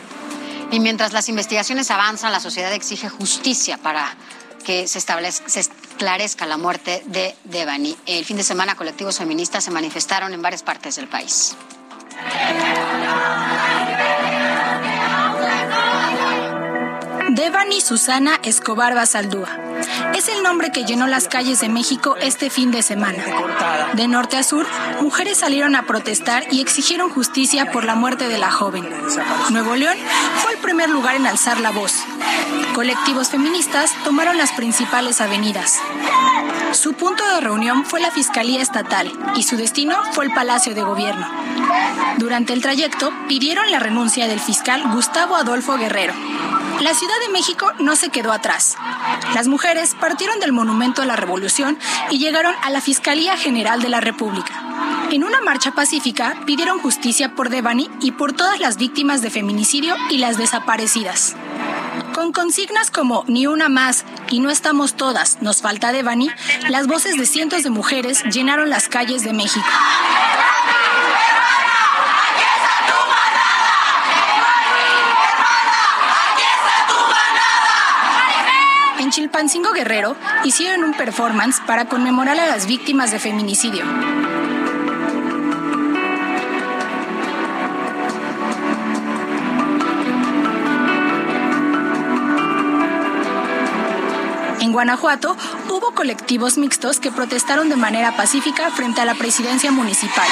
Y 0.70 0.80
mientras 0.80 1.12
las 1.12 1.28
investigaciones 1.28 1.90
avanzan, 1.90 2.30
la 2.30 2.40
sociedad 2.40 2.72
exige 2.72 3.08
justicia 3.08 3.78
para 3.78 4.14
que 4.64 4.86
se, 4.86 5.00
se 5.00 5.60
esclarezca 5.60 6.46
la 6.46 6.58
muerte 6.58 7.02
de 7.06 7.34
Devani. 7.44 7.96
El 8.06 8.24
fin 8.24 8.36
de 8.36 8.44
semana, 8.44 8.76
colectivos 8.76 9.18
feministas 9.18 9.64
se 9.64 9.70
manifestaron 9.70 10.32
en 10.32 10.42
varias 10.42 10.62
partes 10.62 10.96
del 10.96 11.08
país. 11.08 11.56
Devani 17.34 17.80
Susana 17.80 18.40
Escobar 18.42 18.92
Basaldúa. 18.94 19.69
Es 20.14 20.28
el 20.28 20.42
nombre 20.42 20.70
que 20.72 20.84
llenó 20.84 21.06
las 21.06 21.28
calles 21.28 21.60
de 21.60 21.68
México 21.68 22.16
este 22.20 22.50
fin 22.50 22.70
de 22.70 22.82
semana. 22.82 23.24
De 23.94 24.08
norte 24.08 24.36
a 24.36 24.42
sur, 24.42 24.66
mujeres 25.00 25.38
salieron 25.38 25.76
a 25.76 25.86
protestar 25.86 26.44
y 26.50 26.60
exigieron 26.60 27.10
justicia 27.10 27.70
por 27.72 27.84
la 27.84 27.94
muerte 27.94 28.28
de 28.28 28.38
la 28.38 28.50
joven. 28.50 28.88
Nuevo 29.50 29.76
León 29.76 29.96
fue 30.42 30.52
el 30.52 30.58
primer 30.58 30.90
lugar 30.90 31.16
en 31.16 31.26
alzar 31.26 31.60
la 31.60 31.70
voz. 31.70 31.94
Colectivos 32.74 33.28
feministas 33.30 33.92
tomaron 34.04 34.36
las 34.36 34.52
principales 34.52 35.20
avenidas. 35.20 35.80
Su 36.72 36.92
punto 36.92 37.26
de 37.34 37.40
reunión 37.40 37.84
fue 37.84 38.00
la 38.00 38.10
Fiscalía 38.10 38.62
Estatal 38.62 39.12
y 39.34 39.42
su 39.42 39.56
destino 39.56 39.96
fue 40.12 40.26
el 40.26 40.32
Palacio 40.32 40.74
de 40.74 40.82
Gobierno. 40.82 41.26
Durante 42.18 42.52
el 42.52 42.62
trayecto 42.62 43.12
pidieron 43.28 43.70
la 43.70 43.80
renuncia 43.80 44.28
del 44.28 44.40
fiscal 44.40 44.82
Gustavo 44.92 45.36
Adolfo 45.36 45.76
Guerrero. 45.76 46.14
La 46.80 46.94
Ciudad 46.94 47.14
de 47.26 47.32
México 47.32 47.72
no 47.78 47.94
se 47.96 48.08
quedó 48.08 48.32
atrás. 48.32 48.76
Las 49.34 49.48
partieron 50.00 50.40
del 50.40 50.52
Monumento 50.52 51.00
a 51.00 51.06
la 51.06 51.14
Revolución 51.14 51.78
y 52.10 52.18
llegaron 52.18 52.54
a 52.62 52.70
la 52.70 52.80
Fiscalía 52.80 53.36
General 53.36 53.80
de 53.80 53.88
la 53.88 54.00
República. 54.00 54.52
En 55.12 55.22
una 55.22 55.40
marcha 55.40 55.72
pacífica 55.72 56.40
pidieron 56.44 56.80
justicia 56.80 57.36
por 57.36 57.50
Devani 57.50 57.88
y 58.00 58.12
por 58.12 58.32
todas 58.32 58.58
las 58.58 58.78
víctimas 58.78 59.22
de 59.22 59.30
feminicidio 59.30 59.94
y 60.08 60.18
las 60.18 60.38
desaparecidas. 60.38 61.36
Con 62.12 62.32
consignas 62.32 62.90
como 62.90 63.24
Ni 63.28 63.46
una 63.46 63.68
más 63.68 64.04
y 64.28 64.40
No 64.40 64.50
estamos 64.50 64.94
todas, 64.94 65.40
nos 65.40 65.62
falta 65.62 65.92
Devani, 65.92 66.30
las 66.68 66.88
voces 66.88 67.16
de 67.16 67.26
cientos 67.26 67.62
de 67.62 67.70
mujeres 67.70 68.24
llenaron 68.24 68.70
las 68.70 68.88
calles 68.88 69.22
de 69.22 69.32
México. 69.32 69.66
Chilpancingo 79.10 79.72
Guerrero 79.72 80.16
hicieron 80.44 80.84
un 80.84 80.94
performance 80.94 81.60
para 81.66 81.86
conmemorar 81.86 82.38
a 82.38 82.46
las 82.46 82.66
víctimas 82.66 83.10
de 83.10 83.18
feminicidio. 83.18 83.84
En 94.60 94.72
Guanajuato 94.72 95.36
hubo 95.68 95.92
colectivos 95.94 96.56
mixtos 96.56 97.00
que 97.00 97.10
protestaron 97.10 97.68
de 97.68 97.76
manera 97.76 98.16
pacífica 98.16 98.70
frente 98.70 99.00
a 99.00 99.04
la 99.04 99.14
presidencia 99.14 99.72
municipal. 99.72 100.28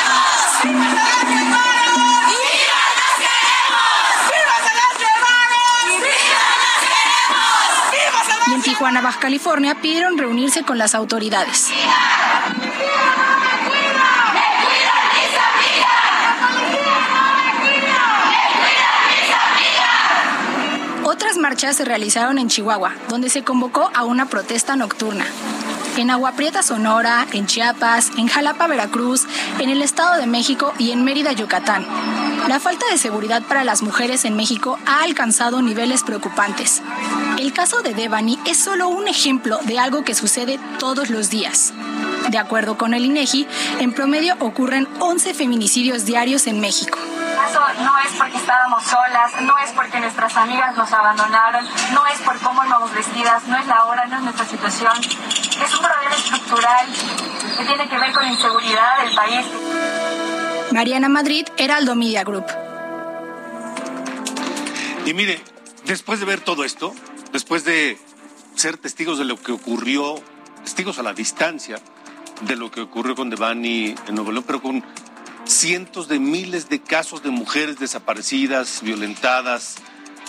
Tijuana, 8.68 9.00
Baja 9.00 9.18
California, 9.18 9.76
pidieron 9.80 10.18
reunirse 10.18 10.62
con 10.62 10.76
las 10.76 10.94
autoridades. 10.94 11.70
Otras 21.02 21.38
marchas 21.38 21.76
se 21.76 21.86
realizaron 21.86 22.36
en 22.36 22.48
Chihuahua, 22.48 22.92
donde 23.08 23.30
se 23.30 23.42
convocó 23.42 23.90
a 23.94 24.04
una 24.04 24.26
protesta 24.26 24.76
nocturna. 24.76 25.24
En 25.96 26.10
Agua 26.10 26.32
Prieta, 26.32 26.62
Sonora, 26.62 27.26
en 27.32 27.46
Chiapas, 27.46 28.10
en 28.18 28.28
Jalapa, 28.28 28.66
Veracruz, 28.66 29.26
en 29.58 29.70
el 29.70 29.80
Estado 29.80 30.20
de 30.20 30.26
México 30.26 30.74
y 30.76 30.90
en 30.90 31.04
Mérida, 31.04 31.32
Yucatán. 31.32 31.86
La 32.46 32.60
falta 32.60 32.86
de 32.90 32.98
seguridad 32.98 33.42
para 33.42 33.64
las 33.64 33.82
mujeres 33.82 34.24
en 34.24 34.36
México 34.36 34.78
ha 34.86 35.02
alcanzado 35.02 35.60
niveles 35.62 36.02
preocupantes. 36.02 36.82
El 37.38 37.52
caso 37.52 37.82
de 37.82 37.94
Devani 37.94 38.38
es 38.46 38.58
solo 38.58 38.88
un 38.88 39.08
ejemplo 39.08 39.58
de 39.64 39.78
algo 39.78 40.04
que 40.04 40.14
sucede 40.14 40.58
todos 40.78 41.10
los 41.10 41.30
días. 41.30 41.72
De 42.30 42.38
acuerdo 42.38 42.76
con 42.78 42.94
el 42.94 43.04
INEGI, 43.04 43.46
en 43.80 43.92
promedio 43.92 44.36
ocurren 44.40 44.88
11 45.00 45.34
feminicidios 45.34 46.04
diarios 46.04 46.46
en 46.46 46.60
México 46.60 46.98
no 47.82 47.98
es 47.98 48.12
porque 48.16 48.36
estábamos 48.36 48.82
solas, 48.84 49.40
no 49.40 49.58
es 49.58 49.70
porque 49.72 50.00
nuestras 50.00 50.36
amigas 50.36 50.76
nos 50.76 50.92
abandonaron, 50.92 51.66
no 51.92 52.06
es 52.06 52.20
por 52.20 52.38
cómo 52.40 52.64
íbamos 52.64 52.92
vestidas, 52.92 53.44
no 53.46 53.56
es 53.56 53.66
la 53.66 53.84
hora, 53.84 54.06
no 54.06 54.16
es 54.16 54.22
nuestra 54.22 54.46
situación. 54.46 54.92
Es 55.00 55.74
un 55.74 55.80
problema 55.80 56.14
estructural 56.14 56.86
que 57.56 57.64
tiene 57.64 57.88
que 57.88 57.98
ver 57.98 58.12
con 58.12 58.24
la 58.24 58.30
inseguridad 58.30 58.98
del 59.04 59.14
país. 59.14 59.46
Mariana 60.72 61.08
Madrid, 61.08 61.46
Heraldo 61.56 61.94
Media 61.94 62.24
Group. 62.24 62.44
Y 65.06 65.14
mire, 65.14 65.40
después 65.86 66.20
de 66.20 66.26
ver 66.26 66.40
todo 66.40 66.64
esto, 66.64 66.94
después 67.32 67.64
de 67.64 67.96
ser 68.54 68.76
testigos 68.76 69.18
de 69.18 69.24
lo 69.24 69.36
que 69.40 69.52
ocurrió, 69.52 70.22
testigos 70.62 70.98
a 70.98 71.02
la 71.02 71.14
distancia 71.14 71.80
de 72.42 72.56
lo 72.56 72.70
que 72.70 72.82
ocurrió 72.82 73.16
con 73.16 73.30
Devani 73.30 73.94
en 74.06 74.14
Nuevo 74.14 74.30
León, 74.30 74.44
pero 74.46 74.60
con 74.60 74.84
cientos 75.46 76.06
de 76.06 76.18
miles 76.18 76.68
de 76.68 76.80
casos 76.80 77.22
de 77.22 77.30
mujeres 77.30 77.78
desaparecidas, 77.78 78.82
violentadas, 78.82 79.76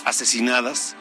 asesinadas. 0.06 0.96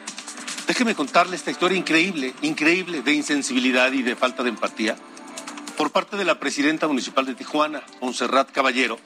Déjeme 0.68 0.96
contarle 0.96 1.38
esta 1.38 1.52
historia 1.52 1.78
increíble, 1.78 2.34
increíble 2.42 3.02
de 3.02 3.14
insensibilidad 3.14 3.94
y 3.94 4.02
de 4.02 4.18
falta 4.18 4.44
de 4.44 4.50
empatía 4.50 4.98
por 5.78 5.92
parte 5.92 6.18
de 6.18 6.26
la 6.26 6.42
presidenta 6.42 6.90
municipal 6.90 7.26
de 7.26 7.36
Tijuana, 7.36 7.82
Monserrat 8.02 8.52
Caballero, 8.52 9.00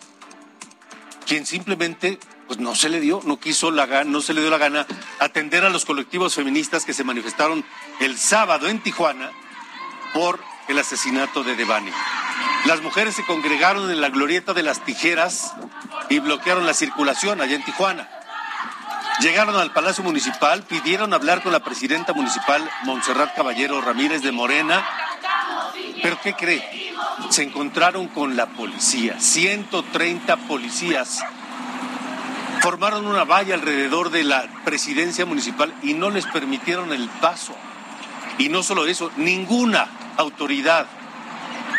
quien 1.34 1.48
simplemente 1.48 2.20
pues 2.46 2.60
no 2.60 2.76
se 2.76 2.90
le 2.90 3.00
dio, 3.00 3.20
no 3.26 3.40
quiso 3.40 3.72
la 3.72 4.04
no 4.04 4.22
se 4.22 4.36
le 4.36 4.42
dio 4.42 4.52
la 4.52 4.60
gana 4.60 4.86
atender 5.20 5.66
a 5.66 5.72
los 5.72 5.84
colectivos 5.84 6.36
feministas 6.36 6.86
que 6.86 6.94
se 6.94 7.04
manifestaron 7.04 7.66
el 8.02 8.20
sábado 8.20 8.68
en 8.68 8.78
Tijuana 8.84 9.32
por 10.14 10.40
el 10.68 10.78
asesinato 10.78 11.44
de 11.44 11.56
Devani. 11.56 11.90
Las 12.66 12.84
mujeres 12.84 13.16
se 13.16 13.26
congregaron 13.26 13.90
en 13.90 14.00
la 14.00 14.10
glorieta 14.10 14.54
de 14.54 14.62
las 14.62 14.86
tijeras 14.86 15.56
y 16.08 16.20
bloquearon 16.20 16.68
la 16.68 16.76
circulación 16.76 17.42
allá 17.42 17.56
en 17.56 17.66
Tijuana. 17.66 18.08
Llegaron 19.22 19.56
al 19.56 19.74
Palacio 19.74 20.04
Municipal, 20.04 20.62
pidieron 20.62 21.16
hablar 21.16 21.42
con 21.42 21.52
la 21.52 21.64
presidenta 21.64 22.14
municipal, 22.14 22.70
Montserrat 22.84 23.36
Caballero 23.36 23.82
Ramírez 23.82 24.22
de 24.22 24.32
Morena. 24.32 24.86
Pero 26.04 26.20
¿qué 26.22 26.36
cree? 26.36 26.83
Se 27.30 27.44
encontraron 27.44 28.08
con 28.08 28.36
la 28.36 28.48
policía, 28.48 29.20
130 29.20 30.38
policías. 30.48 31.24
Formaron 32.62 33.06
una 33.06 33.24
valla 33.24 33.56
alrededor 33.56 34.10
de 34.10 34.24
la 34.24 34.48
presidencia 34.64 35.26
municipal 35.26 35.74
y 35.84 35.94
no 35.94 36.10
les 36.10 36.26
permitieron 36.26 36.94
el 36.94 37.10
paso. 37.10 37.56
Y 38.38 38.50
no 38.50 38.64
solo 38.64 38.86
eso, 38.86 39.12
ninguna 39.18 39.88
autoridad 40.18 40.88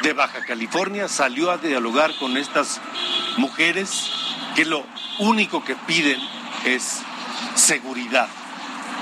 de 0.03 0.13
Baja 0.13 0.45
California 0.45 1.09
salió 1.09 1.51
a 1.51 1.57
dialogar 1.59 2.15
con 2.17 2.37
estas 2.37 2.81
mujeres 3.39 4.11
que 4.55 4.65
lo 4.65 4.85
único 5.19 5.65
que 5.65 5.75
piden 5.75 6.21
es 6.65 7.01
seguridad. 7.55 8.29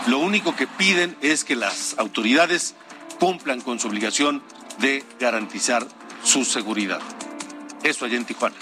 Lo 0.06 0.18
único 0.18 0.54
que 0.54 0.66
piden 0.66 1.16
es 1.20 1.44
que 1.44 1.56
las 1.56 1.96
autoridades 1.98 2.74
cumplan 3.18 3.60
con 3.60 3.78
su 3.78 3.88
obligación 3.88 4.42
de 4.78 5.04
garantizar 5.20 5.86
su 6.22 6.44
seguridad. 6.44 7.00
Eso 7.82 8.04
allá 8.04 8.16
en 8.16 8.24
Tijuana. 8.24 8.56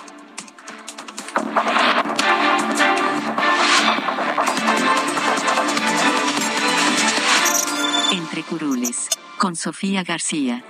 Entre 8.13 8.43
curules, 8.43 9.09
con 9.39 9.57
Sofía 9.57 10.03
García. 10.03 10.65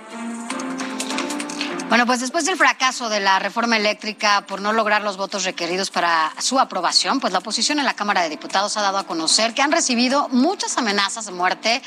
Bueno, 1.91 2.05
pues 2.05 2.21
después 2.21 2.45
del 2.45 2.55
fracaso 2.55 3.09
de 3.09 3.19
la 3.19 3.37
reforma 3.39 3.75
eléctrica 3.75 4.45
por 4.47 4.61
no 4.61 4.71
lograr 4.71 5.01
los 5.01 5.17
votos 5.17 5.43
requeridos 5.43 5.91
para 5.91 6.31
su 6.39 6.57
aprobación, 6.57 7.19
pues 7.19 7.33
la 7.33 7.39
oposición 7.39 7.79
en 7.79 7.85
la 7.85 7.95
Cámara 7.95 8.21
de 8.21 8.29
Diputados 8.29 8.77
ha 8.77 8.81
dado 8.81 8.97
a 8.97 9.03
conocer 9.03 9.53
que 9.53 9.61
han 9.61 9.73
recibido 9.73 10.29
muchas 10.29 10.77
amenazas 10.77 11.25
de 11.25 11.33
muerte 11.33 11.81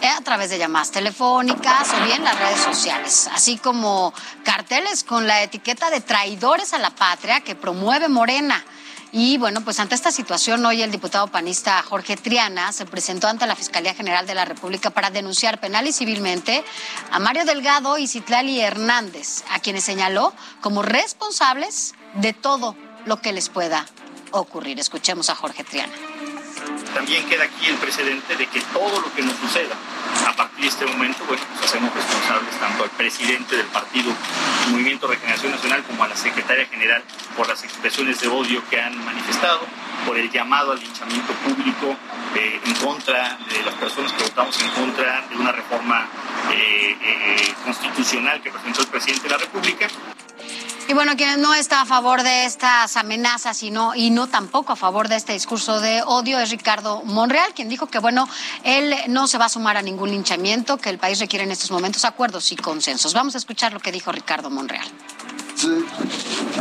eh, 0.00 0.06
a 0.06 0.20
través 0.20 0.50
de 0.50 0.58
llamadas 0.58 0.92
telefónicas 0.92 1.88
o 1.92 2.04
bien 2.04 2.22
las 2.22 2.38
redes 2.38 2.60
sociales, 2.60 3.28
así 3.34 3.58
como 3.58 4.14
carteles 4.44 5.02
con 5.02 5.26
la 5.26 5.42
etiqueta 5.42 5.90
de 5.90 6.02
traidores 6.02 6.72
a 6.72 6.78
la 6.78 6.90
patria 6.90 7.40
que 7.40 7.56
promueve 7.56 8.08
Morena. 8.08 8.64
Y 9.10 9.38
bueno, 9.38 9.62
pues 9.62 9.80
ante 9.80 9.94
esta 9.94 10.12
situación, 10.12 10.64
hoy 10.66 10.82
el 10.82 10.90
diputado 10.90 11.28
panista 11.28 11.82
Jorge 11.82 12.16
Triana 12.16 12.72
se 12.72 12.84
presentó 12.84 13.26
ante 13.26 13.46
la 13.46 13.56
Fiscalía 13.56 13.94
General 13.94 14.26
de 14.26 14.34
la 14.34 14.44
República 14.44 14.90
para 14.90 15.10
denunciar 15.10 15.60
penal 15.60 15.86
y 15.86 15.92
civilmente 15.92 16.62
a 17.10 17.18
Mario 17.18 17.46
Delgado 17.46 17.96
y 17.96 18.06
Citlali 18.06 18.60
Hernández, 18.60 19.44
a 19.50 19.60
quienes 19.60 19.84
señaló 19.84 20.34
como 20.60 20.82
responsables 20.82 21.94
de 22.14 22.34
todo 22.34 22.76
lo 23.06 23.22
que 23.22 23.32
les 23.32 23.48
pueda 23.48 23.86
ocurrir. 24.30 24.78
Escuchemos 24.78 25.30
a 25.30 25.34
Jorge 25.34 25.64
Triana. 25.64 25.94
También 26.94 27.24
queda 27.26 27.44
aquí 27.44 27.66
el 27.66 27.76
precedente 27.76 28.36
de 28.36 28.46
que 28.46 28.60
todo 28.72 29.00
lo 29.00 29.12
que 29.12 29.22
nos 29.22 29.36
suceda 29.36 29.74
a 30.26 30.32
partir 30.32 30.62
de 30.62 30.68
este 30.68 30.86
momento, 30.86 31.24
bueno, 31.26 31.42
pues 31.54 31.70
hacemos 31.70 31.94
responsables 31.94 32.58
tanto 32.58 32.84
al 32.84 32.90
presidente 32.90 33.56
del 33.56 33.66
partido 33.66 34.12
Movimiento 34.70 35.06
Regeneración 35.06 35.52
Nacional 35.52 35.82
como 35.84 36.04
a 36.04 36.08
la 36.08 36.16
secretaria 36.16 36.66
general 36.66 37.02
por 37.36 37.48
las 37.48 37.62
expresiones 37.64 38.20
de 38.20 38.28
odio 38.28 38.62
que 38.68 38.80
han 38.80 38.96
manifestado, 39.04 39.60
por 40.06 40.18
el 40.18 40.30
llamado 40.30 40.72
al 40.72 40.80
linchamiento 40.80 41.32
público 41.34 41.96
eh, 42.34 42.60
en 42.64 42.74
contra 42.74 43.38
de 43.48 43.62
las 43.64 43.74
personas 43.74 44.12
que 44.12 44.24
votamos 44.24 44.60
en 44.60 44.70
contra 44.70 45.26
de 45.28 45.36
una 45.36 45.52
reforma 45.52 46.06
eh, 46.52 46.96
eh, 47.00 47.54
constitucional 47.64 48.40
que 48.40 48.50
presentó 48.50 48.82
el 48.82 48.88
presidente 48.88 49.24
de 49.24 49.30
la 49.30 49.38
República 49.38 49.88
y 50.88 50.94
bueno, 50.94 51.12
quien 51.16 51.40
no 51.42 51.54
está 51.54 51.82
a 51.82 51.84
favor 51.84 52.22
de 52.22 52.46
estas 52.46 52.96
amenazas 52.96 53.62
y 53.62 53.70
no, 53.70 53.94
y 53.94 54.08
no 54.10 54.26
tampoco 54.26 54.72
a 54.72 54.76
favor 54.76 55.08
de 55.08 55.16
este 55.16 55.34
discurso 55.34 55.80
de 55.80 56.02
odio 56.06 56.40
es 56.40 56.48
Ricardo 56.50 57.02
Monreal, 57.04 57.52
quien 57.54 57.68
dijo 57.68 57.88
que 57.88 57.98
bueno, 57.98 58.26
él 58.64 58.94
no 59.08 59.26
se 59.26 59.36
va 59.36 59.44
a 59.44 59.48
sumar 59.50 59.76
a 59.76 59.82
ningún 59.82 60.10
linchamiento, 60.10 60.78
que 60.78 60.88
el 60.88 60.98
país 60.98 61.18
requiere 61.20 61.44
en 61.44 61.50
estos 61.50 61.70
momentos 61.70 62.06
acuerdos 62.06 62.50
y 62.52 62.56
consensos. 62.56 63.12
Vamos 63.12 63.34
a 63.34 63.38
escuchar 63.38 63.74
lo 63.74 63.80
que 63.80 63.92
dijo 63.92 64.10
Ricardo 64.12 64.48
Monreal. 64.48 64.86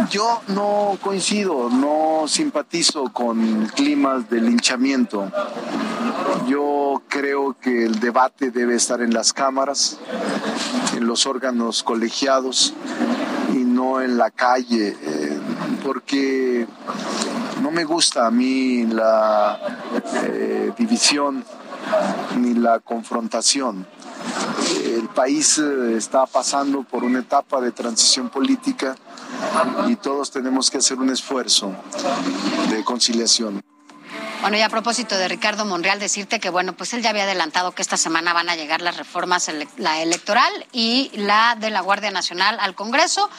Yo 0.09 0.41
no 0.47 0.97
coincido, 1.01 1.69
no 1.69 2.27
simpatizo 2.27 3.05
con 3.13 3.67
climas 3.67 4.29
de 4.29 4.41
linchamiento. 4.41 5.31
Yo 6.47 7.01
creo 7.07 7.55
que 7.61 7.85
el 7.85 7.99
debate 7.99 8.51
debe 8.51 8.75
estar 8.75 9.01
en 9.01 9.13
las 9.13 9.31
cámaras, 9.31 9.99
en 10.95 11.07
los 11.07 11.25
órganos 11.25 11.83
colegiados 11.83 12.73
en 14.01 14.17
la 14.17 14.31
calle, 14.31 14.95
eh, 15.01 15.39
porque 15.83 16.67
no 17.61 17.71
me 17.71 17.83
gusta 17.83 18.27
a 18.27 18.31
mí 18.31 18.85
la 18.85 19.59
eh, 20.23 20.71
división 20.77 21.43
ni 22.37 22.53
la 22.53 22.79
confrontación. 22.79 23.87
El 24.83 25.07
país 25.09 25.57
eh, 25.57 25.95
está 25.95 26.25
pasando 26.25 26.83
por 26.83 27.03
una 27.03 27.19
etapa 27.19 27.61
de 27.61 27.71
transición 27.71 28.29
política 28.29 28.95
y 29.87 29.95
todos 29.95 30.31
tenemos 30.31 30.69
que 30.69 30.77
hacer 30.77 30.97
un 30.97 31.09
esfuerzo 31.09 31.73
de 32.69 32.83
conciliación. 32.83 33.61
Bueno, 34.41 34.57
y 34.57 34.61
a 34.61 34.69
propósito 34.69 35.17
de 35.17 35.27
Ricardo 35.27 35.65
Monreal, 35.65 35.99
decirte 35.99 36.39
que, 36.39 36.49
bueno, 36.49 36.73
pues 36.73 36.93
él 36.93 37.01
ya 37.01 37.09
había 37.09 37.23
adelantado 37.23 37.71
que 37.71 37.81
esta 37.81 37.97
semana 37.97 38.33
van 38.33 38.49
a 38.49 38.55
llegar 38.55 38.81
las 38.81 38.95
reformas, 38.95 39.49
la 39.77 40.01
electoral 40.01 40.51
y 40.71 41.09
la 41.15 41.57
de 41.59 41.71
la 41.71 41.81
Guardia 41.81 42.11
Nacional 42.11 42.57
al 42.59 42.75
Congreso 42.75 43.29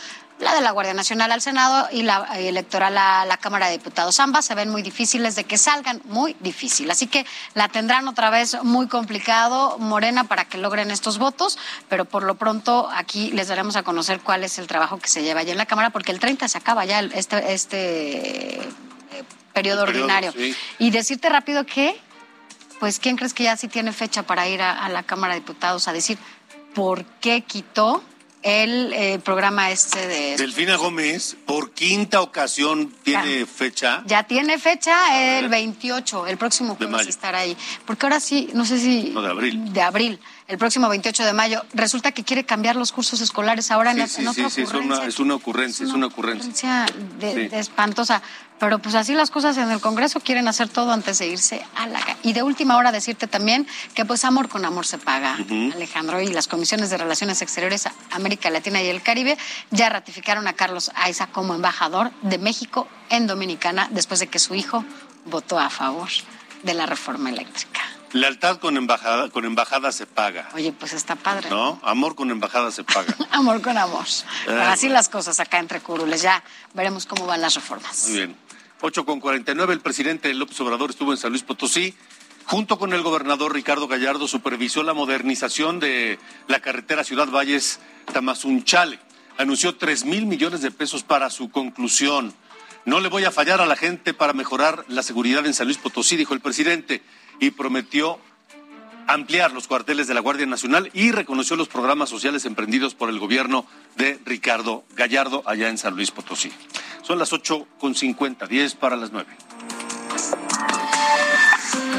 la 0.40 0.54
de 0.54 0.60
la 0.60 0.70
Guardia 0.70 0.94
Nacional 0.94 1.32
al 1.32 1.40
Senado 1.40 1.88
y 1.90 2.02
la 2.02 2.28
electoral 2.38 2.96
a 2.96 3.24
la 3.24 3.36
Cámara 3.38 3.66
de 3.66 3.72
Diputados. 3.72 4.20
Ambas 4.20 4.44
se 4.44 4.54
ven 4.54 4.70
muy 4.70 4.82
difíciles 4.82 5.34
de 5.34 5.44
que 5.44 5.58
salgan, 5.58 6.00
muy 6.04 6.36
difícil. 6.40 6.90
Así 6.90 7.06
que 7.06 7.26
la 7.54 7.68
tendrán 7.68 8.06
otra 8.06 8.30
vez 8.30 8.56
muy 8.62 8.86
complicado, 8.86 9.78
Morena, 9.78 10.24
para 10.24 10.44
que 10.44 10.58
logren 10.58 10.90
estos 10.90 11.18
votos, 11.18 11.58
pero 11.88 12.04
por 12.04 12.22
lo 12.22 12.36
pronto 12.36 12.88
aquí 12.92 13.30
les 13.32 13.48
daremos 13.48 13.76
a 13.76 13.82
conocer 13.82 14.20
cuál 14.20 14.44
es 14.44 14.58
el 14.58 14.66
trabajo 14.66 14.98
que 14.98 15.08
se 15.08 15.22
lleva 15.22 15.40
allá 15.40 15.52
en 15.52 15.58
la 15.58 15.66
Cámara, 15.66 15.90
porque 15.90 16.12
el 16.12 16.20
30 16.20 16.46
se 16.46 16.58
acaba 16.58 16.84
ya 16.84 17.00
este, 17.00 17.52
este 17.52 18.56
eh, 18.58 19.24
periodo, 19.52 19.82
ordinario. 19.82 20.32
Y 20.78 20.90
decirte 20.90 21.28
rápido 21.28 21.66
que, 21.66 22.00
pues, 22.78 23.00
¿quién 23.00 23.16
crees 23.16 23.34
que 23.34 23.44
ya 23.44 23.56
sí 23.56 23.66
tiene 23.66 23.92
fecha 23.92 24.22
para 24.22 24.48
ir 24.48 24.62
a 24.62 24.88
la 24.88 25.02
Cámara 25.02 25.34
de 25.34 25.40
Diputados 25.40 25.88
a 25.88 25.92
decir 25.92 26.16
por 26.74 27.04
qué 27.04 27.40
quitó? 27.42 28.04
El 28.42 28.92
eh, 28.92 29.18
programa 29.24 29.70
este 29.70 30.06
de... 30.06 30.36
Delfina 30.36 30.76
Gómez, 30.76 31.36
por 31.46 31.72
quinta 31.72 32.20
ocasión, 32.20 32.94
tiene 33.02 33.46
fecha. 33.46 34.02
Ya 34.06 34.22
tiene 34.24 34.58
fecha 34.58 35.38
el 35.38 35.48
28, 35.48 36.26
el 36.26 36.38
próximo 36.38 36.76
jueves 36.76 37.06
estará 37.06 37.40
ahí. 37.40 37.56
Porque 37.84 38.06
ahora 38.06 38.20
sí, 38.20 38.50
no 38.54 38.64
sé 38.64 38.78
si... 38.78 39.10
No, 39.10 39.22
de 39.22 39.28
abril. 39.28 39.72
De 39.72 39.82
abril 39.82 40.20
el 40.48 40.56
próximo 40.56 40.88
28 40.88 41.24
de 41.26 41.32
mayo. 41.34 41.62
Resulta 41.74 42.12
que 42.12 42.24
quiere 42.24 42.44
cambiar 42.44 42.74
los 42.74 42.90
cursos 42.90 43.20
escolares 43.20 43.70
ahora 43.70 43.92
en, 43.92 44.08
sí, 44.08 44.26
sí, 44.34 44.44
sí, 44.50 44.62
es 44.62 44.72
una, 44.72 45.04
es 45.04 45.18
una 45.18 45.34
ocurrencia, 45.34 45.86
es 45.86 45.92
una 45.92 46.06
ocurrencia. 46.06 46.86
De, 47.18 47.50
espantosa. 47.58 48.22
Pero 48.58 48.80
pues 48.80 48.94
así 48.94 49.14
las 49.14 49.30
cosas 49.30 49.56
en 49.58 49.70
el 49.70 49.80
Congreso 49.80 50.18
quieren 50.20 50.48
hacer 50.48 50.68
todo 50.68 50.90
antes 50.90 51.18
de 51.18 51.28
irse 51.28 51.62
a 51.76 51.86
la... 51.86 52.00
Y 52.22 52.32
de 52.32 52.42
última 52.42 52.76
hora 52.76 52.90
decirte 52.90 53.28
también 53.28 53.68
que 53.94 54.04
pues 54.04 54.24
amor 54.24 54.48
con 54.48 54.64
amor 54.64 54.84
se 54.84 54.98
paga, 54.98 55.36
Alejandro, 55.74 56.20
y 56.20 56.28
las 56.28 56.48
comisiones 56.48 56.90
de 56.90 56.96
Relaciones 56.96 57.40
Exteriores 57.40 57.88
América 58.10 58.50
Latina 58.50 58.82
y 58.82 58.88
el 58.88 59.02
Caribe 59.02 59.38
ya 59.70 59.90
ratificaron 59.90 60.48
a 60.48 60.54
Carlos 60.54 60.90
Aiza 60.96 61.28
como 61.28 61.54
embajador 61.54 62.10
de 62.22 62.38
México 62.38 62.88
en 63.10 63.28
Dominicana 63.28 63.88
después 63.92 64.18
de 64.18 64.26
que 64.26 64.40
su 64.40 64.54
hijo 64.56 64.84
votó 65.26 65.58
a 65.58 65.70
favor 65.70 66.08
de 66.64 66.74
la 66.74 66.86
reforma 66.86 67.30
eléctrica. 67.30 67.87
Lealtad 68.12 68.58
con 68.58 68.76
embajada, 68.76 69.28
con 69.28 69.44
embajada 69.44 69.92
se 69.92 70.06
paga. 70.06 70.48
Oye, 70.54 70.72
pues 70.72 70.92
está 70.92 71.16
padre. 71.16 71.50
¿No? 71.50 71.78
Amor 71.82 72.14
con 72.14 72.30
embajada 72.30 72.70
se 72.70 72.84
paga. 72.84 73.14
amor 73.32 73.60
con 73.60 73.76
amor. 73.76 74.06
así 74.62 74.88
las 74.88 75.08
cosas 75.08 75.40
acá 75.40 75.58
entre 75.58 75.80
curules. 75.80 76.22
Ya 76.22 76.42
veremos 76.74 77.06
cómo 77.06 77.26
van 77.26 77.40
las 77.40 77.54
reformas. 77.54 78.08
Muy 78.08 78.16
bien. 78.16 78.36
8 78.80 79.04
con 79.04 79.20
49, 79.20 79.74
el 79.74 79.80
presidente 79.80 80.32
López 80.32 80.60
Obrador 80.60 80.90
estuvo 80.90 81.12
en 81.12 81.18
San 81.18 81.30
Luis 81.30 81.42
Potosí. 81.42 81.94
Junto 82.44 82.78
con 82.78 82.94
el 82.94 83.02
gobernador 83.02 83.52
Ricardo 83.52 83.88
Gallardo 83.88 84.26
supervisó 84.26 84.82
la 84.82 84.94
modernización 84.94 85.80
de 85.80 86.18
la 86.46 86.60
carretera 86.60 87.04
Ciudad 87.04 87.28
Valles 87.28 87.80
Tamazunchale. 88.12 88.98
Anunció 89.36 89.76
3 89.76 90.06
mil 90.06 90.24
millones 90.26 90.62
de 90.62 90.70
pesos 90.70 91.02
para 91.02 91.28
su 91.28 91.50
conclusión. 91.50 92.32
No 92.86 93.00
le 93.00 93.08
voy 93.08 93.24
a 93.24 93.30
fallar 93.30 93.60
a 93.60 93.66
la 93.66 93.76
gente 93.76 94.14
para 94.14 94.32
mejorar 94.32 94.84
la 94.88 95.02
seguridad 95.02 95.44
en 95.44 95.52
San 95.52 95.66
Luis 95.66 95.76
Potosí, 95.76 96.16
dijo 96.16 96.32
el 96.32 96.40
presidente 96.40 97.02
y 97.40 97.50
prometió 97.50 98.18
ampliar 99.06 99.52
los 99.52 99.66
cuarteles 99.66 100.06
de 100.06 100.14
la 100.14 100.20
Guardia 100.20 100.46
Nacional 100.46 100.90
y 100.92 101.12
reconoció 101.12 101.56
los 101.56 101.68
programas 101.68 102.10
sociales 102.10 102.44
emprendidos 102.44 102.94
por 102.94 103.08
el 103.08 103.18
gobierno 103.18 103.64
de 103.96 104.20
Ricardo 104.24 104.84
Gallardo 104.94 105.42
allá 105.46 105.68
en 105.68 105.78
San 105.78 105.96
Luis 105.96 106.10
Potosí. 106.10 106.52
Son 107.02 107.18
las 107.18 107.32
ocho 107.32 107.66
con 107.78 107.94
cincuenta, 107.94 108.46
diez 108.46 108.74
para 108.74 108.96
las 108.96 109.10
nueve. 109.10 109.30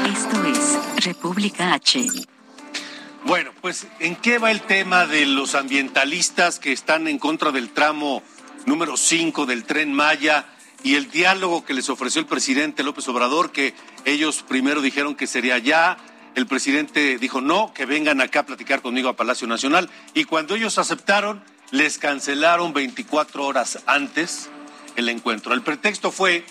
Esto 0.06 0.44
es 0.44 1.04
República 1.04 1.74
H. 1.74 2.06
Bueno, 3.24 3.50
pues 3.60 3.86
¿en 3.98 4.16
qué 4.16 4.38
va 4.38 4.50
el 4.50 4.62
tema 4.62 5.06
de 5.06 5.26
los 5.26 5.54
ambientalistas 5.54 6.58
que 6.58 6.72
están 6.72 7.08
en 7.08 7.18
contra 7.18 7.50
del 7.50 7.70
tramo 7.70 8.22
número 8.66 8.96
5 8.96 9.46
del 9.46 9.64
tren 9.64 9.92
Maya 9.92 10.46
y 10.82 10.94
el 10.94 11.10
diálogo 11.10 11.64
que 11.64 11.74
les 11.74 11.90
ofreció 11.90 12.20
el 12.20 12.26
presidente 12.26 12.82
López 12.82 13.06
Obrador, 13.08 13.52
que 13.52 13.74
ellos 14.04 14.44
primero 14.46 14.80
dijeron 14.80 15.14
que 15.14 15.26
sería 15.26 15.58
ya, 15.58 15.96
el 16.34 16.46
presidente 16.46 17.18
dijo 17.18 17.40
no, 17.40 17.72
que 17.74 17.86
vengan 17.86 18.20
acá 18.20 18.40
a 18.40 18.46
platicar 18.46 18.82
conmigo 18.82 19.08
a 19.08 19.16
Palacio 19.16 19.46
Nacional, 19.46 19.90
y 20.14 20.24
cuando 20.24 20.54
ellos 20.54 20.78
aceptaron, 20.78 21.42
les 21.70 21.98
cancelaron 21.98 22.72
24 22.72 23.44
horas 23.44 23.80
antes 23.86 24.48
el 24.96 25.08
encuentro. 25.08 25.54
El 25.54 25.62
pretexto 25.62 26.10
fue 26.10 26.44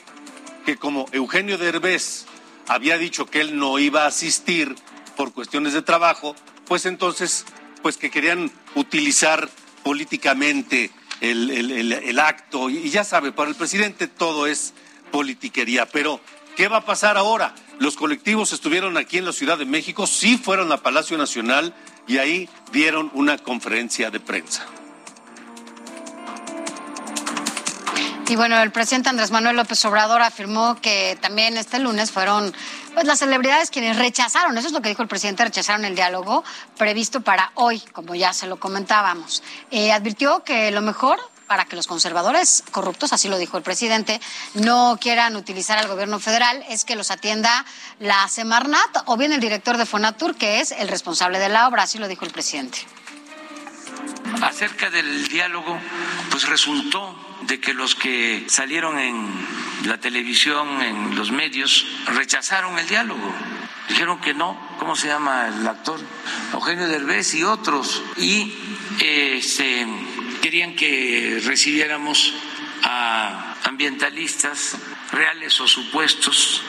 que 0.66 0.78
como 0.78 1.06
Eugenio 1.12 1.58
Derbez 1.58 2.26
había 2.68 2.98
dicho 2.98 3.26
que 3.26 3.42
él 3.42 3.58
no 3.58 3.80
iba 3.80 4.04
a 4.04 4.08
asistir 4.08 4.76
por 5.18 5.34
cuestiones 5.34 5.74
de 5.74 5.82
trabajo, 5.82 6.36
pues 6.68 6.86
entonces, 6.86 7.46
pues 7.82 7.98
que 7.98 8.12
querían 8.12 8.52
utilizar 8.76 9.50
políticamente 9.84 10.92
el, 11.20 11.50
el, 11.50 12.20
acto. 12.20 12.70
Y 12.70 12.90
ya 12.90 13.04
sabe, 13.04 13.32
para 13.32 13.50
el 13.50 13.56
presidente 13.56 14.08
todo 14.08 14.48
es 14.48 14.74
politiquería. 15.12 15.88
Pero, 15.88 16.22
¿qué 16.60 16.68
va 16.68 16.80
a 16.80 16.86
pasar 16.86 17.16
ahora? 17.16 17.56
Los 17.80 17.96
colectivos 17.96 18.52
estuvieron 18.52 18.98
aquí 18.98 19.18
en 19.18 19.24
la 19.24 19.32
Ciudad 19.32 19.58
de 19.58 19.64
México, 19.64 20.06
sí 20.06 20.38
fueron 20.38 20.70
a 20.74 20.84
Palacio 20.84 21.18
Nacional 21.18 21.74
y 22.06 22.18
ahí 22.18 22.50
dieron 22.74 23.10
una 23.14 23.38
conferencia 23.38 24.12
de 24.12 24.20
prensa. 24.20 24.66
Y 28.28 28.36
bueno, 28.36 28.62
el 28.62 28.72
presidente 28.72 29.08
Andrés 29.08 29.32
Manuel 29.32 29.56
López 29.56 29.86
Obrador 29.86 30.22
afirmó 30.22 30.76
que 30.82 31.18
también 31.22 31.56
este 31.56 31.80
lunes 31.80 32.12
fueron 32.12 32.54
pues 32.94 33.06
las 33.06 33.20
celebridades 33.20 33.70
quienes 33.70 33.96
rechazaron, 33.96 34.58
eso 34.58 34.68
es 34.68 34.74
lo 34.74 34.82
que 34.82 34.90
dijo 34.90 35.02
el 35.02 35.08
presidente, 35.08 35.46
rechazaron 35.46 35.86
el 35.86 35.96
diálogo 35.96 36.44
previsto 36.78 37.22
para 37.22 37.54
hoy, 37.56 37.80
como 37.94 38.16
ya 38.16 38.34
se 38.34 38.48
lo 38.48 38.60
comentábamos. 38.60 39.44
Eh, 39.72 39.94
advirtió 39.94 40.44
que 40.44 40.72
lo 40.72 40.82
mejor 40.82 41.22
para 41.50 41.66
que 41.66 41.76
los 41.76 41.88
conservadores 41.88 42.64
corruptos, 42.72 43.12
así 43.12 43.28
lo 43.28 43.40
dijo 43.40 43.58
el 43.58 43.64
presidente, 43.64 44.22
no 44.54 45.00
quieran 45.02 45.36
utilizar 45.36 45.80
al 45.80 45.88
gobierno 45.88 46.20
federal 46.20 46.64
es 46.70 46.86
que 46.86 46.96
los 46.96 47.10
atienda 47.10 47.66
la 48.00 48.28
Semarnat 48.28 49.04
o 49.08 49.18
bien 49.18 49.34
el 49.34 49.40
director 49.40 49.78
de 49.78 49.88
Fonatur, 49.88 50.36
que 50.36 50.62
es 50.62 50.72
el 50.72 50.88
responsable 50.88 51.40
de 51.40 51.50
la 51.50 51.68
obra, 51.68 51.84
así 51.84 51.98
lo 51.98 52.08
dijo 52.08 52.24
el 52.24 52.32
presidente. 52.32 52.86
Acerca 54.44 54.92
del 54.92 55.28
diálogo, 55.28 55.76
pues 56.30 56.48
resultó 56.48 57.16
de 57.48 57.60
que 57.60 57.74
los 57.74 57.96
que 57.96 58.46
salieron 58.48 59.00
en 59.00 59.28
la 59.86 59.98
televisión, 59.98 60.84
en 60.84 61.16
los 61.16 61.32
medios, 61.32 61.84
rechazaron 62.06 62.78
el 62.78 62.88
diálogo. 62.88 63.34
Dijeron 63.88 64.22
que 64.22 64.36
no, 64.36 64.56
¿cómo 64.78 64.96
se 64.96 65.08
llama 65.08 65.48
el 65.48 65.68
actor? 65.68 66.00
Eugenio 66.54 66.88
Derbez 66.88 67.34
y 67.34 67.44
otros. 67.44 68.04
Y 68.18 68.54
este, 69.00 69.88
querían 70.42 70.76
que 70.76 71.42
recibiéramos 71.46 72.34
a 72.84 73.56
ambientalistas 73.64 74.76
reales 75.12 75.60
o 75.60 75.68
supuestos. 75.68 76.62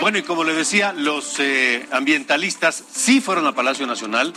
Bueno, 0.00 0.18
y 0.18 0.22
como 0.22 0.44
le 0.44 0.54
decía, 0.54 0.92
los 0.92 1.38
eh, 1.40 1.86
ambientalistas 1.92 2.82
sí 2.90 3.20
fueron 3.20 3.46
a 3.46 3.54
Palacio 3.54 3.86
Nacional 3.86 4.32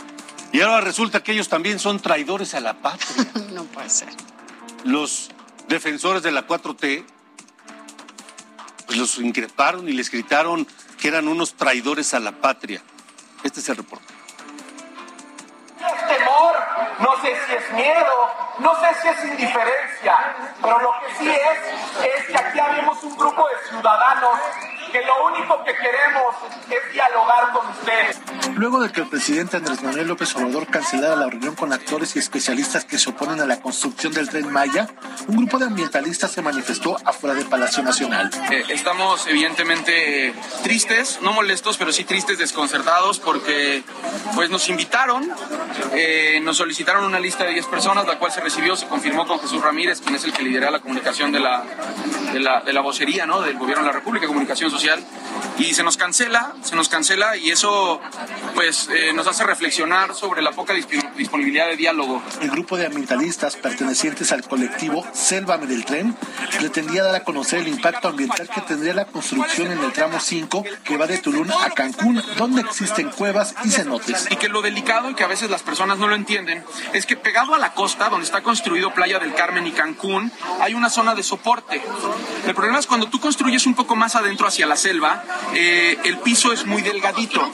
y 0.52 0.60
ahora 0.60 0.80
resulta 0.82 1.22
que 1.22 1.32
ellos 1.32 1.48
también 1.48 1.78
son 1.78 2.00
traidores 2.00 2.54
a 2.54 2.60
la 2.60 2.74
patria. 2.74 3.26
no 3.52 3.64
puede 3.64 3.90
ser. 3.90 4.08
Los 4.84 5.30
defensores 5.68 6.22
de 6.22 6.32
la 6.32 6.46
4T 6.46 7.04
pues 8.86 8.98
los 8.98 9.18
increparon 9.18 9.88
y 9.88 9.92
les 9.92 10.10
gritaron 10.10 10.66
que 11.00 11.08
eran 11.08 11.28
unos 11.28 11.54
traidores 11.54 12.14
a 12.14 12.20
la 12.20 12.32
patria. 12.32 12.82
Este 13.42 13.60
es 13.60 13.68
el 13.68 13.76
reporte. 13.76 14.13
Es 15.86 16.06
temor, 16.06 16.56
no 16.98 17.16
sé 17.20 17.36
si 17.46 17.54
es 17.54 17.70
miedo, 17.72 18.30
no 18.58 18.74
sé 18.80 18.94
si 19.02 19.08
es 19.08 19.24
indiferencia, 19.24 20.34
pero 20.62 20.78
lo 20.78 20.92
que 21.00 21.14
sí 21.14 21.30
es 21.30 22.04
es 22.04 22.26
que 22.26 22.38
aquí 22.38 22.58
habemos 22.58 23.02
un 23.02 23.16
grupo 23.16 23.46
de 23.48 23.68
ciudadanos 23.68 24.38
que 24.94 25.04
lo 25.04 25.26
único 25.26 25.64
que 25.64 25.74
queremos 25.74 26.36
es 26.70 26.92
dialogar 26.92 27.52
con 27.52 27.66
ustedes. 27.66 28.20
Luego 28.54 28.80
de 28.80 28.92
que 28.92 29.00
el 29.00 29.08
presidente 29.08 29.56
Andrés 29.56 29.82
Manuel 29.82 30.06
López 30.06 30.36
Obrador 30.36 30.68
cancelara 30.68 31.16
la 31.16 31.26
reunión 31.26 31.56
con 31.56 31.72
actores 31.72 32.14
y 32.14 32.20
especialistas 32.20 32.84
que 32.84 32.96
se 32.96 33.10
oponen 33.10 33.40
a 33.40 33.44
la 33.44 33.60
construcción 33.60 34.12
del 34.12 34.28
tren 34.28 34.52
Maya, 34.52 34.86
un 35.26 35.38
grupo 35.38 35.58
de 35.58 35.64
ambientalistas 35.64 36.30
se 36.30 36.42
manifestó 36.42 36.96
afuera 37.04 37.34
del 37.34 37.46
Palacio 37.46 37.82
Nacional. 37.82 38.30
Eh, 38.52 38.66
estamos 38.68 39.26
evidentemente 39.26 40.32
tristes, 40.62 41.18
no 41.22 41.32
molestos, 41.32 41.76
pero 41.76 41.92
sí 41.92 42.04
tristes, 42.04 42.38
desconcertados, 42.38 43.18
porque 43.18 43.82
pues 44.36 44.48
nos 44.48 44.68
invitaron, 44.68 45.28
eh, 45.92 46.38
nos 46.40 46.58
solicitaron 46.58 47.02
una 47.04 47.18
lista 47.18 47.42
de 47.42 47.50
10 47.54 47.66
personas, 47.66 48.06
la 48.06 48.20
cual 48.20 48.30
se 48.30 48.40
recibió, 48.40 48.76
se 48.76 48.86
confirmó 48.86 49.26
con 49.26 49.40
Jesús 49.40 49.60
Ramírez, 49.60 50.00
quien 50.00 50.14
es 50.14 50.22
el 50.22 50.32
que 50.32 50.44
lidera 50.44 50.70
la 50.70 50.78
comunicación 50.78 51.32
de 51.32 51.40
la, 51.40 51.64
de 52.34 52.40
la, 52.40 52.60
de 52.60 52.72
la 52.72 52.80
vocería 52.80 53.26
¿no? 53.26 53.40
del 53.40 53.56
Gobierno 53.56 53.84
de 53.84 53.90
la 53.90 53.92
República, 53.92 54.26
Comunicación 54.26 54.70
Social 54.70 55.00
y 55.58 55.74
se 55.74 55.82
nos 55.82 55.96
cancela, 55.96 56.54
se 56.62 56.74
nos 56.76 56.88
cancela 56.88 57.36
y 57.36 57.50
eso 57.50 58.00
pues 58.54 58.88
eh, 58.88 59.12
nos 59.12 59.26
hace 59.26 59.44
reflexionar 59.44 60.14
sobre 60.14 60.42
la 60.42 60.52
poca 60.52 60.74
disponibilidad 61.16 61.66
de 61.68 61.76
diálogo. 61.76 62.22
El 62.40 62.50
grupo 62.50 62.76
de 62.76 62.86
ambientalistas 62.86 63.56
pertenecientes 63.56 64.32
al 64.32 64.42
colectivo 64.42 65.04
Sélvame 65.12 65.66
del 65.66 65.84
Tren 65.84 66.16
pretendía 66.58 67.04
dar 67.04 67.14
a 67.14 67.24
conocer 67.24 67.60
el 67.60 67.68
impacto 67.68 68.08
ambiental 68.08 68.48
que 68.48 68.60
tendría 68.62 68.94
la 68.94 69.06
construcción 69.06 69.70
en 69.70 69.78
el 69.78 69.92
tramo 69.92 70.18
5 70.20 70.64
que 70.84 70.96
va 70.96 71.06
de 71.06 71.18
Tulum 71.18 71.50
a 71.50 71.70
Cancún, 71.70 72.22
donde 72.36 72.62
existen 72.62 73.10
cuevas 73.10 73.54
y 73.64 73.70
cenotes. 73.70 74.26
Y 74.30 74.36
que 74.36 74.48
lo 74.48 74.62
delicado 74.62 75.10
y 75.10 75.14
que 75.14 75.24
a 75.24 75.28
veces 75.28 75.50
las 75.50 75.62
personas 75.62 75.98
no 75.98 76.08
lo 76.08 76.14
entienden 76.14 76.64
es 76.92 77.06
que 77.06 77.16
pegado 77.16 77.54
a 77.54 77.58
la 77.58 77.74
costa, 77.74 78.08
donde 78.08 78.24
está 78.24 78.42
construido 78.42 78.92
Playa 78.92 79.18
del 79.18 79.34
Carmen 79.34 79.66
y 79.66 79.72
Cancún, 79.72 80.32
hay 80.60 80.74
una 80.74 80.90
zona 80.90 81.14
de 81.14 81.22
soporte. 81.22 81.82
El 82.46 82.54
problema 82.54 82.78
es 82.78 82.86
cuando 82.86 83.08
tú 83.08 83.20
construyes 83.20 83.66
un 83.66 83.74
poco 83.74 83.96
más 83.96 84.16
adentro 84.16 84.46
hacia 84.46 84.66
la 84.66 84.76
selva, 84.76 85.24
eh, 85.54 85.98
el 86.04 86.18
piso 86.18 86.52
es 86.52 86.66
muy 86.66 86.82
delgadito. 86.82 87.52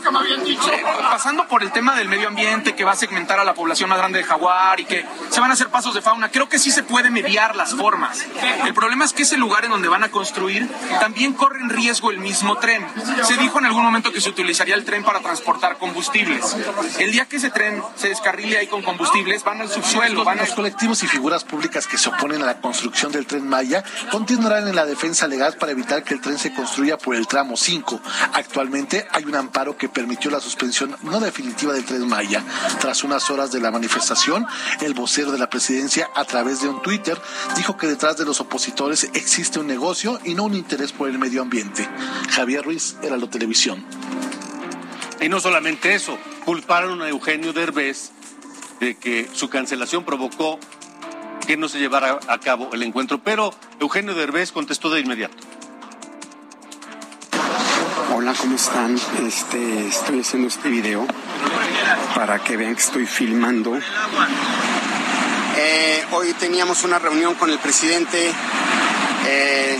Pasando 1.10 1.46
por 1.48 1.62
el 1.62 1.72
tema 1.72 1.96
del 1.96 2.08
medio 2.08 2.28
ambiente 2.28 2.74
que 2.74 2.84
va 2.84 2.92
a 2.92 2.96
segmentar 2.96 3.38
a 3.40 3.44
la 3.44 3.54
población 3.54 3.88
más 3.90 3.98
grande 3.98 4.18
de 4.18 4.24
jaguar 4.24 4.80
y 4.80 4.84
que 4.84 5.04
se 5.30 5.40
van 5.40 5.50
a 5.50 5.54
hacer 5.54 5.68
pasos 5.68 5.94
de 5.94 6.02
fauna, 6.02 6.30
creo 6.30 6.48
que 6.48 6.58
sí 6.58 6.70
se 6.70 6.82
puede 6.82 7.10
mediar 7.10 7.56
las 7.56 7.74
formas. 7.74 8.24
El 8.64 8.74
problema 8.74 9.04
es 9.04 9.12
que 9.12 9.22
ese 9.22 9.36
lugar 9.36 9.64
en 9.64 9.70
donde 9.70 9.88
van 9.88 10.04
a 10.04 10.10
construir 10.10 10.68
también 11.00 11.32
corre 11.32 11.60
en 11.60 11.70
riesgo 11.70 12.10
el 12.10 12.18
mismo 12.18 12.56
tren. 12.58 12.86
Se 13.24 13.36
dijo 13.36 13.58
en 13.58 13.66
algún 13.66 13.82
momento 13.82 14.12
que 14.12 14.20
se 14.20 14.28
utilizaría 14.28 14.74
el 14.74 14.84
tren 14.84 15.04
para 15.04 15.20
transportar 15.20 15.78
combustibles. 15.78 16.56
El 16.98 17.12
día 17.12 17.26
que 17.26 17.36
ese 17.36 17.50
tren 17.50 17.82
se 17.96 18.08
descarrile 18.08 18.58
ahí 18.58 18.66
con 18.66 18.82
combustibles, 18.82 19.44
van 19.44 19.60
al 19.60 19.70
subsuelo. 19.70 20.24
Van 20.24 20.38
Los 20.38 20.54
colectivos 20.54 21.02
y 21.02 21.06
figuras 21.06 21.44
públicas 21.44 21.86
que 21.86 21.98
se 21.98 22.08
oponen 22.08 22.42
a 22.42 22.46
la 22.46 22.60
construcción 22.60 23.12
del 23.12 23.26
tren 23.26 23.48
Maya 23.48 23.84
continuarán 24.10 24.68
en 24.68 24.76
la 24.76 24.86
defensa 24.86 25.26
legal 25.26 25.56
para 25.58 25.72
evitar 25.72 26.02
que 26.02 26.14
el 26.14 26.20
tren 26.20 26.38
se 26.38 26.52
construya 26.52 26.98
por 26.98 27.14
el 27.14 27.26
tramo 27.26 27.56
5. 27.56 27.79
Actualmente 28.32 29.06
hay 29.10 29.24
un 29.24 29.34
amparo 29.34 29.76
que 29.76 29.88
permitió 29.88 30.30
la 30.30 30.40
suspensión 30.40 30.96
no 31.02 31.20
definitiva 31.20 31.72
del 31.72 31.84
tren 31.84 32.06
Maya. 32.08 32.42
Tras 32.80 33.04
unas 33.04 33.30
horas 33.30 33.52
de 33.52 33.60
la 33.60 33.70
manifestación, 33.70 34.46
el 34.80 34.94
vocero 34.94 35.32
de 35.32 35.38
la 35.38 35.50
presidencia, 35.50 36.08
a 36.14 36.24
través 36.24 36.60
de 36.62 36.68
un 36.68 36.82
Twitter, 36.82 37.20
dijo 37.56 37.76
que 37.76 37.86
detrás 37.86 38.16
de 38.16 38.24
los 38.24 38.40
opositores 38.40 39.10
existe 39.14 39.58
un 39.58 39.66
negocio 39.66 40.20
y 40.24 40.34
no 40.34 40.44
un 40.44 40.54
interés 40.54 40.92
por 40.92 41.08
el 41.08 41.18
medio 41.18 41.42
ambiente. 41.42 41.88
Javier 42.30 42.64
Ruiz, 42.64 42.96
Heraldo 43.02 43.28
Televisión. 43.28 43.84
Y 45.20 45.28
no 45.28 45.40
solamente 45.40 45.94
eso, 45.94 46.18
culparon 46.44 47.02
a 47.02 47.08
Eugenio 47.08 47.52
Derbez 47.52 48.12
de 48.80 48.96
que 48.96 49.28
su 49.32 49.50
cancelación 49.50 50.04
provocó 50.04 50.58
que 51.46 51.56
no 51.56 51.68
se 51.68 51.78
llevara 51.78 52.20
a 52.28 52.38
cabo 52.38 52.70
el 52.72 52.82
encuentro, 52.82 53.22
pero 53.22 53.52
Eugenio 53.80 54.14
Derbez 54.14 54.52
contestó 54.52 54.88
de 54.90 55.00
inmediato. 55.00 55.49
Hola, 58.22 58.34
¿cómo 58.38 58.56
están? 58.56 59.00
Este, 59.26 59.86
estoy 59.86 60.20
haciendo 60.20 60.48
este 60.48 60.68
video 60.68 61.06
para 62.14 62.38
que 62.38 62.58
vean 62.58 62.74
que 62.74 62.82
estoy 62.82 63.06
filmando. 63.06 63.78
Eh, 65.56 66.04
hoy 66.10 66.34
teníamos 66.34 66.84
una 66.84 66.98
reunión 66.98 67.34
con 67.36 67.48
el 67.48 67.58
presidente, 67.58 68.30
eh, 69.26 69.78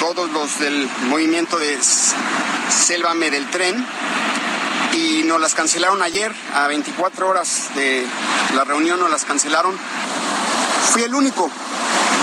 todos 0.00 0.28
los 0.32 0.58
del 0.58 0.88
movimiento 1.02 1.56
de 1.56 1.78
Sélvame 1.80 3.30
del 3.30 3.48
Tren, 3.48 3.86
y 4.94 5.22
nos 5.22 5.40
las 5.40 5.54
cancelaron 5.54 6.02
ayer, 6.02 6.34
a 6.54 6.66
24 6.66 7.28
horas 7.28 7.68
de 7.76 8.04
la 8.56 8.64
reunión 8.64 8.98
nos 8.98 9.08
las 9.08 9.24
cancelaron. 9.24 9.78
Fui 10.90 11.04
el 11.04 11.14
único 11.14 11.48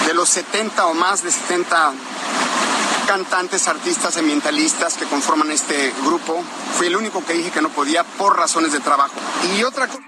de 0.05 0.13
los 0.13 0.27
70 0.27 0.85
o 0.87 0.93
más 0.93 1.23
de 1.23 1.31
70 1.31 1.93
cantantes, 3.05 3.67
artistas, 3.67 4.17
ambientalistas 4.17 4.97
que 4.97 5.05
conforman 5.05 5.51
este 5.51 5.91
grupo. 6.03 6.43
Fui 6.73 6.87
el 6.87 6.95
único 6.95 7.23
que 7.23 7.33
dije 7.33 7.51
que 7.51 7.61
no 7.61 7.69
podía 7.69 8.03
por 8.03 8.37
razones 8.37 8.73
de 8.73 8.79
trabajo. 8.79 9.13
Y 9.57 9.63
otra 9.63 9.87
cosa... 9.87 10.01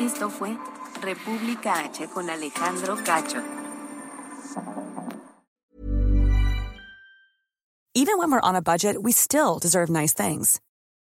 Esto 0.00 0.28
fue 0.30 0.56
República 1.00 1.80
H 1.80 2.08
con 2.08 2.28
Alejandro 2.30 2.96
Cacho. 3.04 3.42
Even 7.94 8.18
when 8.18 8.30
we're 8.30 8.40
on 8.40 8.54
a 8.54 8.60
budget, 8.60 9.02
we 9.02 9.10
still 9.10 9.58
deserve 9.58 9.88
nice 9.88 10.12
things. 10.12 10.60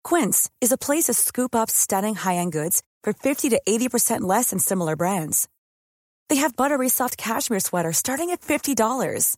Quince 0.03 0.49
is 0.61 0.71
a 0.71 0.77
place 0.77 1.05
to 1.05 1.13
scoop 1.13 1.55
up 1.55 1.71
stunning 1.71 2.13
high-end 2.13 2.51
goods 2.51 2.83
for 3.03 3.13
50 3.13 3.49
to 3.49 3.61
80% 3.67 4.21
less 4.21 4.51
than 4.51 4.59
similar 4.59 4.95
brands. 4.95 5.47
They 6.29 6.35
have 6.35 6.55
buttery 6.55 6.87
soft 6.87 7.17
cashmere 7.17 7.59
sweaters 7.59 7.97
starting 7.97 8.29
at 8.29 8.41
$50, 8.41 9.37